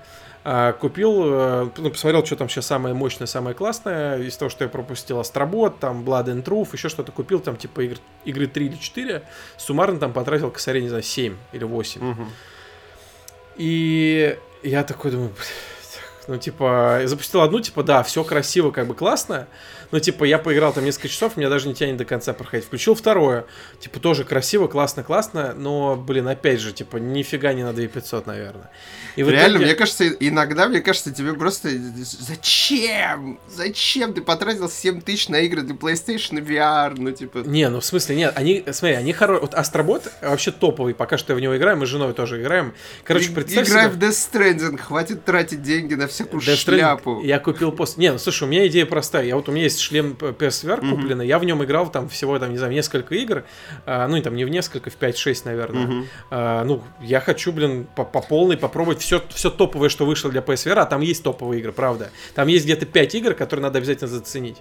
э, 0.44 0.72
купил, 0.80 1.22
э, 1.24 1.68
ну, 1.76 1.90
посмотрел, 1.90 2.24
что 2.24 2.36
там 2.36 2.48
сейчас 2.48 2.66
самое 2.66 2.94
мощное, 2.94 3.26
самое 3.26 3.54
классное, 3.54 4.18
из 4.18 4.36
того, 4.36 4.48
что 4.48 4.64
я 4.64 4.70
пропустил 4.70 5.20
Астробот, 5.20 5.78
там 5.78 6.04
Blood 6.04 6.26
and 6.26 6.42
Truth, 6.42 6.70
еще 6.72 6.88
что-то 6.88 7.12
купил, 7.12 7.40
там 7.40 7.56
типа 7.56 7.82
игр, 7.82 7.96
игры 8.24 8.46
3 8.46 8.66
или 8.66 8.76
4, 8.76 9.22
суммарно 9.58 9.98
там 9.98 10.14
потратил 10.14 10.50
косарей, 10.50 10.82
не 10.82 10.88
знаю, 10.88 11.02
7 11.02 11.36
или 11.52 11.64
8. 11.64 12.00
Mm-hmm. 12.00 12.26
И 13.58 14.38
я 14.68 14.84
такой 14.84 15.10
думаю, 15.10 15.32
ну, 16.26 16.36
типа, 16.38 17.02
запустил 17.04 17.40
одну, 17.40 17.60
типа, 17.60 17.82
да, 17.82 18.02
все 18.02 18.24
красиво, 18.24 18.70
как 18.70 18.86
бы 18.86 18.94
классно, 18.94 19.46
но, 19.90 19.98
типа, 19.98 20.24
я 20.24 20.38
поиграл 20.38 20.72
там 20.72 20.84
несколько 20.84 21.08
часов, 21.08 21.36
меня 21.36 21.48
даже 21.48 21.68
не 21.68 21.74
тянет 21.74 21.96
до 21.96 22.04
конца 22.04 22.32
проходить. 22.32 22.66
Включил 22.66 22.94
второе, 22.94 23.46
типа, 23.80 24.00
тоже 24.00 24.24
красиво, 24.24 24.66
классно, 24.68 25.02
классно, 25.02 25.54
но, 25.56 25.96
блин, 25.96 26.28
опять 26.28 26.60
же, 26.60 26.72
типа, 26.72 26.96
нифига 26.96 27.52
не 27.52 27.62
на 27.62 27.72
2500, 27.72 28.26
наверное. 28.26 28.70
И 29.16 29.22
Реально, 29.22 29.56
итоге... 29.56 29.64
мне 29.66 29.74
кажется, 29.74 30.08
иногда, 30.08 30.68
мне 30.68 30.80
кажется, 30.80 31.12
тебе 31.12 31.34
просто... 31.34 31.70
Зачем? 31.70 33.40
Зачем 33.48 34.12
ты 34.12 34.20
потратил 34.20 34.68
7 34.68 35.00
тысяч 35.00 35.28
на 35.28 35.40
игры 35.40 35.62
для 35.62 35.74
PlayStation 35.74 36.44
VR? 36.44 36.94
Ну, 36.98 37.10
типа... 37.12 37.38
Не, 37.38 37.68
ну, 37.68 37.80
в 37.80 37.84
смысле, 37.84 38.16
нет, 38.16 38.32
они, 38.36 38.64
смотри, 38.72 38.96
они 38.96 39.12
хорошие. 39.12 39.40
Вот 39.40 39.54
Астробот 39.54 40.12
вообще 40.20 40.50
топовый, 40.50 40.94
пока 40.94 41.16
что 41.16 41.32
я 41.32 41.36
в 41.36 41.40
него 41.40 41.56
играю, 41.56 41.76
мы 41.76 41.86
с 41.86 41.88
женой 41.88 42.12
тоже 42.12 42.42
играем. 42.42 42.74
Короче, 43.04 43.30
представь 43.30 43.68
Играй 43.68 43.90
себе... 43.90 43.94
в 43.94 43.98
Death 43.98 44.32
Stranding, 44.32 44.78
хватит 44.78 45.24
тратить 45.24 45.62
деньги 45.62 45.94
на 45.94 46.08
всякую 46.08 46.42
Death 46.42 46.56
шляпу. 46.56 47.22
Я 47.22 47.38
купил 47.38 47.72
пост... 47.72 47.96
Не, 47.96 48.12
ну, 48.12 48.18
слушай, 48.18 48.44
у 48.44 48.46
меня 48.46 48.66
идея 48.66 48.86
простая. 48.86 49.24
Я 49.24 49.36
вот, 49.36 49.48
у 49.48 49.52
меня 49.52 49.64
есть 49.64 49.75
шлем 49.80 50.16
PSVR 50.18 50.80
mm-hmm. 50.80 50.90
купленный, 50.90 51.26
я 51.26 51.38
в 51.38 51.44
нем 51.44 51.64
играл 51.64 51.90
там 51.90 52.08
всего, 52.08 52.38
там, 52.38 52.50
не 52.50 52.58
знаю, 52.58 52.72
несколько 52.72 53.14
игр, 53.14 53.44
а, 53.84 54.06
ну, 54.08 54.20
там, 54.22 54.34
не 54.36 54.44
в 54.44 54.48
несколько, 54.48 54.90
в 54.90 54.98
5-6, 54.98 55.42
наверное. 55.44 55.86
Mm-hmm. 55.86 56.06
А, 56.30 56.64
ну, 56.64 56.82
я 57.00 57.20
хочу, 57.20 57.52
блин, 57.52 57.86
по, 57.96 58.04
по 58.04 58.20
полной 58.20 58.56
попробовать 58.56 59.00
все, 59.00 59.22
все 59.30 59.50
топовое, 59.50 59.88
что 59.88 60.06
вышло 60.06 60.30
для 60.30 60.40
PSVR, 60.40 60.78
а 60.80 60.86
там 60.86 61.00
есть 61.00 61.22
топовые 61.22 61.60
игры, 61.60 61.72
правда. 61.72 62.10
Там 62.34 62.48
есть 62.48 62.64
где-то 62.64 62.86
5 62.86 63.14
игр, 63.14 63.34
которые 63.34 63.64
надо 63.64 63.78
обязательно 63.78 64.08
заценить. 64.08 64.58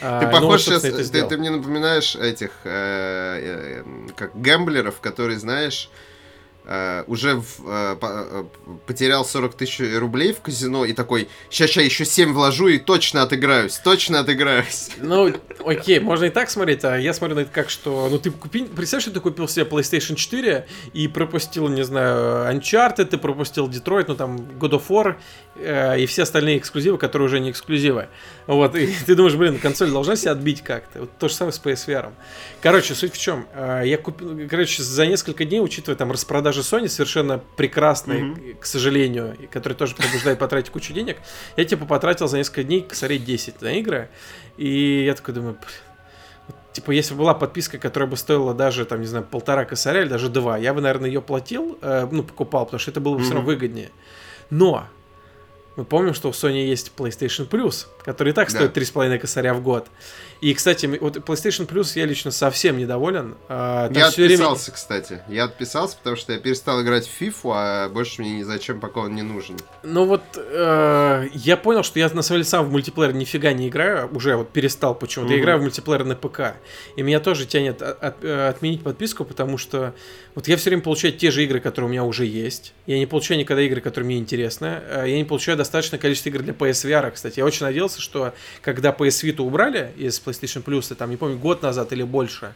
А, 0.00 0.20
ты 0.20 0.26
а, 0.26 0.30
похож 0.30 0.66
ну, 0.66 0.80
сейчас, 0.80 1.10
ты, 1.10 1.26
ты 1.26 1.36
мне 1.36 1.50
напоминаешь 1.50 2.16
этих, 2.16 2.50
э, 2.64 3.82
э, 3.84 3.84
как 4.16 4.38
гэмблеров, 4.40 5.00
которые, 5.00 5.38
знаешь, 5.38 5.90
Uh, 6.64 7.02
уже 7.08 7.34
в, 7.34 7.58
uh, 7.66 7.98
uh, 7.98 8.46
потерял 8.86 9.24
40 9.24 9.54
тысяч 9.54 9.80
рублей 9.98 10.32
в 10.32 10.40
казино 10.42 10.84
и 10.84 10.92
такой, 10.92 11.28
сейчас 11.50 11.72
я 11.72 11.82
еще 11.82 12.04
7 12.04 12.32
вложу 12.32 12.68
и 12.68 12.78
точно 12.78 13.22
отыграюсь, 13.22 13.78
точно 13.78 14.20
отыграюсь. 14.20 14.90
Ну, 14.98 15.34
окей, 15.66 15.98
можно 15.98 16.26
и 16.26 16.30
так 16.30 16.50
смотреть, 16.50 16.84
а 16.84 16.96
я 16.96 17.12
смотрю 17.14 17.34
на 17.34 17.40
это 17.40 17.50
как, 17.50 17.68
что, 17.68 18.08
ну 18.08 18.18
ты 18.20 18.30
купи, 18.30 18.62
представь, 18.62 19.02
что 19.02 19.10
ты 19.10 19.18
купил 19.18 19.48
себе 19.48 19.64
PlayStation 19.64 20.14
4 20.14 20.66
и 20.92 21.08
пропустил, 21.08 21.66
не 21.66 21.82
знаю, 21.82 22.54
Uncharted, 22.54 23.06
ты 23.06 23.18
пропустил 23.18 23.68
Detroit, 23.68 24.04
ну 24.06 24.14
там 24.14 24.36
God 24.36 24.70
of 24.70 24.84
War 24.88 25.16
э, 25.51 25.51
и 25.56 26.06
все 26.06 26.22
остальные 26.22 26.58
эксклюзивы, 26.58 26.98
которые 26.98 27.26
уже 27.26 27.40
не 27.40 27.50
эксклюзивы. 27.50 28.08
Вот, 28.46 28.74
и 28.76 28.94
ты 29.06 29.14
думаешь, 29.14 29.34
блин, 29.34 29.58
консоль 29.58 29.90
должна 29.90 30.16
себя 30.16 30.32
отбить 30.32 30.62
как-то. 30.62 31.00
Вот 31.00 31.10
то 31.18 31.28
же 31.28 31.34
самое 31.34 31.52
с 31.52 31.60
PSVR. 31.60 32.12
Короче, 32.60 32.94
суть 32.94 33.12
в 33.12 33.20
чем, 33.20 33.46
э, 33.52 33.82
я 33.84 33.98
купил, 33.98 34.48
короче, 34.48 34.82
за 34.82 35.06
несколько 35.06 35.44
дней, 35.44 35.60
учитывая 35.60 35.96
там 35.96 36.10
распродажу 36.10 36.52
даже 36.52 36.60
Sony 36.60 36.88
совершенно 36.88 37.38
прекрасный, 37.56 38.20
mm-hmm. 38.20 38.56
к 38.60 38.66
сожалению, 38.66 39.36
который 39.50 39.72
тоже 39.72 39.94
побуждает 39.94 40.38
потратить 40.38 40.70
кучу 40.70 40.92
денег, 40.92 41.16
я 41.56 41.64
типа 41.64 41.86
потратил 41.86 42.28
за 42.28 42.36
несколько 42.36 42.62
дней 42.62 42.82
косарей 42.82 43.18
10 43.18 43.62
на 43.62 43.78
игры, 43.78 44.10
и 44.58 45.04
я 45.06 45.14
такой 45.14 45.34
думаю, 45.34 45.56
типа, 46.72 46.90
если 46.90 47.14
бы 47.14 47.20
была 47.20 47.32
подписка, 47.34 47.78
которая 47.78 48.08
бы 48.08 48.16
стоила 48.16 48.52
даже, 48.52 48.84
там, 48.84 49.00
не 49.00 49.06
знаю, 49.06 49.24
полтора 49.24 49.64
косаря 49.64 50.02
или 50.02 50.08
даже 50.08 50.28
два, 50.28 50.58
я 50.58 50.74
бы, 50.74 50.82
наверное, 50.82 51.08
ее 51.08 51.22
платил, 51.22 51.78
э, 51.80 52.06
ну, 52.10 52.22
покупал, 52.22 52.66
потому 52.66 52.80
что 52.80 52.90
это 52.90 53.00
было 53.00 53.14
бы 53.14 53.20
mm-hmm. 53.20 53.24
все 53.24 53.34
равно 53.34 53.46
выгоднее. 53.46 53.90
Но 54.50 54.86
мы 55.76 55.84
помним, 55.84 56.14
что 56.14 56.28
у 56.28 56.32
Sony 56.32 56.66
есть 56.66 56.92
PlayStation 56.96 57.48
Plus, 57.48 57.86
который 58.04 58.30
и 58.30 58.32
так 58.32 58.50
стоит 58.50 58.72
да. 58.72 58.80
3,5 58.80 59.18
косаря 59.18 59.54
в 59.54 59.62
год. 59.62 59.88
И, 60.42 60.54
кстати, 60.54 60.86
вот 60.86 61.18
PlayStation 61.18 61.68
Plus 61.68 61.92
я 61.94 62.04
лично 62.04 62.32
совсем 62.32 62.76
недоволен. 62.76 63.36
А, 63.48 63.88
я 63.92 64.08
отписался, 64.08 64.64
время... 64.64 64.74
кстати. 64.74 65.22
Я 65.28 65.44
отписался, 65.44 65.96
потому 65.98 66.16
что 66.16 66.32
я 66.32 66.40
перестал 66.40 66.82
играть 66.82 67.06
в 67.06 67.22
FIFA, 67.22 67.52
а 67.54 67.88
больше 67.88 68.22
мне 68.22 68.38
ни 68.38 68.42
зачем 68.42 68.80
пока 68.80 69.02
он 69.02 69.14
не 69.14 69.22
нужен. 69.22 69.56
Ну 69.84 70.04
вот, 70.04 70.22
э, 70.36 71.28
я 71.32 71.56
понял, 71.56 71.84
что 71.84 72.00
я 72.00 72.08
на 72.08 72.22
самом 72.22 72.40
деле 72.40 72.44
сам 72.44 72.66
в 72.66 72.72
мультиплеер 72.72 73.12
нифига 73.12 73.52
не 73.52 73.68
играю, 73.68 74.10
уже 74.12 74.34
вот 74.34 74.50
перестал 74.50 74.96
почему-то. 74.96 75.28
Угу. 75.28 75.36
Я 75.36 75.40
играю 75.42 75.58
в 75.60 75.62
мультиплеер 75.62 76.04
на 76.04 76.16
ПК. 76.16 76.56
И 76.96 77.02
меня 77.02 77.20
тоже 77.20 77.46
тянет 77.46 77.80
от, 77.80 78.02
от, 78.02 78.24
э, 78.24 78.48
отменить 78.48 78.82
подписку, 78.82 79.24
потому 79.24 79.58
что 79.58 79.94
вот 80.34 80.48
я 80.48 80.56
все 80.56 80.70
время 80.70 80.82
получаю 80.82 81.12
те 81.12 81.30
же 81.30 81.44
игры, 81.44 81.60
которые 81.60 81.88
у 81.88 81.92
меня 81.92 82.04
уже 82.04 82.24
есть. 82.24 82.72
Я 82.86 82.98
не 82.98 83.06
получаю 83.06 83.38
никогда 83.38 83.62
игры, 83.62 83.80
которые 83.80 84.06
мне 84.06 84.18
интересны. 84.18 84.80
Э, 84.88 85.04
я 85.06 85.16
не 85.16 85.24
получаю 85.24 85.56
достаточное 85.56 86.00
количество 86.00 86.30
игр 86.30 86.42
для 86.42 86.52
PSVR, 86.52 87.12
кстати. 87.12 87.38
Я 87.38 87.44
очень 87.44 87.64
надеялся, 87.64 87.91
что 88.00 88.32
когда 88.60 88.90
PS 88.90 89.24
Vita 89.24 89.42
убрали 89.42 89.92
из 89.96 90.20
PlayStation 90.24 90.64
Plus, 90.64 90.94
там, 90.94 91.10
не 91.10 91.16
помню, 91.16 91.38
год 91.38 91.62
назад 91.62 91.92
или 91.92 92.02
больше, 92.02 92.54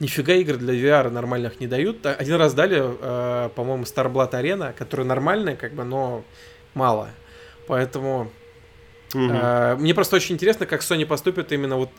нифига 0.00 0.34
игр 0.34 0.56
для 0.56 0.74
VR 0.74 1.10
нормальных 1.10 1.60
не 1.60 1.66
дают. 1.66 2.04
Один 2.06 2.36
раз 2.36 2.54
дали, 2.54 2.82
э, 2.82 3.48
по-моему, 3.54 3.84
Starblood 3.84 4.32
Arena, 4.32 4.72
которая 4.72 5.06
нормальная, 5.06 5.56
как 5.56 5.74
бы, 5.74 5.84
но 5.84 6.24
мало. 6.74 7.10
Поэтому 7.66 8.32
угу. 9.14 9.22
э, 9.30 9.76
мне 9.76 9.94
просто 9.94 10.16
очень 10.16 10.34
интересно, 10.34 10.66
как 10.66 10.80
Sony 10.80 11.06
поступит 11.06 11.52
именно 11.52 11.76
вот 11.76 11.90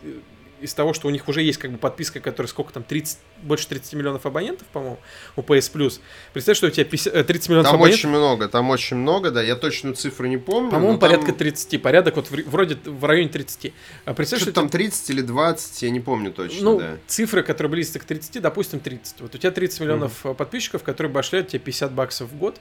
из 0.62 0.74
того, 0.74 0.94
что 0.94 1.08
у 1.08 1.12
них 1.12 1.28
уже 1.28 1.42
есть 1.42 1.58
как 1.58 1.72
бы 1.72 1.78
подписка, 1.78 2.20
которая 2.20 2.50
сколько 2.50 2.74
там, 2.74 2.84
30, 2.84 3.20
больше 3.44 3.68
30 3.68 3.94
миллионов 3.94 4.26
абонентов, 4.26 4.68
по-моему, 4.68 5.00
у 5.36 5.42
PS 5.42 5.72
Plus. 5.74 6.00
Представь, 6.34 6.58
что 6.58 6.68
у 6.68 6.70
тебя 6.70 6.86
50, 6.86 7.28
30 7.28 7.50
э, 7.50 7.52
миллионов 7.52 7.72
там 7.72 7.76
абонентов. 7.76 8.02
Там 8.02 8.12
очень 8.12 8.18
много, 8.18 8.48
там 8.48 8.70
очень 8.70 8.98
много, 8.98 9.32
да, 9.32 9.42
я 9.42 9.56
точную 9.56 9.96
цифру 9.96 10.28
не 10.28 10.38
помню. 10.38 10.72
По-моему, 10.72 10.98
порядка 10.98 11.28
там... 11.28 11.38
30, 11.38 11.82
порядок 11.82 12.16
вот 12.16 12.30
вроде 12.30 12.78
в 12.86 13.04
районе 13.06 13.30
30. 13.30 13.74
А 14.06 14.14
представь, 14.14 14.42
что, 14.42 14.52
что 14.52 14.62
там 14.62 14.70
30 14.70 15.10
или 15.10 15.22
20, 15.22 15.82
я 15.82 15.90
не 15.90 16.00
помню 16.00 16.32
точно, 16.32 16.64
ну, 16.64 16.80
да. 16.80 16.98
цифры, 17.08 17.44
которые 17.44 17.72
близятся 17.72 18.00
к 18.00 18.06
30, 18.06 18.42
допустим, 18.42 18.80
30. 18.80 19.22
Вот 19.22 19.36
у 19.36 19.38
тебя 19.38 19.52
30 19.52 19.80
миллионов 19.82 20.26
mm 20.26 20.36
подписчиков, 20.36 20.84
которые 20.84 21.12
башляют 21.12 21.50
тебе 21.50 21.60
50 21.60 21.92
баксов 21.92 22.30
в 22.30 22.38
год. 22.38 22.60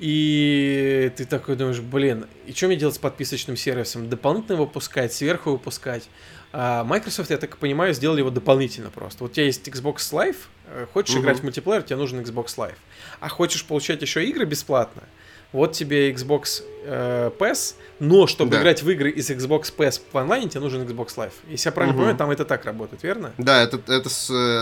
И 0.00 1.12
ты 1.14 1.26
такой 1.26 1.56
думаешь, 1.56 1.80
блин, 1.80 2.26
и 2.46 2.52
что 2.52 2.68
мне 2.68 2.76
делать 2.76 2.94
с 2.94 2.98
подписочным 2.98 3.56
сервисом? 3.58 4.08
Дополнительно 4.08 4.56
выпускать, 4.56 5.12
сверху 5.12 5.50
выпускать? 5.50 6.08
А 6.52 6.84
Microsoft, 6.84 7.30
я 7.30 7.38
так 7.38 7.56
понимаю, 7.58 7.94
сделали 7.94 8.20
его 8.20 8.30
дополнительно 8.30 8.90
просто. 8.90 9.22
Вот 9.22 9.30
у 9.30 9.34
тебя 9.34 9.46
есть 9.46 9.66
Xbox 9.68 9.96
Live, 10.12 10.36
э, 10.66 10.86
хочешь 10.92 11.14
угу. 11.14 11.22
играть 11.22 11.40
в 11.40 11.42
мультиплеер, 11.44 11.82
тебе 11.82 11.96
нужен 11.96 12.20
Xbox 12.20 12.56
Live. 12.56 12.74
А 13.20 13.28
хочешь 13.28 13.64
получать 13.64 14.02
еще 14.02 14.24
игры 14.24 14.44
бесплатно, 14.44 15.02
вот 15.52 15.72
тебе 15.72 16.10
Xbox 16.12 16.62
э, 16.84 17.30
PS, 17.38 17.74
но 17.98 18.26
чтобы 18.26 18.52
да. 18.52 18.60
играть 18.60 18.82
в 18.82 18.90
игры 18.90 19.10
из 19.10 19.30
Xbox 19.30 19.72
PS 19.76 20.00
в 20.12 20.16
онлайне, 20.16 20.48
тебе 20.48 20.60
нужен 20.60 20.82
Xbox 20.82 21.16
Live. 21.16 21.32
Если 21.48 21.68
я 21.68 21.72
правильно 21.72 21.94
угу. 21.94 22.00
понимаю, 22.00 22.16
там 22.16 22.30
это 22.30 22.44
так 22.44 22.64
работает, 22.64 23.02
верно? 23.04 23.32
Да, 23.38 23.62
это, 23.62 23.80
это, 23.92 24.10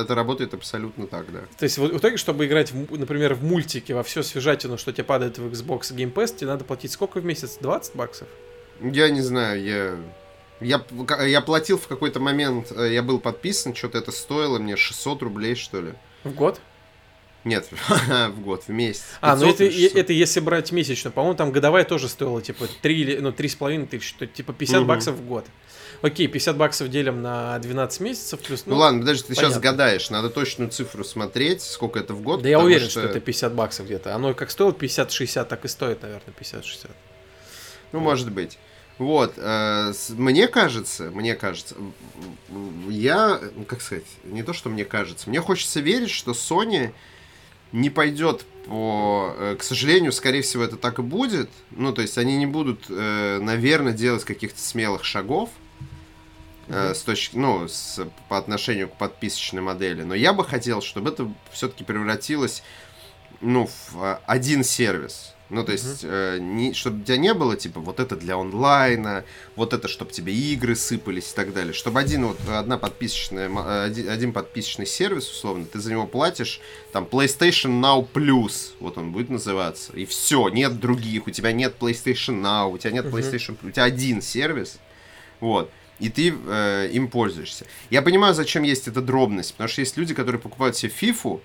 это 0.03 0.15
работает 0.15 0.53
абсолютно 0.55 1.07
так, 1.07 1.33
да. 1.33 1.41
То 1.59 1.65
есть 1.65 1.79
в, 1.79 1.87
в 1.87 1.99
итоге, 1.99 2.17
чтобы 2.19 2.47
играть, 2.47 2.73
в, 2.73 2.99
например, 2.99 3.35
в 3.35 3.45
мультике 3.45 3.95
во 3.95 4.03
все 4.03 4.23
свежатину, 4.23 4.77
что 4.77 4.93
тебе 4.93 5.05
падает 5.05 5.39
в 5.39 5.47
Xbox 5.47 5.95
Game 5.95 6.13
Pass, 6.13 6.37
тебе 6.37 6.49
надо 6.49 6.65
платить 6.65 6.93
сколько 6.93 7.21
в 7.21 7.25
месяц? 7.25 7.59
20 7.61 7.95
баксов? 7.95 8.29
Я 8.81 9.11
не 9.11 9.21
знаю, 9.21 9.63
я 9.63 9.97
я, 10.61 10.85
я 11.25 11.41
платил 11.41 11.79
в 11.79 11.87
какой-то 11.87 12.21
момент, 12.21 12.73
э, 12.75 12.93
я 12.93 13.03
был 13.03 13.21
подписан, 13.21 13.75
что-то 13.75 13.99
это 13.99 14.13
стоило 14.13 14.59
мне 14.59 14.77
600 14.77 15.23
рублей, 15.23 15.55
что 15.55 15.81
ли. 15.81 15.95
В 16.25 16.35
год? 16.35 16.61
Нет, 17.45 17.69
в 17.89 18.41
год, 18.41 18.65
в 18.67 18.69
месяц. 18.69 19.05
А, 19.21 19.37
ну 19.37 19.49
это, 19.49 19.65
это 19.65 20.13
если 20.13 20.41
брать 20.41 20.73
месячно. 20.73 21.11
По-моему, 21.11 21.37
там 21.37 21.53
годовая 21.53 21.85
тоже 21.85 22.09
стоила, 22.09 22.43
типа, 22.43 22.67
3 22.83 23.01
или, 23.01 23.19
ну, 23.19 23.31
3,5 23.31 23.87
тысячи, 23.87 24.15
то, 24.19 24.27
типа 24.27 24.53
50 24.53 24.81
угу. 24.81 24.89
баксов 24.89 25.17
в 25.17 25.25
год. 25.25 25.47
Окей, 26.03 26.29
50 26.29 26.57
баксов 26.57 26.89
делим 26.89 27.23
на 27.23 27.59
12 27.59 28.01
месяцев 28.01 28.41
плюс... 28.41 28.65
Ну, 28.67 28.75
ну 28.75 28.81
ладно, 28.81 29.01
подожди, 29.01 29.23
ты 29.23 29.35
понятно. 29.35 29.51
сейчас 29.51 29.63
гадаешь, 29.63 30.11
надо 30.11 30.31
точную 30.31 30.71
цифру 30.71 31.05
смотреть, 31.05 31.63
сколько 31.63 31.99
это 31.99 32.13
в 32.13 32.23
год. 32.23 32.43
Да 32.43 32.49
я 32.49 32.61
уверен, 32.61 32.89
что... 32.89 33.01
что 33.01 33.09
это 33.09 33.21
50 33.21 33.55
баксов 33.55 33.87
где-то. 33.87 34.15
Оно 34.15 34.35
как 34.35 34.51
стоило 34.51 34.73
50-60, 34.73 35.45
так 35.45 35.65
и 35.65 35.69
стоит, 35.69 36.03
наверное, 36.03 36.35
50-60. 36.39 36.91
Ну, 37.93 38.01
может 38.01 38.31
быть. 38.31 38.59
Вот, 38.99 39.35
э, 39.37 39.93
мне 40.11 40.49
кажется, 40.49 41.11
мне 41.13 41.37
кажется, 41.37 41.77
я, 42.89 43.41
как 43.69 43.81
сказать, 43.81 44.05
не 44.25 44.43
то, 44.43 44.53
что 44.53 44.71
мне 44.71 44.85
кажется, 44.85 45.31
мне 45.31 45.41
хочется 45.41 45.79
верить, 45.79 46.11
что 46.11 46.33
Sony 46.33 46.93
не 47.71 47.91
пойдет 47.91 48.45
по... 48.67 49.35
Э, 49.39 49.57
к 49.57 49.63
сожалению, 49.63 50.11
скорее 50.11 50.43
всего, 50.43 50.65
это 50.65 50.77
так 50.77 50.99
и 50.99 51.03
будет. 51.03 51.49
Ну, 51.71 51.93
то 51.93 52.03
есть 52.03 52.19
они 52.19 52.37
не 52.37 52.47
будут, 52.47 52.87
э, 52.89 53.39
наверное, 53.41 53.93
делать 53.93 54.25
каких-то 54.25 54.61
смелых 54.61 55.05
шагов 55.05 55.51
mm-hmm. 56.67 56.95
с 56.95 57.03
точки, 57.03 57.37
ну, 57.37 57.69
с, 57.69 58.05
по 58.29 58.37
отношению 58.37 58.89
к 58.89 58.97
подписочной 58.97 59.63
модели. 59.63 60.03
Но 60.03 60.15
я 60.17 60.33
бы 60.33 60.45
хотел, 60.45 60.83
чтобы 60.83 61.11
это 61.11 61.33
все-таки 61.53 61.85
превратилось, 61.85 62.65
ну, 63.41 63.71
в 63.93 64.21
один 64.27 64.65
сервис. 64.65 65.35
Ну, 65.51 65.65
то 65.65 65.73
есть, 65.73 66.05
mm-hmm. 66.05 66.37
э, 66.37 66.39
не, 66.41 66.75
чтобы 66.75 67.01
у 67.01 67.05
тебя 67.05 67.17
не 67.17 67.33
было, 67.33 67.57
типа, 67.57 67.81
вот 67.81 68.01
это 68.01 68.17
для 68.17 68.37
онлайна, 68.37 69.25
вот 69.57 69.73
это, 69.73 69.89
чтобы 69.89 70.13
тебе 70.13 70.35
игры 70.35 70.77
сыпались 70.77 71.33
и 71.33 71.35
так 71.35 71.55
далее. 71.55 71.73
Чтобы 71.73 72.01
один, 72.01 72.27
вот, 72.27 72.39
одна 72.49 72.77
подписочная, 72.77 73.49
один, 73.85 74.11
один 74.11 74.33
подписочный 74.35 74.85
сервис, 74.85 75.31
условно, 75.31 75.65
ты 75.65 75.81
за 75.81 75.91
него 75.91 76.07
платишь, 76.07 76.61
там, 76.93 77.05
PlayStation 77.05 77.81
Now 77.81 78.07
Plus, 78.13 78.75
вот 78.79 78.99
он 78.99 79.11
будет 79.11 79.31
называться, 79.31 79.93
и 79.95 80.05
все, 80.05 80.49
нет 80.51 80.79
других, 80.81 81.27
у 81.27 81.31
тебя 81.31 81.53
нет 81.53 81.77
PlayStation 81.81 82.43
Now, 82.43 82.71
у 82.71 82.77
тебя 82.77 82.91
нет 82.91 83.07
PlayStation 83.07 83.57
Plus, 83.59 83.69
у 83.69 83.71
тебя 83.71 83.85
один 83.85 84.21
сервис, 84.21 84.79
вот, 85.41 85.71
и 85.99 86.11
ты 86.11 86.35
э, 86.47 86.91
им 86.93 87.09
пользуешься. 87.09 87.65
Я 87.89 88.03
понимаю, 88.03 88.35
зачем 88.35 88.65
есть 88.65 88.87
эта 88.87 89.01
дробность, 89.01 89.53
потому 89.53 89.69
что 89.69 89.81
есть 89.81 89.97
люди, 89.97 90.13
которые 90.15 90.41
покупают 90.41 90.77
себе 90.77 90.93
FIFA, 90.93 91.41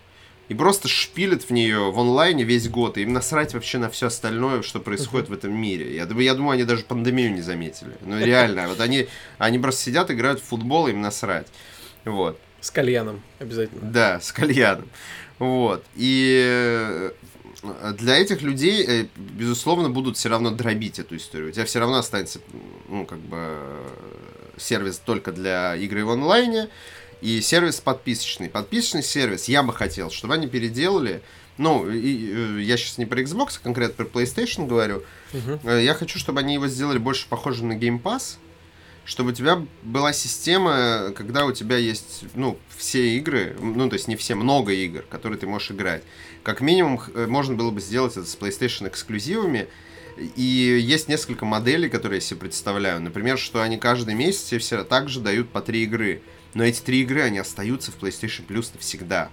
и 0.50 0.54
просто 0.54 0.88
шпилят 0.88 1.44
в 1.44 1.50
нее 1.52 1.92
в 1.92 2.00
онлайне 2.00 2.44
весь 2.44 2.68
год, 2.68 2.98
и 2.98 3.02
им 3.02 3.14
насрать 3.14 3.54
вообще 3.54 3.78
на 3.78 3.90
все 3.90 4.08
остальное, 4.08 4.62
что 4.62 4.80
происходит 4.80 5.28
uh-huh. 5.28 5.32
в 5.32 5.38
этом 5.38 5.54
мире. 5.54 5.96
Я, 5.96 6.06
я 6.06 6.34
думаю, 6.34 6.56
они 6.56 6.64
даже 6.64 6.84
пандемию 6.84 7.34
не 7.34 7.42
заметили. 7.42 7.96
Ну, 8.02 8.20
реально, 8.20 8.68
вот 8.68 8.80
они, 8.80 9.08
они 9.38 9.60
просто 9.60 9.82
сидят, 9.82 10.12
играют 10.12 10.40
в 10.40 10.44
футбол, 10.44 10.88
им 10.88 11.02
насрать. 11.02 11.48
Вот. 12.06 12.40
С 12.60 12.72
кальяном 12.72 13.22
обязательно. 13.40 13.82
Да, 13.82 14.20
с 14.20 14.32
кальяном. 14.32 14.90
Вот. 15.40 15.84
И 15.96 16.42
э, 16.46 17.12
для 17.98 18.18
этих 18.18 18.42
людей, 18.42 18.86
э, 18.88 19.06
безусловно, 19.16 19.90
будут 19.90 20.18
все 20.18 20.30
равно 20.30 20.52
дробить 20.52 21.00
эту 21.00 21.16
историю. 21.16 21.50
У 21.50 21.52
тебя 21.52 21.66
все 21.66 21.80
равно 21.80 21.98
останется, 21.98 22.40
ну, 22.88 23.06
как 23.06 23.20
бы, 23.20 23.58
сервис 24.58 25.00
только 25.04 25.32
для 25.32 25.76
игры 25.76 26.06
в 26.06 26.12
онлайне, 26.12 26.70
и 27.24 27.40
сервис 27.40 27.80
подписочный. 27.80 28.50
Подписочный 28.50 29.02
сервис 29.02 29.46
я 29.46 29.64
бы 29.64 29.74
хотел, 29.74 30.12
чтобы 30.12 30.34
они 30.34 30.48
переделали. 30.48 31.22
Ну, 31.58 31.90
и, 31.90 31.98
и, 31.98 32.64
я 32.64 32.76
сейчас 32.76 32.98
не 32.98 33.06
про 33.06 33.22
Xbox, 33.22 33.60
а 33.60 33.64
конкретно 33.64 34.04
про 34.04 34.20
PlayStation 34.20 34.68
говорю. 34.68 35.04
Uh-huh. 35.32 35.82
Я 35.82 35.94
хочу, 35.94 36.20
чтобы 36.20 36.42
они 36.42 36.56
его 36.56 36.68
сделали 36.68 36.98
больше 36.98 37.28
похожим 37.30 37.70
на 37.70 37.78
Game 37.78 38.02
Pass. 38.02 38.36
Чтобы 39.06 39.30
у 39.32 39.34
тебя 39.34 39.62
была 39.84 40.12
система, 40.12 41.14
когда 41.16 41.46
у 41.46 41.54
тебя 41.54 41.78
есть, 41.78 42.24
ну, 42.36 42.58
все 42.76 43.18
игры, 43.18 43.56
ну, 43.60 43.90
то 43.90 43.96
есть 43.96 44.08
не 44.08 44.16
все, 44.16 44.36
много 44.36 44.72
игр, 44.72 45.04
которые 45.10 45.40
ты 45.40 45.46
можешь 45.46 45.72
играть. 45.72 46.04
Как 46.42 46.62
минимум, 46.62 47.02
э, 47.14 47.28
можно 47.28 47.56
было 47.56 47.70
бы 47.72 47.82
сделать 47.82 48.14
это 48.14 48.26
с 48.26 48.38
PlayStation 48.38 48.88
эксклюзивами, 48.88 49.68
и 50.18 50.42
есть 50.42 51.10
несколько 51.10 51.44
моделей, 51.44 51.90
которые 51.90 52.18
я 52.18 52.22
себе 52.22 52.40
представляю. 52.42 53.02
Например, 53.02 53.38
что 53.38 53.62
они 53.62 53.78
каждый 53.78 54.14
месяц 54.14 54.54
все 54.62 54.84
также 54.86 55.20
дают 55.20 55.50
по 55.50 55.62
три 55.62 55.84
игры. 55.84 56.22
Но 56.54 56.64
эти 56.64 56.82
три 56.82 57.02
игры, 57.02 57.22
они 57.22 57.40
остаются 57.40 57.92
в 57.92 57.98
PlayStation 57.98 58.46
Plus 58.48 58.70
навсегда. 58.74 59.32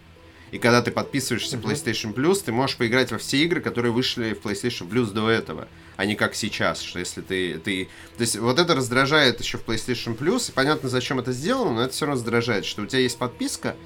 И 0.51 0.59
когда 0.59 0.83
ты 0.83 0.91
подписываешься 0.91 1.57
в 1.57 1.65
PlayStation 1.65 2.13
Plus, 2.13 2.43
ты 2.45 2.51
можешь 2.51 2.77
поиграть 2.77 3.13
во 3.13 3.19
все 3.19 3.39
игры, 3.45 3.61
которые 3.61 3.93
вышли 3.93 4.35
в 4.35 4.45
PlayStation 4.45 4.89
Plus 4.89 5.13
до 5.13 5.31
этого, 5.31 5.69
а 5.97 6.05
не 6.07 6.17
как 6.17 6.35
сейчас, 6.35 6.81
что 6.81 6.99
если 6.99 7.21
ты, 7.21 7.59
ты... 7.59 7.89
То 8.17 8.23
есть 8.23 8.37
вот 8.37 8.59
это 8.59 8.75
раздражает 8.75 9.39
еще 9.39 9.59
в 9.59 9.65
PlayStation 9.65 10.19
Plus, 10.19 10.51
и 10.51 10.53
понятно, 10.53 10.89
зачем 10.89 11.21
это 11.21 11.31
сделано, 11.33 11.75
но 11.75 11.83
это 11.83 11.93
все 11.93 12.07
равно 12.07 12.21
раздражает, 12.21 12.65
что 12.65 12.83
у 12.83 12.87
тебя 12.87 13.01
есть 13.01 13.17
подписка, 13.19 13.77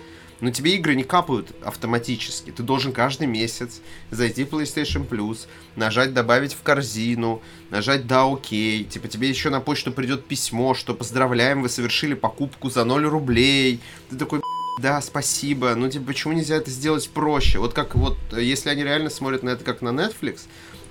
но 0.44 0.50
тебе 0.50 0.74
игры 0.74 0.94
не 0.94 1.04
капают 1.04 1.52
автоматически. 1.64 2.50
Ты 2.50 2.62
должен 2.62 2.92
каждый 2.92 3.26
месяц 3.26 3.80
зайти 4.10 4.44
в 4.44 4.50
PlayStation 4.50 5.08
Plus, 5.08 5.46
нажать 5.74 6.12
«Добавить 6.12 6.52
в 6.52 6.62
корзину», 6.62 7.40
нажать 7.70 8.06
«Да, 8.06 8.30
окей». 8.30 8.84
Типа 8.84 9.08
тебе 9.08 9.30
еще 9.30 9.48
на 9.48 9.60
почту 9.60 9.90
придет 9.90 10.26
письмо, 10.26 10.74
что 10.74 10.92
«Поздравляем, 10.92 11.62
вы 11.62 11.70
совершили 11.70 12.12
покупку 12.12 12.68
за 12.68 12.84
0 12.84 13.06
рублей». 13.06 13.80
Ты 14.10 14.16
такой 14.16 14.42
да, 14.82 15.00
спасибо. 15.00 15.74
Ну, 15.76 15.88
типа, 15.88 16.06
почему 16.08 16.34
нельзя 16.34 16.56
это 16.56 16.70
сделать 16.70 17.08
проще? 17.08 17.58
Вот 17.58 17.72
как 17.72 17.94
вот, 17.94 18.18
если 18.32 18.68
они 18.68 18.82
реально 18.82 19.08
смотрят 19.08 19.44
на 19.44 19.50
это 19.50 19.64
как 19.64 19.80
на 19.80 19.90
Netflix, 19.90 20.42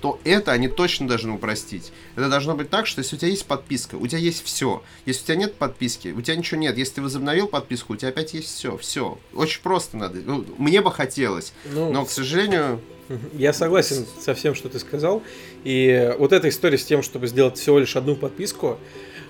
то 0.04 0.20
это 0.24 0.52
они 0.52 0.68
точно 0.68 1.08
должны 1.08 1.32
упростить. 1.32 1.90
Это 2.14 2.28
должно 2.28 2.54
быть 2.54 2.68
так, 2.68 2.86
что 2.86 3.00
если 3.00 3.16
у 3.16 3.18
тебя 3.18 3.30
есть 3.30 3.46
подписка, 3.46 3.94
у 3.94 4.06
тебя 4.06 4.18
есть 4.18 4.44
все. 4.44 4.82
Если 5.06 5.22
у 5.22 5.24
тебя 5.24 5.36
нет 5.36 5.54
подписки, 5.54 6.08
у 6.08 6.20
тебя 6.20 6.36
ничего 6.36 6.60
нет. 6.60 6.76
Если 6.76 6.96
ты 6.96 7.00
возобновил 7.00 7.46
подписку, 7.46 7.94
у 7.94 7.96
тебя 7.96 8.10
опять 8.10 8.34
есть 8.34 8.48
все. 8.48 8.76
Все. 8.76 9.18
Очень 9.32 9.62
просто 9.62 9.96
надо. 9.96 10.18
Ну, 10.22 10.44
мне 10.58 10.82
бы 10.82 10.92
хотелось. 10.92 11.54
Ну, 11.72 11.90
но, 11.90 12.04
к 12.04 12.10
сожалению... 12.10 12.82
Я 13.32 13.54
согласен 13.54 14.04
со 14.20 14.34
всем, 14.34 14.54
что 14.54 14.68
ты 14.68 14.78
сказал. 14.78 15.22
И 15.64 16.14
вот 16.18 16.34
эта 16.34 16.50
история 16.50 16.76
с 16.76 16.84
тем, 16.84 17.02
чтобы 17.02 17.26
сделать 17.26 17.56
всего 17.56 17.78
лишь 17.78 17.96
одну 17.96 18.14
подписку, 18.14 18.78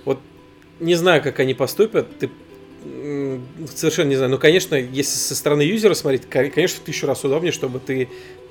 вот 0.05 0.19
не 0.81 0.97
знаю, 0.97 1.23
как 1.23 1.39
они 1.39 1.55
поступят. 1.55 2.19
Ты 2.19 2.31
совершенно 2.83 4.09
не 4.09 4.17
знаю. 4.17 4.33
Но, 4.33 4.39
конечно, 4.39 4.75
если 4.75 5.17
со 5.17 5.37
стороны 5.37 5.63
юзера 5.63 5.95
смотреть, 5.95 6.29
конечно, 6.29 6.81
в 6.81 6.85
тысячу 6.85 7.07
раз 7.07 7.23
удобнее, 7.25 7.53
чтобы 7.53 7.79
ты 7.79 8.09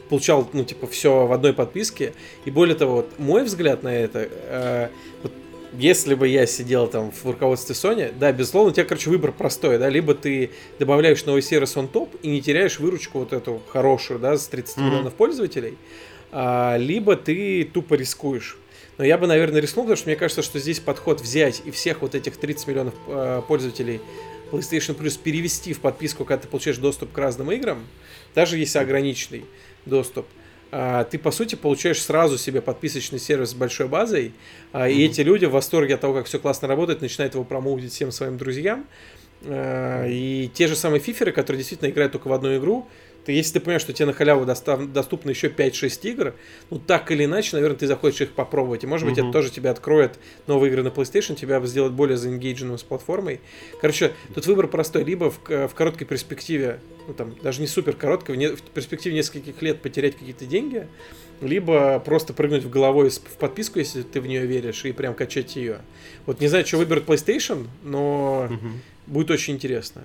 получал, 0.09 0.49
ну, 0.53 0.63
типа, 0.63 0.87
все 0.87 1.25
в 1.25 1.31
одной 1.31 1.53
подписке. 1.53 2.13
И 2.45 2.51
более 2.51 2.75
того, 2.75 2.97
вот 2.97 3.19
мой 3.19 3.43
взгляд 3.43 3.83
на 3.83 3.95
это, 3.95 4.27
э, 4.29 4.89
вот, 5.23 5.31
если 5.77 6.13
бы 6.13 6.27
я 6.27 6.45
сидел 6.45 6.87
там 6.87 7.11
в 7.11 7.25
руководстве 7.25 7.75
Sony, 7.75 8.13
да, 8.17 8.31
безусловно, 8.31 8.71
у 8.71 8.73
тебя, 8.73 8.85
короче, 8.85 9.09
выбор 9.09 9.31
простой, 9.31 9.77
да, 9.77 9.89
либо 9.89 10.13
ты 10.13 10.51
добавляешь 10.79 11.25
новый 11.25 11.41
сервис 11.41 11.75
on 11.75 11.87
топ 11.87 12.13
и 12.21 12.29
не 12.29 12.41
теряешь 12.41 12.79
выручку 12.79 13.19
вот 13.19 13.33
эту 13.33 13.61
хорошую, 13.69 14.19
да, 14.19 14.37
с 14.37 14.47
30 14.47 14.77
mm-hmm. 14.77 14.83
миллионов 14.83 15.13
пользователей, 15.13 15.77
а, 16.31 16.77
либо 16.77 17.15
ты 17.15 17.63
тупо 17.63 17.95
рискуешь. 17.95 18.57
Но 18.97 19.03
я 19.03 19.17
бы, 19.17 19.25
наверное, 19.25 19.59
рискнул, 19.59 19.85
потому 19.85 19.97
что 19.97 20.07
мне 20.07 20.15
кажется, 20.15 20.43
что 20.43 20.59
здесь 20.59 20.79
подход 20.79 21.21
взять 21.21 21.63
и 21.65 21.71
всех 21.71 22.01
вот 22.01 22.13
этих 22.13 22.37
30 22.37 22.67
миллионов 22.67 22.93
э, 23.07 23.41
пользователей 23.47 23.99
PlayStation 24.51 24.95
Plus 24.95 25.19
перевести 25.21 25.73
в 25.73 25.79
подписку, 25.79 26.25
когда 26.25 26.43
ты 26.43 26.47
получаешь 26.47 26.77
доступ 26.77 27.11
к 27.11 27.17
разным 27.17 27.51
играм, 27.51 27.83
даже 28.35 28.57
если 28.57 28.77
ограниченный, 28.77 29.45
доступ, 29.85 30.25
а, 30.71 31.03
ты, 31.03 31.19
по 31.19 31.29
сути, 31.29 31.53
получаешь 31.53 32.01
сразу 32.01 32.37
себе 32.37 32.59
подписочный 32.59 33.19
сервис 33.19 33.51
с 33.51 33.53
большой 33.53 33.87
базой, 33.87 34.33
mm-hmm. 34.71 34.91
и 34.91 35.05
эти 35.05 35.21
люди 35.21 35.45
в 35.45 35.51
восторге 35.51 35.95
от 35.95 36.01
того, 36.01 36.15
как 36.15 36.25
все 36.25 36.39
классно 36.39 36.67
работает, 36.67 37.01
начинают 37.01 37.35
его 37.35 37.43
промоутить 37.43 37.93
всем 37.93 38.11
своим 38.11 38.37
друзьям. 38.37 38.85
А, 39.45 40.07
и 40.07 40.49
те 40.53 40.67
же 40.67 40.75
самые 40.75 40.99
фиферы, 40.99 41.31
которые 41.31 41.59
действительно 41.59 41.89
играют 41.89 42.13
только 42.13 42.27
в 42.27 42.33
одну 42.33 42.57
игру, 42.57 42.87
ты, 43.25 43.31
если 43.31 43.53
ты 43.53 43.59
понимаешь, 43.59 43.81
что 43.81 43.93
тебе 43.93 44.07
на 44.07 44.13
халяву 44.13 44.45
достав, 44.45 44.91
доступно 44.91 45.29
еще 45.29 45.47
5-6 45.47 46.09
игр, 46.09 46.33
ну 46.69 46.79
так 46.79 47.11
или 47.11 47.25
иначе, 47.25 47.55
наверное, 47.55 47.77
ты 47.77 47.87
захочешь 47.87 48.21
их 48.21 48.31
попробовать. 48.31 48.83
И 48.83 48.87
может 48.87 49.07
быть, 49.07 49.17
это 49.17 49.31
тоже 49.31 49.49
тебе 49.49 49.69
откроет 49.69 50.19
новые 50.47 50.71
игры 50.71 50.83
на 50.83 50.89
PlayStation, 50.89 51.35
тебя 51.35 51.63
сделать 51.65 51.93
более 51.93 52.17
заингейдженным 52.17 52.77
с 52.77 52.83
платформой. 52.83 53.39
Короче, 53.79 54.13
тут 54.33 54.45
выбор 54.45 54.67
простой. 54.67 55.03
Либо 55.03 55.31
в, 55.31 55.39
в 55.47 55.73
короткой 55.73 56.05
перспективе, 56.05 56.79
ну 57.07 57.13
там, 57.13 57.35
даже 57.41 57.61
не 57.61 57.67
супер 57.67 57.93
короткой, 57.93 58.35
в, 58.35 58.37
не, 58.37 58.47
в 58.49 58.61
перспективе 58.61 59.15
нескольких 59.15 59.61
лет 59.61 59.81
потерять 59.81 60.15
какие-то 60.15 60.45
деньги, 60.45 60.87
либо 61.41 61.99
просто 61.99 62.33
прыгнуть 62.33 62.63
в 62.63 62.69
головой 62.69 63.09
в 63.09 63.37
подписку, 63.37 63.79
если 63.79 64.01
ты 64.01 64.21
в 64.21 64.27
нее 64.27 64.45
веришь, 64.45 64.83
и 64.85 64.91
прям 64.91 65.13
качать 65.13 65.55
ее. 65.55 65.79
Вот 66.25 66.41
не 66.41 66.47
знаю, 66.47 66.65
что 66.65 66.77
выберет 66.77 67.05
PlayStation, 67.07 67.67
но 67.83 68.47
uh-huh. 68.49 68.71
будет 69.07 69.31
очень 69.31 69.55
интересно. 69.55 70.03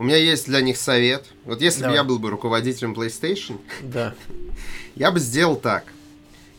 У 0.00 0.02
меня 0.02 0.16
есть 0.16 0.46
для 0.46 0.62
них 0.62 0.78
совет. 0.78 1.26
Вот 1.44 1.60
если 1.60 1.84
бы 1.84 1.92
я 1.92 2.04
был 2.04 2.18
бы 2.18 2.30
руководителем 2.30 2.94
PlayStation, 2.94 3.60
да. 3.82 4.14
я 4.94 5.10
бы 5.10 5.20
сделал 5.20 5.56
так. 5.56 5.84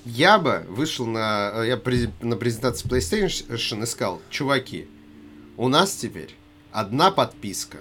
Я 0.06 0.38
бы 0.38 0.64
вышел 0.70 1.08
на, 1.08 1.64
я 1.64 1.82
на 2.22 2.36
презентации 2.36 2.88
PlayStation 2.88 3.82
и 3.82 3.86
сказал, 3.88 4.22
чуваки, 4.30 4.88
у 5.58 5.70
нас 5.70 5.96
теперь 5.96 6.36
одна 6.72 7.10
подписка. 7.10 7.80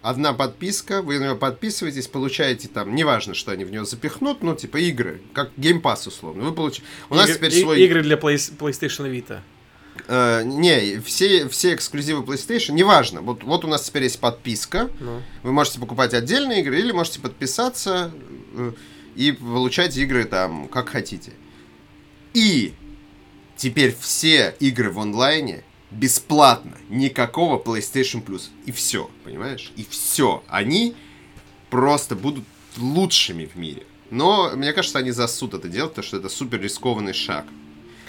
Одна 0.00 0.32
подписка, 0.32 1.02
вы 1.02 1.18
на 1.18 1.24
нее 1.24 1.36
подписываетесь, 1.36 2.06
получаете 2.08 2.68
там, 2.68 2.94
неважно, 2.94 3.34
что 3.34 3.52
они 3.52 3.66
в 3.66 3.70
нее 3.70 3.84
запихнут, 3.84 4.42
ну, 4.42 4.56
типа 4.56 4.78
игры, 4.78 5.20
как 5.34 5.50
Game 5.58 5.82
Pass 5.82 6.08
условно. 6.08 6.44
Вы 6.44 6.52
получаете... 6.52 6.86
У 7.10 7.14
нас 7.14 7.30
теперь 7.30 7.52
свой... 7.52 7.82
Игры 7.82 8.02
для 8.02 8.16
PlayStation 8.16 9.12
Vita. 9.12 9.42
Uh, 10.08 10.42
не, 10.42 11.00
все, 11.00 11.50
все 11.50 11.74
эксклюзивы 11.74 12.24
PlayStation, 12.24 12.72
неважно. 12.72 13.20
Вот, 13.20 13.44
вот 13.44 13.64
у 13.66 13.68
нас 13.68 13.82
теперь 13.82 14.04
есть 14.04 14.18
подписка. 14.18 14.88
Ну. 15.00 15.22
Вы 15.42 15.52
можете 15.52 15.78
покупать 15.78 16.14
отдельные 16.14 16.62
игры 16.62 16.78
или 16.78 16.92
можете 16.92 17.20
подписаться 17.20 18.10
uh, 18.54 18.74
и 19.16 19.32
получать 19.32 19.98
игры 19.98 20.24
там, 20.24 20.66
как 20.68 20.88
хотите. 20.88 21.32
И 22.32 22.72
теперь 23.56 23.94
все 24.00 24.56
игры 24.60 24.90
в 24.90 24.98
онлайне 24.98 25.62
бесплатно. 25.90 26.78
Никакого 26.88 27.62
PlayStation 27.62 28.24
Plus. 28.24 28.44
И 28.64 28.72
все, 28.72 29.10
понимаешь? 29.24 29.72
И 29.76 29.86
все. 29.90 30.42
Они 30.48 30.94
просто 31.68 32.16
будут 32.16 32.44
лучшими 32.78 33.44
в 33.44 33.56
мире. 33.56 33.82
Но 34.10 34.52
мне 34.56 34.72
кажется, 34.72 35.00
они 35.00 35.10
засуд 35.10 35.52
это 35.52 35.68
делать, 35.68 35.90
потому 35.90 36.06
что 36.06 36.16
это 36.16 36.30
супер 36.30 36.62
рискованный 36.62 37.12
шаг. 37.12 37.44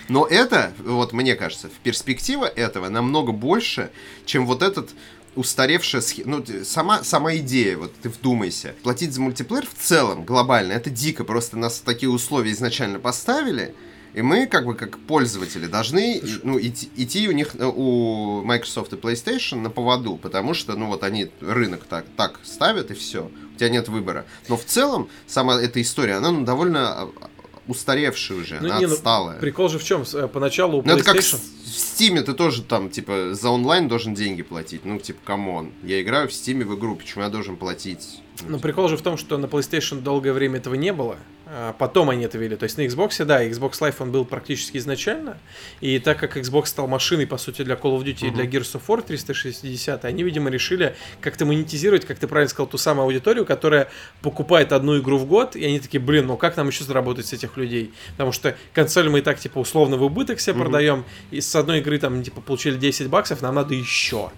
Но 0.09 0.25
это, 0.25 0.73
вот 0.79 1.13
мне 1.13 1.35
кажется, 1.35 1.69
в 1.69 1.79
перспектива 1.83 2.45
этого 2.45 2.89
намного 2.89 3.31
больше, 3.31 3.91
чем 4.25 4.45
вот 4.45 4.63
этот 4.63 4.89
устаревшая 5.35 6.01
схема. 6.01 6.37
Ну, 6.37 6.63
сама, 6.63 7.03
сама 7.03 7.35
идея, 7.37 7.77
вот 7.77 7.93
ты 8.01 8.09
вдумайся. 8.09 8.75
Платить 8.83 9.13
за 9.13 9.21
мультиплеер 9.21 9.65
в 9.65 9.79
целом, 9.79 10.25
глобально, 10.25 10.73
это 10.73 10.89
дико. 10.89 11.23
Просто 11.23 11.57
нас 11.57 11.79
такие 11.79 12.09
условия 12.09 12.51
изначально 12.51 12.99
поставили. 12.99 13.75
И 14.15 14.23
мы, 14.23 14.47
как 14.47 14.65
бы, 14.65 14.73
как 14.73 14.97
пользователи, 14.97 15.67
должны 15.67 16.21
ну, 16.41 16.59
идти, 16.59 16.89
идти 16.95 17.29
у 17.29 17.31
них, 17.31 17.55
у 17.59 18.41
Microsoft 18.41 18.91
и 18.93 18.95
PlayStation 18.95 19.57
на 19.57 19.69
поводу, 19.69 20.17
потому 20.17 20.55
что, 20.55 20.75
ну, 20.75 20.87
вот 20.87 21.03
они 21.03 21.29
рынок 21.41 21.83
так, 21.87 22.05
так 22.17 22.39
ставят, 22.43 22.89
и 22.89 22.95
все. 22.95 23.29
У 23.53 23.57
тебя 23.59 23.69
нет 23.69 23.87
выбора. 23.87 24.25
Но 24.47 24.57
в 24.57 24.65
целом, 24.65 25.09
сама 25.27 25.61
эта 25.61 25.79
история, 25.79 26.15
она 26.15 26.31
ну, 26.31 26.43
довольно 26.43 27.03
а, 27.03 27.28
устаревшая 27.69 28.37
уже, 28.39 28.59
ну, 28.59 28.69
она 28.69 28.79
не, 28.79 28.85
отсталая. 28.85 29.35
Ну, 29.35 29.41
прикол 29.41 29.69
же 29.69 29.79
в 29.79 29.83
чем? 29.83 30.03
Э, 30.13 30.27
поначалу 30.27 30.79
у 30.79 30.81
PlayStation... 30.81 30.87
Ну, 30.87 30.93
это 30.95 31.03
как 31.03 31.21
в 31.21 31.21
Steam 31.21 32.21
ты 32.21 32.33
тоже 32.33 32.63
там, 32.63 32.89
типа, 32.89 33.33
за 33.33 33.49
онлайн 33.49 33.87
должен 33.87 34.13
деньги 34.15 34.41
платить. 34.41 34.85
Ну, 34.85 34.99
типа, 34.99 35.19
come 35.23 35.51
on. 35.51 35.71
Я 35.83 36.01
играю 36.01 36.27
в 36.27 36.31
Steam 36.31 36.63
в 36.65 36.77
игру, 36.77 36.95
почему 36.95 37.23
я 37.23 37.29
должен 37.29 37.55
платить? 37.55 38.21
Ну, 38.47 38.59
прикол 38.59 38.89
же 38.89 38.97
в 38.97 39.01
том, 39.01 39.17
что 39.17 39.37
на 39.37 39.45
PlayStation 39.45 40.01
долгое 40.01 40.33
время 40.33 40.57
этого 40.57 40.75
не 40.75 40.93
было. 40.93 41.17
А 41.51 41.73
потом 41.73 42.11
они 42.11 42.25
это 42.25 42.37
ввели. 42.37 42.55
То 42.55 42.65
есть 42.65 42.77
на 42.77 42.81
Xbox, 42.83 43.25
да, 43.25 43.43
Xbox 43.43 43.79
Live 43.79 43.95
он 43.99 44.11
был 44.11 44.23
практически 44.23 44.77
изначально. 44.77 45.39
И 45.81 45.97
так 45.97 46.19
как 46.19 46.37
Xbox 46.37 46.67
стал 46.67 46.87
машиной, 46.87 47.25
по 47.25 47.37
сути, 47.37 47.63
для 47.63 47.73
Call 47.73 47.97
of 47.97 48.03
Duty 48.03 48.21
uh-huh. 48.21 48.27
и 48.27 48.31
для 48.31 48.45
Gears 48.45 48.75
of 48.75 48.81
War 48.87 49.01
360, 49.01 50.05
они, 50.05 50.21
видимо, 50.21 50.51
решили 50.51 50.95
как-то 51.21 51.45
монетизировать, 51.45 52.05
как 52.05 52.19
ты 52.19 52.27
правильно 52.27 52.49
сказал, 52.49 52.67
ту 52.67 52.77
самую 52.77 53.05
аудиторию, 53.05 53.47
которая 53.47 53.89
покупает 54.21 54.71
одну 54.71 54.99
игру 54.99 55.17
в 55.17 55.25
год, 55.25 55.55
и 55.55 55.65
они 55.65 55.79
такие, 55.79 55.99
блин, 55.99 56.27
ну 56.27 56.37
как 56.37 56.55
нам 56.55 56.67
еще 56.67 56.83
заработать 56.83 57.25
с 57.25 57.33
этих 57.33 57.57
людей? 57.57 57.93
Потому 58.11 58.31
что 58.31 58.55
консоль 58.73 59.09
мы 59.09 59.19
и 59.19 59.21
так, 59.23 59.39
типа, 59.39 59.57
условно 59.57 59.97
в 59.97 60.03
убыток 60.03 60.39
себе 60.39 60.53
uh-huh. 60.53 60.61
продаем, 60.61 61.05
и 61.31 61.41
с 61.41 61.55
одной 61.55 61.79
игры 61.79 61.97
там, 61.97 62.21
типа, 62.21 62.41
получили 62.41 62.77
10 62.77 63.07
баксов, 63.07 63.41
нам 63.41 63.55
надо 63.55 63.73
еще. 63.73 64.29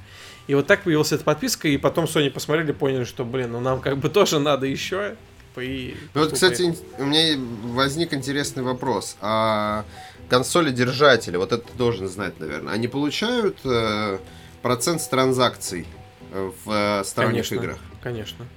И 0.47 0.55
вот 0.55 0.66
так 0.66 0.84
появилась 0.84 1.12
эта 1.12 1.26
подписка, 1.26 1.68
и 1.68 1.78
потом 1.78 2.05
Sony 2.05 2.32
посмотрели, 2.32 2.72
поняли, 2.72 3.03
что, 3.03 3.26
блин, 3.26 3.51
ну 3.51 3.59
нам 3.59 3.82
как 3.82 3.97
бы 3.97 4.09
тоже 4.09 4.39
надо 4.39 4.66
еще. 4.66 5.16
И 5.58 5.95
ну 6.14 6.22
вот, 6.22 6.34
кстати, 6.34 6.76
у 6.97 7.06
меня 7.06 7.38
возник 7.64 8.14
интересный 8.14 8.64
вопрос. 8.64 9.18
А 9.22 9.86
консоли-держатели, 10.30 11.36
вот 11.36 11.52
это 11.52 11.64
ты 11.68 11.78
должен 11.78 12.08
знать, 12.08 12.39
наверное, 12.39 12.74
они 12.74 12.88
получают 12.88 13.58
э, 13.66 14.20
процент 14.62 15.02
с 15.02 15.08
транзакций 15.08 15.86
в 16.32 16.72
э, 16.72 17.04
сторонних 17.04 17.47
конечно, 17.49 17.56
играх? 17.56 17.78
Конечно. 18.02 18.47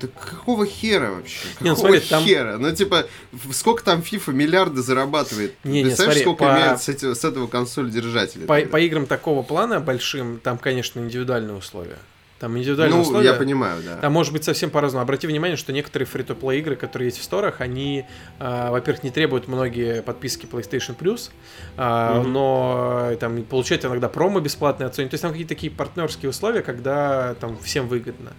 Да 0.00 0.08
какого 0.08 0.66
хера 0.66 1.10
вообще? 1.10 1.46
Какого 1.54 1.64
не, 1.64 1.70
ну, 1.70 1.76
смотри, 1.76 2.00
хера? 2.00 2.52
Там... 2.52 2.62
Ну, 2.62 2.74
типа, 2.74 3.06
сколько 3.52 3.84
там 3.84 4.00
FIFA 4.00 4.32
миллиарды 4.32 4.82
зарабатывает? 4.82 5.54
Не, 5.64 5.82
не, 5.82 5.94
смотри, 5.94 6.20
сколько 6.20 6.44
по... 6.44 6.52
имеют 6.52 6.82
с, 6.82 6.88
этим, 6.88 7.14
с 7.14 7.24
этого 7.24 7.46
консоль 7.46 7.90
держателя? 7.90 8.46
По, 8.46 8.60
по 8.60 8.80
играм 8.80 9.06
такого 9.06 9.42
плана 9.42 9.80
большим, 9.80 10.40
там, 10.40 10.58
конечно, 10.58 11.00
индивидуальные 11.00 11.56
условия. 11.56 11.98
Там 12.44 12.58
индивидуальные 12.58 12.96
ну, 12.96 13.00
условия. 13.00 13.28
я 13.28 13.32
понимаю, 13.32 13.82
да. 13.82 13.96
Там 13.96 14.12
может 14.12 14.30
быть 14.34 14.44
совсем 14.44 14.68
по-разному. 14.68 15.02
Обрати 15.02 15.26
внимание, 15.26 15.56
что 15.56 15.72
некоторые 15.72 16.06
фри 16.06 16.24
то 16.24 16.52
игры, 16.52 16.76
которые 16.76 17.06
есть 17.08 17.18
в 17.18 17.24
сторах, 17.24 17.62
они, 17.62 18.04
э, 18.38 18.70
во-первых, 18.70 19.02
не 19.02 19.10
требуют 19.10 19.48
многие 19.48 20.02
подписки 20.02 20.44
PlayStation 20.44 20.94
Plus, 20.94 21.30
э, 21.78 21.80
mm-hmm. 21.80 22.26
но 22.26 23.08
э, 23.12 23.16
там 23.16 23.42
получают 23.44 23.86
иногда 23.86 24.10
промо 24.10 24.40
бесплатные 24.40 24.88
от 24.88 24.92
Sony. 24.92 25.08
То 25.08 25.14
есть 25.14 25.22
там 25.22 25.30
какие-то 25.30 25.54
такие 25.54 25.72
партнерские 25.72 26.28
условия, 26.28 26.60
когда 26.60 27.32
там 27.40 27.56
всем 27.60 27.88
выгодно. 27.88 28.32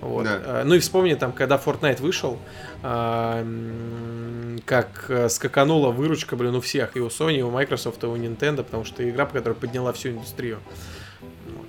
Вот. 0.00 0.24
Да. 0.24 0.40
Э, 0.42 0.62
ну 0.64 0.74
и 0.74 0.78
вспомни, 0.78 1.12
там, 1.12 1.32
когда 1.32 1.60
Fortnite 1.62 2.00
вышел, 2.00 2.38
э, 2.82 4.56
как 4.64 5.10
скаканула 5.28 5.90
выручка, 5.90 6.34
блин, 6.34 6.54
у 6.54 6.62
всех, 6.62 6.96
и 6.96 7.00
у 7.00 7.08
Sony, 7.08 7.40
и 7.40 7.42
у 7.42 7.50
Microsoft, 7.50 8.02
и 8.04 8.06
у 8.06 8.16
Nintendo, 8.16 8.62
потому 8.62 8.86
что 8.86 9.06
игра, 9.06 9.26
которая 9.26 9.52
подняла 9.52 9.92
всю 9.92 10.08
индустрию. 10.08 10.60
Вот. 11.20 11.68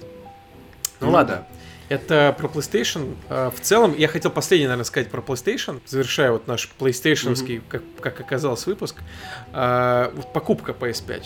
Ну, 1.01 1.07
ну 1.07 1.11
ладно. 1.11 1.35
Да. 1.49 1.60
Это 1.91 2.33
про 2.37 2.47
PlayStation. 2.47 3.17
А, 3.27 3.51
в 3.51 3.59
целом, 3.59 3.93
я 3.97 4.07
хотел 4.07 4.31
последний, 4.31 4.65
наверное, 4.65 4.85
сказать 4.85 5.09
про 5.11 5.19
PlayStation, 5.19 5.81
завершая 5.85 6.31
вот 6.31 6.47
наш 6.47 6.69
PlayStation, 6.79 7.33
mm-hmm. 7.33 7.63
как, 7.67 7.83
как 7.99 8.21
оказалось, 8.21 8.65
выпуск. 8.65 8.95
А, 9.51 10.13
покупка 10.33 10.71
PS5. 10.71 11.25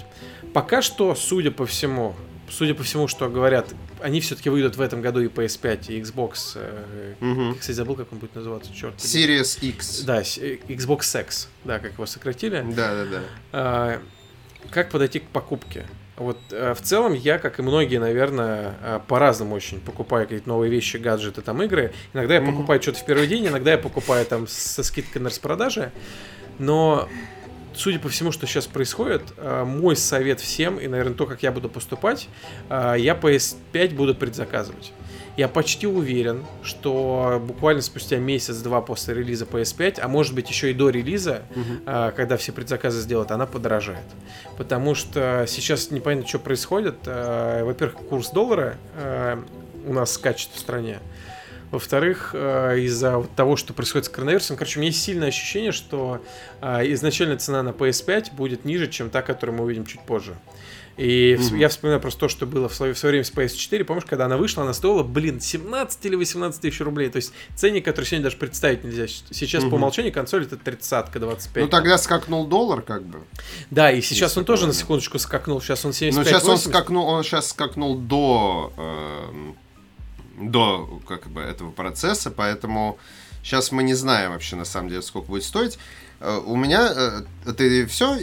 Пока 0.56 0.82
что, 0.82 1.14
судя 1.14 1.52
по 1.52 1.68
всему, 1.68 2.16
судя 2.50 2.74
по 2.74 2.82
всему, 2.82 3.08
что 3.08 3.30
говорят, 3.30 3.76
они 4.02 4.22
все-таки 4.22 4.50
выйдут 4.50 4.76
в 4.76 4.82
этом 4.82 5.04
году 5.04 5.20
и 5.22 5.28
PS5, 5.28 5.86
и 5.90 6.02
Xbox. 6.02 6.58
Угу. 7.22 7.42
Я, 7.42 7.54
кстати, 7.54 7.76
забыл, 7.76 7.96
как 7.96 8.12
он 8.12 8.18
будет 8.18 8.34
называться, 8.34 8.74
черт. 8.74 8.96
Series 8.96 9.60
X. 9.62 10.02
Да, 10.02 10.22
э, 10.22 10.58
Xbox 10.68 11.22
X, 11.22 11.48
да, 11.64 11.78
как 11.78 11.94
его 11.94 12.08
сократили. 12.08 12.66
Да, 12.76 13.06
да, 13.06 13.22
да. 13.52 14.02
Как 14.72 14.90
подойти 14.90 15.20
к 15.20 15.28
покупке? 15.28 15.86
Вот 16.18 16.38
э, 16.52 16.74
в 16.74 16.82
целом 16.82 17.14
я, 17.14 17.38
как 17.38 17.60
и 17.60 17.62
многие, 17.62 17.98
наверное, 17.98 18.76
э, 18.82 19.00
по-разному 19.08 19.54
очень 19.54 19.82
покупаю 19.82 20.26
какие-то 20.26 20.48
новые 20.48 20.72
вещи, 20.72 20.98
гаджеты, 20.98 21.42
там 21.42 21.62
игры. 21.62 21.94
Иногда 22.14 22.36
я 22.36 22.40
mm-hmm. 22.40 22.52
покупаю 22.52 22.82
что-то 22.82 23.00
в 23.00 23.06
первый 23.06 23.28
день, 23.28 23.48
иногда 23.48 23.72
я 23.72 23.78
покупаю 23.78 24.26
там 24.26 24.48
со 24.48 24.84
скидкой 24.84 25.22
на 25.22 25.30
распродаже. 25.30 25.92
Но 26.58 27.10
судя 27.74 28.00
по 28.00 28.08
всему, 28.08 28.32
что 28.32 28.48
сейчас 28.48 28.66
происходит, 28.66 29.24
э, 29.38 29.66
мой 29.66 29.98
совет 29.98 30.40
всем, 30.40 30.80
и, 30.80 30.88
наверное, 30.88 31.16
то, 31.16 31.26
как 31.26 31.44
я 31.44 31.52
буду 31.52 31.68
поступать, 31.68 32.30
я 32.70 33.14
PS5 33.14 33.96
буду 33.96 34.16
предзаказывать. 34.16 34.94
Я 35.38 35.50
почти 35.50 35.86
уверен, 35.86 36.46
что 36.64 37.42
буквально 37.46 37.82
спустя 37.82 38.18
месяц-два 38.18 38.80
после 38.82 39.16
релиза 39.16 39.44
PS5, 39.46 40.00
а 40.00 40.08
может 40.08 40.34
быть 40.34 40.50
еще 40.50 40.72
и 40.72 40.74
до 40.74 40.90
релиза, 40.90 41.44
угу. 41.52 41.92
когда 42.16 42.38
все 42.38 42.54
предзаказы 42.54 43.02
сделают, 43.02 43.32
она 43.32 43.46
подорожает. 43.46 44.06
Потому 44.58 44.96
что 44.96 45.46
сейчас 45.48 45.92
непонятно, 45.92 46.28
что 46.28 46.40
происходит. 46.40 46.96
А, 47.06 47.66
во-первых, 47.66 47.98
курс 48.08 48.30
доллара 48.30 48.78
а, 48.96 49.44
у 49.86 49.94
нас 49.94 50.14
скачет 50.14 50.52
в 50.54 50.60
стране. 50.60 51.00
Во-вторых, 51.72 52.34
из-за 52.34 53.26
того, 53.36 53.58
что 53.58 53.74
происходит 53.74 54.06
с 54.06 54.10
коронавирусом, 54.10 54.56
короче, 54.56 54.80
у 54.80 54.82
меня 54.82 54.92
есть 54.92 55.04
сильное 55.04 55.28
ощущение, 55.28 55.74
что 55.74 56.22
изначальная 56.62 57.38
цена 57.38 57.64
на 57.64 57.70
PS5 57.70 58.34
будет 58.34 58.64
ниже, 58.64 58.88
чем 58.88 59.10
та, 59.10 59.22
которую 59.22 59.58
мы 59.58 59.66
увидим 59.66 59.86
чуть 59.86 60.00
позже. 60.02 60.36
И 60.98 61.38
угу. 61.38 61.56
я 61.58 61.68
вспоминаю 61.68 62.00
просто 62.00 62.22
то, 62.22 62.30
что 62.30 62.46
было 62.46 62.70
в 62.70 62.74
свое, 62.74 62.94
в 62.94 62.98
свое 62.98 63.12
время 63.12 63.26
с 63.26 63.32
PS4. 63.32 63.84
Помнишь, 63.84 64.06
когда 64.06 64.26
она 64.26 64.38
вышла, 64.38 64.64
она 64.64 64.74
стоила, 64.74 65.04
блин, 65.04 65.42
17 65.42 66.06
или 66.06 66.16
18 66.16 66.62
тысяч 66.62 66.80
рублей. 66.80 67.10
То 67.10 67.18
есть 67.18 67.34
ценник, 67.56 67.84
который 67.84 68.06
сегодня 68.06 68.24
даже 68.24 68.38
представить 68.38 68.84
нельзя. 68.84 69.08
Сейчас 69.08 69.64
угу. 69.64 69.72
по 69.72 69.76
умолчанию 69.76 70.14
консоль 70.14 70.44
это 70.44 70.56
30 70.56 71.12
25 71.12 71.64
Ну 71.64 71.70
тогда 71.70 71.98
скакнул 71.98 72.48
доллар, 72.48 72.82
как 72.82 73.04
бы. 73.04 73.20
Да, 73.72 73.92
и 73.92 74.02
сейчас 74.02 74.32
Если 74.32 74.40
он 74.40 74.46
тоже 74.46 74.68
на 74.68 74.74
секундочку 74.74 75.20
скакнул. 75.20 75.60
Сейчас 75.62 75.84
он 75.84 75.92
75 75.92 76.16
Ну 76.16 76.30
сейчас 76.30 76.48
он 76.48 76.58
скакнул, 76.58 77.08
он 77.08 77.24
сейчас 77.24 77.50
скакнул 77.50 77.98
до, 77.98 78.72
э, 78.78 80.44
до 80.44 81.02
как 81.06 81.28
бы 81.28 81.42
этого 81.42 81.72
процесса, 81.72 82.32
поэтому 82.32 82.98
сейчас 83.44 83.74
мы 83.74 83.84
не 83.84 83.96
знаем 83.96 84.32
вообще 84.32 84.56
на 84.56 84.66
самом 84.66 84.88
деле, 84.88 85.02
сколько 85.02 85.28
будет 85.28 85.44
стоить. 85.44 85.78
Э, 86.26 86.42
у 86.44 86.56
меня, 86.56 86.92
э, 87.46 87.54
ты 87.54 87.86
все, 87.86 88.18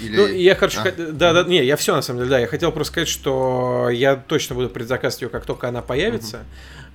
или... 0.00 0.16
Ну, 0.16 0.26
я 0.26 0.54
хочу... 0.54 0.80
А? 0.80 0.90
Да, 0.90 1.32
да, 1.32 1.44
не, 1.44 1.62
я 1.62 1.76
все 1.76 1.94
на 1.94 2.02
самом 2.02 2.20
деле, 2.20 2.30
да. 2.30 2.38
Я 2.38 2.46
хотел 2.46 2.72
просто 2.72 2.92
сказать, 2.92 3.08
что 3.08 3.90
я 3.90 4.16
точно 4.16 4.54
буду 4.54 4.70
предзаказывать 4.70 5.22
ее, 5.22 5.28
как 5.28 5.44
только 5.44 5.68
она 5.68 5.82
появится. 5.82 6.44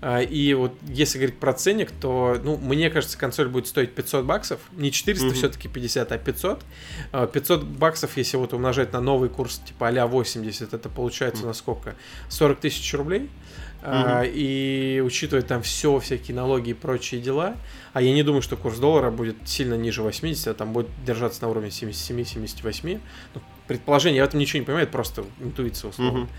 Uh-huh. 0.01 0.25
И 0.25 0.53
вот 0.53 0.73
если 0.87 1.17
говорить 1.17 1.37
про 1.37 1.53
ценник, 1.53 1.91
то, 1.91 2.37
ну, 2.43 2.57
мне 2.57 2.89
кажется, 2.89 3.17
консоль 3.17 3.47
будет 3.47 3.67
стоить 3.67 3.93
500 3.93 4.25
баксов. 4.25 4.59
Не 4.73 4.91
400 4.91 5.27
uh-huh. 5.27 5.33
все-таки 5.33 5.67
50, 5.67 6.11
а 6.11 6.17
500. 6.17 6.61
500 7.33 7.61
а, 7.61 7.65
баксов, 7.65 8.17
если 8.17 8.37
вот 8.37 8.53
умножать 8.53 8.91
на 8.91 9.01
новый 9.01 9.29
курс, 9.29 9.61
типа 9.65 9.87
а 9.87 10.07
80, 10.07 10.73
это 10.73 10.89
получается 10.89 11.43
uh-huh. 11.43 11.47
на 11.47 11.53
сколько? 11.53 11.95
40 12.29 12.59
тысяч 12.59 12.93
рублей. 12.93 13.29
А, 13.81 14.23
и 14.25 15.01
учитывая 15.05 15.41
там 15.41 15.61
все, 15.61 15.99
всякие 15.99 16.35
налоги 16.35 16.71
и 16.71 16.73
прочие 16.73 17.21
дела, 17.21 17.55
а 17.93 18.01
я 18.01 18.13
не 18.13 18.23
думаю, 18.23 18.41
что 18.41 18.57
курс 18.57 18.77
доллара 18.77 19.11
будет 19.11 19.35
сильно 19.45 19.73
ниже 19.73 20.01
80, 20.01 20.47
а 20.47 20.53
там 20.53 20.73
будет 20.73 20.89
держаться 21.05 21.41
на 21.43 21.49
уровне 21.49 21.69
77-78. 21.69 22.99
Ну, 23.35 23.41
предположение, 23.67 24.17
я 24.17 24.25
в 24.25 24.27
этом 24.27 24.39
ничего 24.39 24.59
не 24.59 24.65
понимаю, 24.65 24.83
это 24.83 24.91
просто 24.91 25.25
интуиция 25.39 25.89
условно. 25.89 26.21
Угу. 26.21 26.29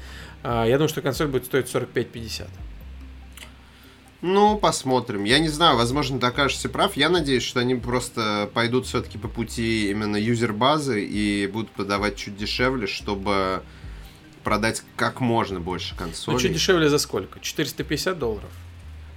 А, 0.42 0.64
я 0.66 0.76
думаю, 0.76 0.88
что 0.88 1.02
консоль 1.02 1.28
будет 1.28 1.46
стоить 1.46 1.66
45-50. 1.66 2.48
Ну, 4.22 4.58
посмотрим. 4.58 5.24
Я 5.24 5.38
не 5.38 5.48
знаю, 5.48 5.76
возможно, 5.76 6.20
ты 6.20 6.26
окажешься 6.26 6.68
прав. 6.68 6.96
Я 6.96 7.08
надеюсь, 7.08 7.42
что 7.42 7.60
они 7.60 7.74
просто 7.74 8.50
пойдут 8.52 8.86
все-таки 8.86 9.16
по 9.16 9.28
пути 9.28 9.90
именно 9.90 10.16
юзер-базы 10.16 11.02
и 11.02 11.46
будут 11.46 11.70
продавать 11.70 12.16
чуть 12.16 12.36
дешевле, 12.36 12.86
чтобы 12.86 13.62
продать 14.44 14.82
как 14.96 15.20
можно 15.20 15.58
больше 15.58 15.96
консолей. 15.96 16.34
Ну, 16.34 16.40
чуть 16.40 16.52
дешевле 16.52 16.90
за 16.90 16.98
сколько? 16.98 17.40
450 17.40 18.18
долларов? 18.18 18.50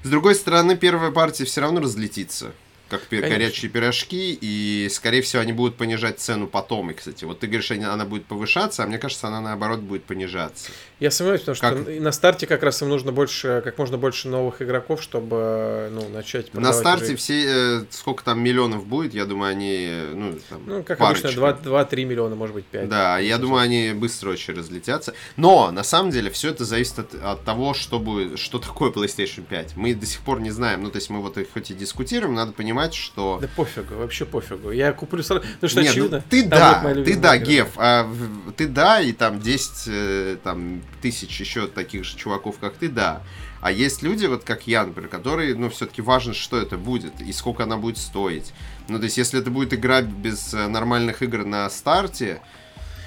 С 0.04 0.10
другой 0.10 0.36
стороны, 0.36 0.76
первая 0.76 1.12
партия 1.12 1.46
все 1.46 1.62
равно 1.62 1.80
разлетится. 1.80 2.52
Как 2.98 3.08
пи- 3.08 3.22
горячие 3.22 3.70
пирожки, 3.70 4.38
и, 4.40 4.88
скорее 4.92 5.22
всего, 5.22 5.42
они 5.42 5.54
будут 5.54 5.76
понижать 5.78 6.20
цену 6.20 6.48
потом. 6.48 6.92
И, 6.92 6.94
кстати, 6.94 7.26
вот 7.26 7.40
ты 7.40 7.48
говоришь, 7.48 7.72
она 7.72 8.06
будет 8.06 8.26
повышаться, 8.26 8.84
а 8.84 8.88
мне 8.88 8.98
кажется, 8.98 9.28
она, 9.28 9.42
наоборот, 9.42 9.80
будет 9.80 10.04
понижаться. 10.04 10.72
Я 11.00 11.12
сомневаюсь, 11.12 11.42
потому 11.42 11.56
что 11.56 11.70
как... 11.70 12.02
на 12.02 12.12
старте 12.12 12.48
как 12.48 12.64
раз 12.64 12.82
им 12.82 12.90
нужно 12.90 13.12
больше, 13.12 13.62
как 13.64 13.78
можно 13.78 13.98
больше 13.98 14.28
новых 14.28 14.62
игроков, 14.62 15.02
чтобы, 15.02 15.90
ну, 15.92 16.08
начать 16.10 16.54
На 16.54 16.74
старте 16.74 17.06
уже... 17.06 17.16
все, 17.16 17.44
э, 17.46 17.86
сколько 17.90 18.24
там 18.24 18.40
миллионов 18.42 18.86
будет, 18.86 19.14
я 19.14 19.26
думаю, 19.26 19.52
они, 19.52 19.90
ну, 20.14 20.40
там, 20.50 20.62
Ну, 20.66 20.84
как 20.84 21.00
парочка. 21.00 21.28
обычно, 21.30 21.70
2-3 21.70 22.06
миллиона, 22.06 22.36
может 22.36 22.56
быть, 22.56 22.66
5. 22.66 22.90
Да, 22.90 23.18
я 23.20 23.38
думаю, 23.38 23.62
они 23.62 23.92
быстро 23.94 24.32
очень 24.32 24.54
разлетятся. 24.54 25.14
Но, 25.38 25.72
на 25.72 25.84
самом 25.84 26.12
деле, 26.12 26.30
все 26.30 26.50
это 26.50 26.66
зависит 26.66 27.00
от, 27.00 27.16
от 27.16 27.44
того, 27.44 27.74
что 27.74 28.00
будет, 28.00 28.40
что 28.40 28.60
такое 28.60 28.92
PlayStation 28.92 29.44
5. 29.44 29.76
Мы 29.76 29.94
до 29.96 30.06
сих 30.06 30.22
пор 30.22 30.40
не 30.42 30.52
знаем, 30.52 30.84
ну, 30.84 30.90
то 30.92 30.98
есть 30.98 31.10
мы 31.10 31.22
вот 31.22 31.38
хоть 31.54 31.72
и 31.72 31.74
дискутируем, 31.74 32.36
надо 32.36 32.52
понимать, 32.52 32.83
что... 32.92 33.40
Да 33.42 33.48
пофигу, 33.56 33.96
вообще 33.96 34.26
пофигу. 34.26 34.72
Я 34.72 34.92
куплю 34.94 35.24
сразу, 35.24 35.42
потому 35.42 35.70
что 35.70 35.82
Нет, 35.82 35.86
ну, 35.86 35.92
очевидно... 35.92 36.18
Ну, 36.18 36.24
ты 36.30 36.44
да, 36.44 36.96
ты 37.06 37.16
да, 37.16 37.38
Геф, 37.38 37.70
а, 37.78 38.12
ты 38.58 38.68
да, 38.68 39.00
и 39.00 39.14
там 39.14 39.40
10 39.40 39.72
э, 39.88 40.38
там, 40.44 40.82
тысяч 41.02 41.40
еще 41.40 41.68
таких 41.68 42.04
же 42.04 42.18
чуваков, 42.18 42.58
как 42.60 42.74
ты, 42.74 42.90
да. 42.90 43.22
А 43.62 43.72
есть 43.72 44.04
люди, 44.04 44.26
вот 44.26 44.44
как 44.44 44.68
я, 44.68 44.86
например, 44.86 45.10
которые, 45.10 45.56
ну, 45.56 45.70
все-таки 45.70 46.02
важно, 46.02 46.34
что 46.34 46.60
это 46.60 46.78
будет 46.78 47.22
и 47.22 47.32
сколько 47.32 47.64
она 47.64 47.78
будет 47.78 47.98
стоить. 47.98 48.52
Ну, 48.90 48.98
то 48.98 49.06
есть, 49.06 49.18
если 49.18 49.40
это 49.40 49.50
будет 49.52 49.74
игра 49.74 50.02
без 50.02 50.54
э, 50.54 50.68
нормальных 50.68 51.22
игр 51.22 51.46
на 51.46 51.70
старте, 51.70 52.42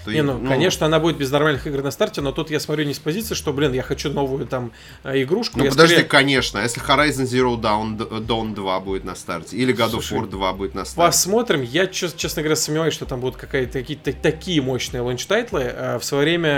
что... 0.06 0.14
Не, 0.14 0.22
ну, 0.22 0.38
ну, 0.38 0.48
конечно, 0.48 0.86
она 0.86 1.00
будет 1.00 1.16
без 1.16 1.30
нормальных 1.30 1.66
игр 1.66 1.82
на 1.82 1.90
старте, 1.90 2.20
но 2.20 2.32
тут 2.32 2.50
я 2.50 2.60
смотрю 2.60 2.84
не 2.84 2.94
с 2.94 2.98
позиции, 2.98 3.34
что, 3.34 3.52
блин, 3.52 3.72
я 3.72 3.82
хочу 3.82 4.10
новую 4.10 4.46
там 4.46 4.72
э, 5.04 5.22
игрушку. 5.22 5.58
Ну, 5.58 5.68
подожди, 5.68 5.94
скорее... 5.94 6.08
конечно, 6.08 6.58
если 6.58 6.82
Horizon 6.82 7.24
Zero 7.24 7.60
Dawn, 7.60 7.96
Dawn 8.26 8.54
2 8.54 8.80
будет 8.80 9.04
на 9.04 9.14
старте, 9.14 9.56
или 9.56 9.74
God 9.74 9.90
Слушай, 9.90 10.18
of 10.18 10.22
War 10.22 10.30
2 10.30 10.52
будет 10.52 10.74
на 10.74 10.84
старте. 10.84 11.08
Посмотрим. 11.08 11.62
Я, 11.62 11.86
честно 11.86 12.42
говоря, 12.42 12.56
сомневаюсь, 12.56 12.94
что 12.94 13.06
там 13.06 13.20
будут 13.20 13.36
какие-то 13.36 13.80
какие-то 13.80 14.12
такие 14.12 14.62
мощные 14.62 15.00
launch 15.00 15.29
title 15.29 15.53
ы. 15.53 15.62
Э, 15.62 15.98
в 15.98 16.04
свое 16.04 16.24
время 16.24 16.50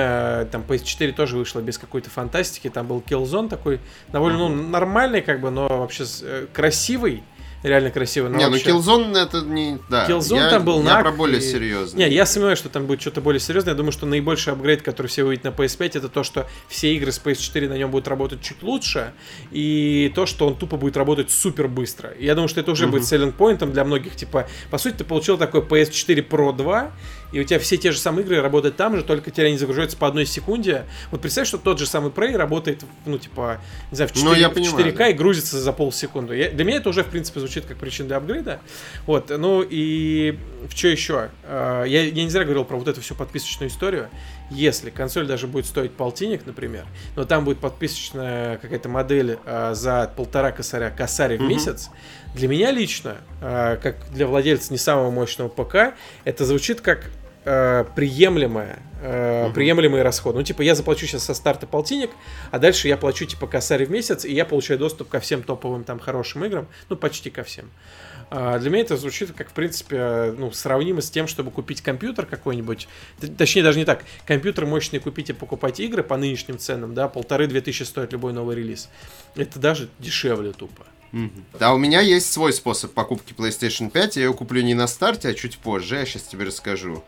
э, 0.43 0.47
там 0.51 0.65
PS4 0.67 1.13
тоже 1.13 1.37
вышла 1.37 1.61
без 1.61 1.79
какой-то 1.79 2.11
фантастики. 2.11 2.69
Там 2.69 2.87
был 2.87 3.03
Killzone 3.07 3.49
такой, 3.49 3.81
довольно 4.13 4.49
ну, 4.49 4.49
нормальный, 4.49 5.23
как 5.23 5.41
бы, 5.41 5.51
но 5.51 5.69
вообще 5.69 6.05
красивый 6.53 7.23
реально 7.63 7.91
красиво. 7.91 8.29
Но 8.29 8.39
не, 8.39 8.45
ну, 8.45 8.53
вообще... 8.53 8.73
ну 8.73 8.79
Killzone 8.81 9.17
это 9.17 9.41
не... 9.43 9.79
Да, 9.89 10.07
Killzone 10.09 10.37
я, 10.37 10.51
там 10.51 10.65
был 10.65 10.83
Я 10.83 11.01
про 11.01 11.13
более 11.13 11.39
и... 11.39 11.43
серьезный. 11.43 12.07
Не, 12.07 12.15
я 12.15 12.27
сомневаюсь, 12.27 12.59
что 12.59 12.69
там 12.69 12.87
будет 12.87 13.01
что-то 13.01 13.21
более 13.21 13.41
серьезное. 13.41 13.73
Я 13.73 13.77
думаю, 13.77 13.93
что 13.93 14.07
наибольший 14.07 14.53
апгрейд, 14.53 14.83
который 14.83 15.09
все 15.09 15.25
увидят 15.25 15.45
на 15.45 15.49
PS5, 15.49 15.99
это 15.99 16.09
то, 16.09 16.23
что 16.23 16.47
все 16.69 16.95
игры 16.95 17.13
с 17.13 17.21
PS4 17.21 17.69
на 17.69 17.79
нем 17.79 17.91
будут 17.91 18.09
работать 18.09 18.43
чуть 18.43 18.63
лучше, 18.63 19.13
и 19.51 20.13
то, 20.15 20.27
что 20.27 20.47
он 20.47 20.57
тупо 20.57 20.77
будет 20.77 20.97
работать 20.97 21.31
супер 21.31 21.69
быстро. 21.69 22.13
я 22.19 22.35
думаю, 22.35 22.49
что 22.49 22.61
это 22.61 22.71
уже 22.71 22.87
uh-huh. 22.87 22.91
будет 22.91 23.07
селлинг 23.07 23.35
поинтом 23.35 23.73
для 23.73 23.85
многих. 23.85 24.17
Типа, 24.17 24.49
по 24.71 24.79
сути, 24.79 24.97
ты 24.97 25.05
получил 25.05 25.39
такой 25.39 25.61
PS4 25.61 26.29
Pro 26.29 26.57
2, 26.57 26.93
и 27.33 27.41
у 27.41 27.45
тебя 27.45 27.59
все 27.59 27.77
те 27.77 27.93
же 27.93 27.99
самые 27.99 28.25
игры 28.25 28.41
работают 28.41 28.77
там 28.77 28.97
же, 28.97 29.03
только 29.03 29.31
теперь 29.31 29.47
они 29.47 29.59
загружаются 29.59 29.97
по 29.97 30.07
одной 30.07 30.27
секунде. 30.27 30.85
Вот 31.11 31.21
представь, 31.21 31.49
что 31.49 31.59
тот 31.59 31.79
же 31.79 31.87
самый 31.87 32.11
Prey 32.11 32.37
работает, 32.37 32.85
ну, 33.07 33.19
типа, 33.19 33.61
не 33.91 33.97
знаю, 33.97 34.09
в 34.09 34.13
4, 34.13 34.29
ну, 34.29 34.35
я 34.35 34.49
понимаю, 34.49 34.87
4К 34.87 34.97
да. 34.97 35.09
и 35.09 35.13
грузится 35.13 35.61
за 35.61 35.73
полсекунды. 35.73 36.37
Я, 36.37 36.51
для 36.51 36.65
меня 36.65 36.79
это 36.79 36.89
уже, 36.89 37.03
в 37.03 37.09
принципе, 37.09 37.41
звучит 37.41 37.67
как 37.67 37.77
причина 37.77 38.09
для 38.09 38.17
апгрейда. 38.17 38.61
Вот, 39.07 39.31
ну 39.31 39.63
и 39.63 40.39
в 40.69 40.77
что 40.77 40.89
еще? 40.89 41.31
А, 41.45 41.85
я, 41.85 42.03
я 42.03 42.25
не 42.25 42.31
зря 42.31 42.45
говорил 42.45 42.65
про 42.65 42.77
вот 42.77 42.89
эту 42.89 43.01
всю 43.01 43.15
подписочную 43.15 43.71
историю. 43.71 44.09
Если 44.51 44.91
консоль 44.91 45.27
даже 45.27 45.47
будет 45.47 45.67
стоить 45.67 45.93
полтинник, 45.93 46.47
например, 46.47 46.87
но 47.17 47.25
там 47.25 47.45
будет 47.45 47.59
подписочная 47.59 48.57
какая-то 48.57 48.89
модель 48.89 49.39
а, 49.45 49.75
за 49.75 50.11
полтора 50.17 50.53
косаря, 50.53 50.91
косаря 50.91 51.37
в 51.37 51.41
mm-hmm. 51.41 51.47
месяц, 51.47 51.91
для 52.35 52.49
меня 52.49 52.71
лично, 52.71 53.19
а, 53.43 53.77
как 53.77 53.97
для 54.11 54.27
владельца 54.27 54.73
не 54.73 54.79
самого 54.79 55.11
мощного 55.11 55.49
ПК, 55.49 55.95
это 56.25 56.45
звучит 56.47 56.81
как 56.81 57.11
э, 57.45 57.85
приемлемое, 57.95 58.79
э, 59.03 59.47
угу. 59.47 59.55
приемлемый 59.55 60.03
расход. 60.03 60.35
Ну, 60.35 60.43
типа, 60.43 60.63
я 60.63 60.75
заплачу 60.75 61.07
сейчас 61.07 61.25
со 61.25 61.35
старта 61.35 61.67
полтинник, 61.67 62.11
а 62.51 62.59
дальше 62.59 62.89
я 62.89 62.97
плачу, 62.97 63.25
типа, 63.25 63.47
косарь 63.47 63.87
в 63.87 63.91
месяц, 63.91 64.25
и 64.25 64.33
я 64.33 64.45
получаю 64.45 64.79
доступ 64.79 65.09
ко 65.09 65.21
всем 65.21 65.43
топовым 65.43 65.85
там 65.85 65.99
хорошим 65.99 66.45
играм, 66.45 66.69
ну, 66.89 66.97
почти 66.97 67.31
ко 67.31 67.43
всем. 67.43 67.71
А 68.31 68.59
для 68.59 68.71
меня 68.71 68.83
это 68.83 68.97
звучит 68.97 69.33
как, 69.33 69.49
в 69.49 69.53
принципе, 69.53 70.35
ну, 70.37 70.53
сравнимо 70.53 71.01
с 71.01 71.11
тем, 71.11 71.27
чтобы 71.27 71.51
купить 71.51 71.81
компьютер 71.81 72.27
какой-нибудь. 72.27 72.89
Точнее, 73.39 73.63
даже 73.63 73.79
не 73.79 73.85
так. 73.85 74.05
Компьютер 74.27 74.67
мощный 74.67 74.99
купить 74.99 75.31
и 75.31 75.33
покупать 75.33 75.81
игры 75.81 76.03
по 76.03 76.17
нынешним 76.17 76.59
ценам, 76.59 76.95
да, 76.95 77.09
полторы-две 77.09 77.61
тысячи 77.61 77.85
стоит 77.85 78.13
любой 78.13 78.33
новый 78.33 78.57
релиз. 78.57 78.91
Это 79.35 79.59
даже 79.59 79.89
дешевле 79.99 80.53
тупо. 80.53 80.85
Да, 81.59 81.73
у 81.73 81.79
меня 81.79 82.01
есть 82.01 82.31
свой 82.31 82.53
способ 82.53 82.93
покупки 82.93 83.33
PlayStation 83.33 83.91
5. 83.91 84.17
Я 84.17 84.25
ее 84.25 84.35
куплю 84.35 84.61
не 84.61 84.75
на 84.75 84.87
старте, 84.87 85.31
а 85.31 85.35
чуть 85.35 85.57
позже. 85.59 85.97
Я 85.97 86.05
сейчас 86.05 86.23
тебе 86.25 86.45
расскажу. 86.45 87.03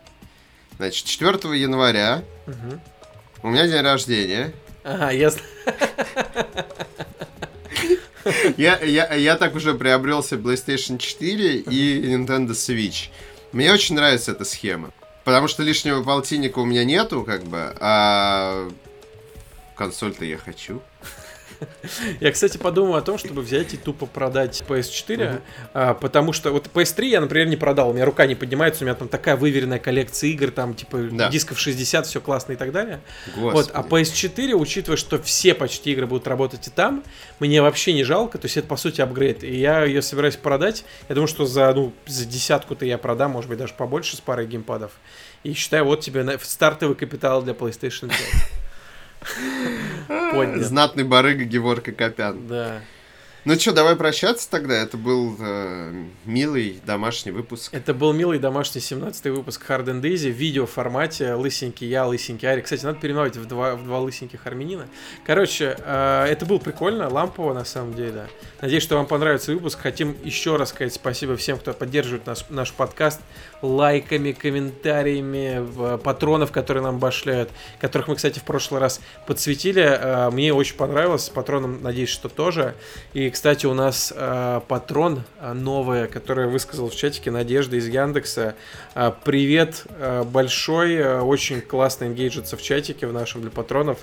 Значит, 0.77 1.05
4 1.05 1.37
января 1.59 2.23
угу. 2.47 2.79
у 3.43 3.49
меня 3.49 3.67
день 3.67 3.81
рождения. 3.81 4.53
Ага, 4.83 5.11
ясно. 5.11 5.41
Я, 8.57 8.79
я, 8.79 9.13
я 9.13 9.35
так 9.35 9.55
уже 9.55 9.73
приобрел 9.73 10.23
себе 10.23 10.41
PlayStation 10.41 10.97
4 10.97 11.57
и 11.57 12.03
Nintendo 12.03 12.49
Switch. 12.49 13.09
Мне 13.51 13.71
очень 13.71 13.95
нравится 13.95 14.31
эта 14.31 14.45
схема. 14.45 14.91
Потому 15.23 15.47
что 15.47 15.63
лишнего 15.63 16.03
полтинника 16.03 16.59
у 16.59 16.65
меня 16.65 16.83
нету, 16.83 17.23
как 17.23 17.43
бы, 17.43 17.75
а 17.79 18.69
консоль-то 19.75 20.25
я 20.25 20.37
хочу. 20.37 20.81
Я, 22.19 22.31
кстати, 22.31 22.57
подумал 22.57 22.95
о 22.95 23.01
том, 23.01 23.17
чтобы 23.17 23.41
взять 23.41 23.73
и 23.73 23.77
тупо 23.77 24.05
продать 24.05 24.63
PS4, 24.67 25.41
а, 25.73 25.93
потому 25.93 26.33
что 26.33 26.51
вот 26.51 26.67
PS3 26.73 27.05
я, 27.05 27.21
например, 27.21 27.47
не 27.47 27.55
продал, 27.55 27.89
у 27.89 27.93
меня 27.93 28.05
рука 28.05 28.25
не 28.25 28.35
поднимается, 28.35 28.83
у 28.83 28.87
меня 28.87 28.95
там 28.95 29.07
такая 29.07 29.35
выверенная 29.35 29.79
коллекция 29.79 30.29
игр, 30.31 30.51
там 30.51 30.73
типа 30.73 30.97
да. 31.11 31.29
дисков 31.29 31.59
60, 31.59 32.05
все 32.05 32.21
классно 32.21 32.53
и 32.53 32.55
так 32.55 32.71
далее. 32.71 33.01
Вот, 33.35 33.71
а 33.73 33.81
PS4, 33.81 34.53
учитывая, 34.53 34.97
что 34.97 35.21
все 35.21 35.53
почти 35.53 35.91
игры 35.91 36.07
будут 36.07 36.27
работать 36.27 36.67
и 36.67 36.71
там, 36.71 37.03
мне 37.39 37.61
вообще 37.61 37.93
не 37.93 38.03
жалко, 38.03 38.37
то 38.37 38.45
есть 38.45 38.57
это 38.57 38.67
по 38.67 38.77
сути 38.77 39.01
апгрейд, 39.01 39.43
и 39.43 39.55
я 39.57 39.83
ее 39.83 40.01
собираюсь 40.01 40.37
продать, 40.37 40.85
я 41.09 41.15
думаю, 41.15 41.27
что 41.27 41.45
за, 41.45 41.73
ну, 41.73 41.93
за 42.05 42.25
десятку-то 42.25 42.85
я 42.85 42.97
продам, 42.97 43.31
может 43.31 43.49
быть, 43.49 43.59
даже 43.59 43.73
побольше 43.73 44.17
с 44.17 44.21
парой 44.21 44.47
геймпадов. 44.47 44.91
И 45.43 45.53
считаю, 45.53 45.85
вот 45.85 46.01
тебе 46.01 46.37
стартовый 46.41 46.95
капитал 46.95 47.41
для 47.41 47.53
PlayStation 47.53 48.09
5. 48.09 48.19
Поднят. 50.07 50.61
Знатный 50.65 51.03
барыга 51.03 51.43
Геворка 51.43 51.91
Копян. 51.91 52.47
Да. 52.47 52.81
Ну 53.43 53.55
что, 53.55 53.71
давай 53.71 53.95
прощаться 53.95 54.47
тогда. 54.47 54.75
Это 54.75 54.97
был 54.97 55.35
э, 55.39 56.05
милый 56.25 56.79
домашний 56.85 57.31
выпуск. 57.31 57.73
Это 57.73 57.95
был 57.95 58.13
милый 58.13 58.37
домашний 58.37 58.81
17-й 58.81 59.31
выпуск 59.31 59.63
Hard 59.67 59.85
and 59.85 60.01
Easy 60.01 60.31
в 60.31 60.35
видеоформате. 60.35 61.33
Лысенький 61.33 61.87
я, 61.87 62.05
лысенький 62.05 62.47
Арик. 62.47 62.65
Кстати, 62.65 62.85
надо 62.85 62.99
переименовать 62.99 63.37
в 63.37 63.45
два, 63.47 63.75
в 63.75 63.83
два 63.83 63.99
лысеньких 63.99 64.45
армянина. 64.45 64.87
Короче, 65.25 65.75
э, 65.75 66.25
это 66.29 66.45
было 66.45 66.59
прикольно, 66.59 67.09
лампово 67.09 67.55
на 67.55 67.65
самом 67.65 67.95
деле. 67.95 68.27
Надеюсь, 68.61 68.83
что 68.83 68.97
вам 68.97 69.07
понравится 69.07 69.51
выпуск. 69.53 69.79
Хотим 69.81 70.15
еще 70.23 70.57
раз 70.57 70.69
сказать 70.69 70.93
спасибо 70.93 71.35
всем, 71.35 71.57
кто 71.57 71.73
поддерживает 71.73 72.27
наш, 72.27 72.45
наш 72.49 72.71
подкаст 72.71 73.21
лайками, 73.61 74.31
комментариями, 74.31 75.97
патронов, 75.97 76.51
которые 76.51 76.83
нам 76.83 76.99
башляют, 76.99 77.49
которых 77.79 78.07
мы, 78.07 78.15
кстати, 78.15 78.39
в 78.39 78.43
прошлый 78.43 78.81
раз 78.81 79.01
подсветили. 79.27 79.83
Э, 79.83 80.29
мне 80.31 80.53
очень 80.53 80.75
понравилось, 80.75 81.29
патроном, 81.29 81.81
надеюсь, 81.81 82.09
что 82.09 82.29
тоже. 82.29 82.75
И, 83.13 83.29
кстати, 83.29 83.65
у 83.65 83.73
нас 83.73 84.13
э, 84.15 84.61
патрон 84.67 85.23
э, 85.39 85.53
новая, 85.53 86.07
которая 86.07 86.47
высказал 86.47 86.89
в 86.89 86.95
чатике 86.95 87.31
Надежда 87.31 87.77
из 87.77 87.87
Яндекса. 87.87 88.55
Привет 89.23 89.85
большой, 90.25 91.19
очень 91.21 91.61
классно 91.61 92.05
энгейджится 92.05 92.57
в 92.57 92.61
чатике 92.61 93.07
в 93.07 93.13
нашем 93.13 93.41
для 93.41 93.51
патронов. 93.51 93.99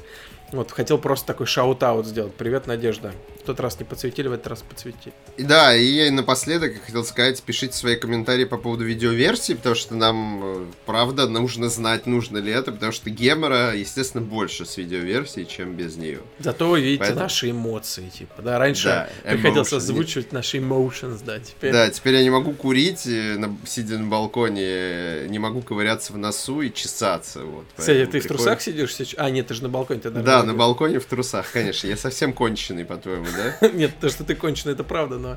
Вот, 0.50 0.72
хотел 0.72 0.96
просто 0.96 1.26
такой 1.26 1.46
shout-out 1.46 2.06
сделать. 2.06 2.32
Привет, 2.34 2.66
Надежда. 2.66 3.12
В 3.42 3.46
тот 3.48 3.60
раз 3.60 3.78
не 3.78 3.84
подсветили, 3.84 4.28
в 4.28 4.32
этот 4.32 4.46
раз 4.46 4.62
подсветили. 4.62 5.12
И 5.36 5.42
да, 5.42 5.74
и 5.76 5.84
я 5.84 6.10
напоследок 6.10 6.74
хотел 6.84 7.04
сказать, 7.04 7.42
пишите 7.42 7.74
свои 7.74 7.96
комментарии 7.96 8.44
по 8.44 8.56
поводу 8.56 8.84
видеоверсии, 8.84 9.54
потому 9.54 9.74
что 9.74 9.94
нам, 9.94 10.40
э, 10.42 10.66
правда, 10.86 11.28
нужно 11.28 11.68
знать, 11.68 12.06
нужно 12.06 12.38
ли 12.38 12.50
это, 12.50 12.72
потому 12.72 12.92
что 12.92 13.10
гемора, 13.10 13.74
естественно, 13.74 14.24
больше 14.24 14.64
с 14.64 14.76
видеоверсией, 14.78 15.46
чем 15.46 15.74
без 15.74 15.96
нее. 15.96 16.20
Зато 16.38 16.68
вы 16.68 16.80
видите 16.80 17.00
Поэтому... 17.00 17.20
наши 17.20 17.50
эмоции, 17.50 18.08
типа, 18.08 18.42
да, 18.42 18.58
раньше 18.58 18.88
да, 18.88 19.08
приходилось 19.32 19.72
озвучивать 19.72 20.32
наши 20.32 20.58
emotions, 20.58 21.20
да, 21.24 21.38
теперь... 21.40 21.72
Да, 21.72 21.90
теперь 21.90 22.14
я 22.14 22.22
не 22.22 22.30
могу 22.30 22.52
курить, 22.52 23.06
э, 23.06 23.38
сидя 23.66 23.98
на 23.98 24.08
балконе, 24.08 25.28
не 25.28 25.38
могу 25.38 25.60
ковыряться 25.60 26.12
в 26.14 26.18
носу 26.18 26.62
и 26.62 26.72
чесаться, 26.72 27.44
вот. 27.44 27.66
Кстати, 27.76 28.04
ты 28.06 28.10
приходит... 28.12 28.24
в 28.24 28.28
трусах 28.28 28.60
сидишь 28.62 28.94
сейчас? 28.94 29.14
А, 29.18 29.30
нет, 29.30 29.46
ты 29.46 29.54
же 29.54 29.62
на 29.62 29.68
балконе, 29.68 30.00
ты, 30.00 30.10
Да, 30.42 30.52
на 30.52 30.54
балконе 30.54 30.98
в 30.98 31.04
трусах, 31.04 31.50
конечно. 31.52 31.86
Я 31.86 31.96
совсем 31.96 32.32
конченый, 32.32 32.84
по-твоему, 32.84 33.26
да? 33.36 33.68
Нет, 33.72 33.92
то, 34.00 34.08
что 34.08 34.24
ты 34.24 34.34
конченый, 34.34 34.72
это 34.72 34.84
правда, 34.84 35.18
но... 35.18 35.36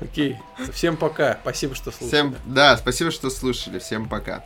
Окей. 0.00 0.36
Всем 0.72 0.96
пока. 0.96 1.38
Спасибо, 1.42 1.74
что 1.74 1.90
слушали. 1.90 2.08
Всем, 2.08 2.36
да, 2.44 2.76
спасибо, 2.76 3.10
что 3.10 3.30
слушали. 3.30 3.78
Всем 3.78 4.08
пока. 4.08 4.44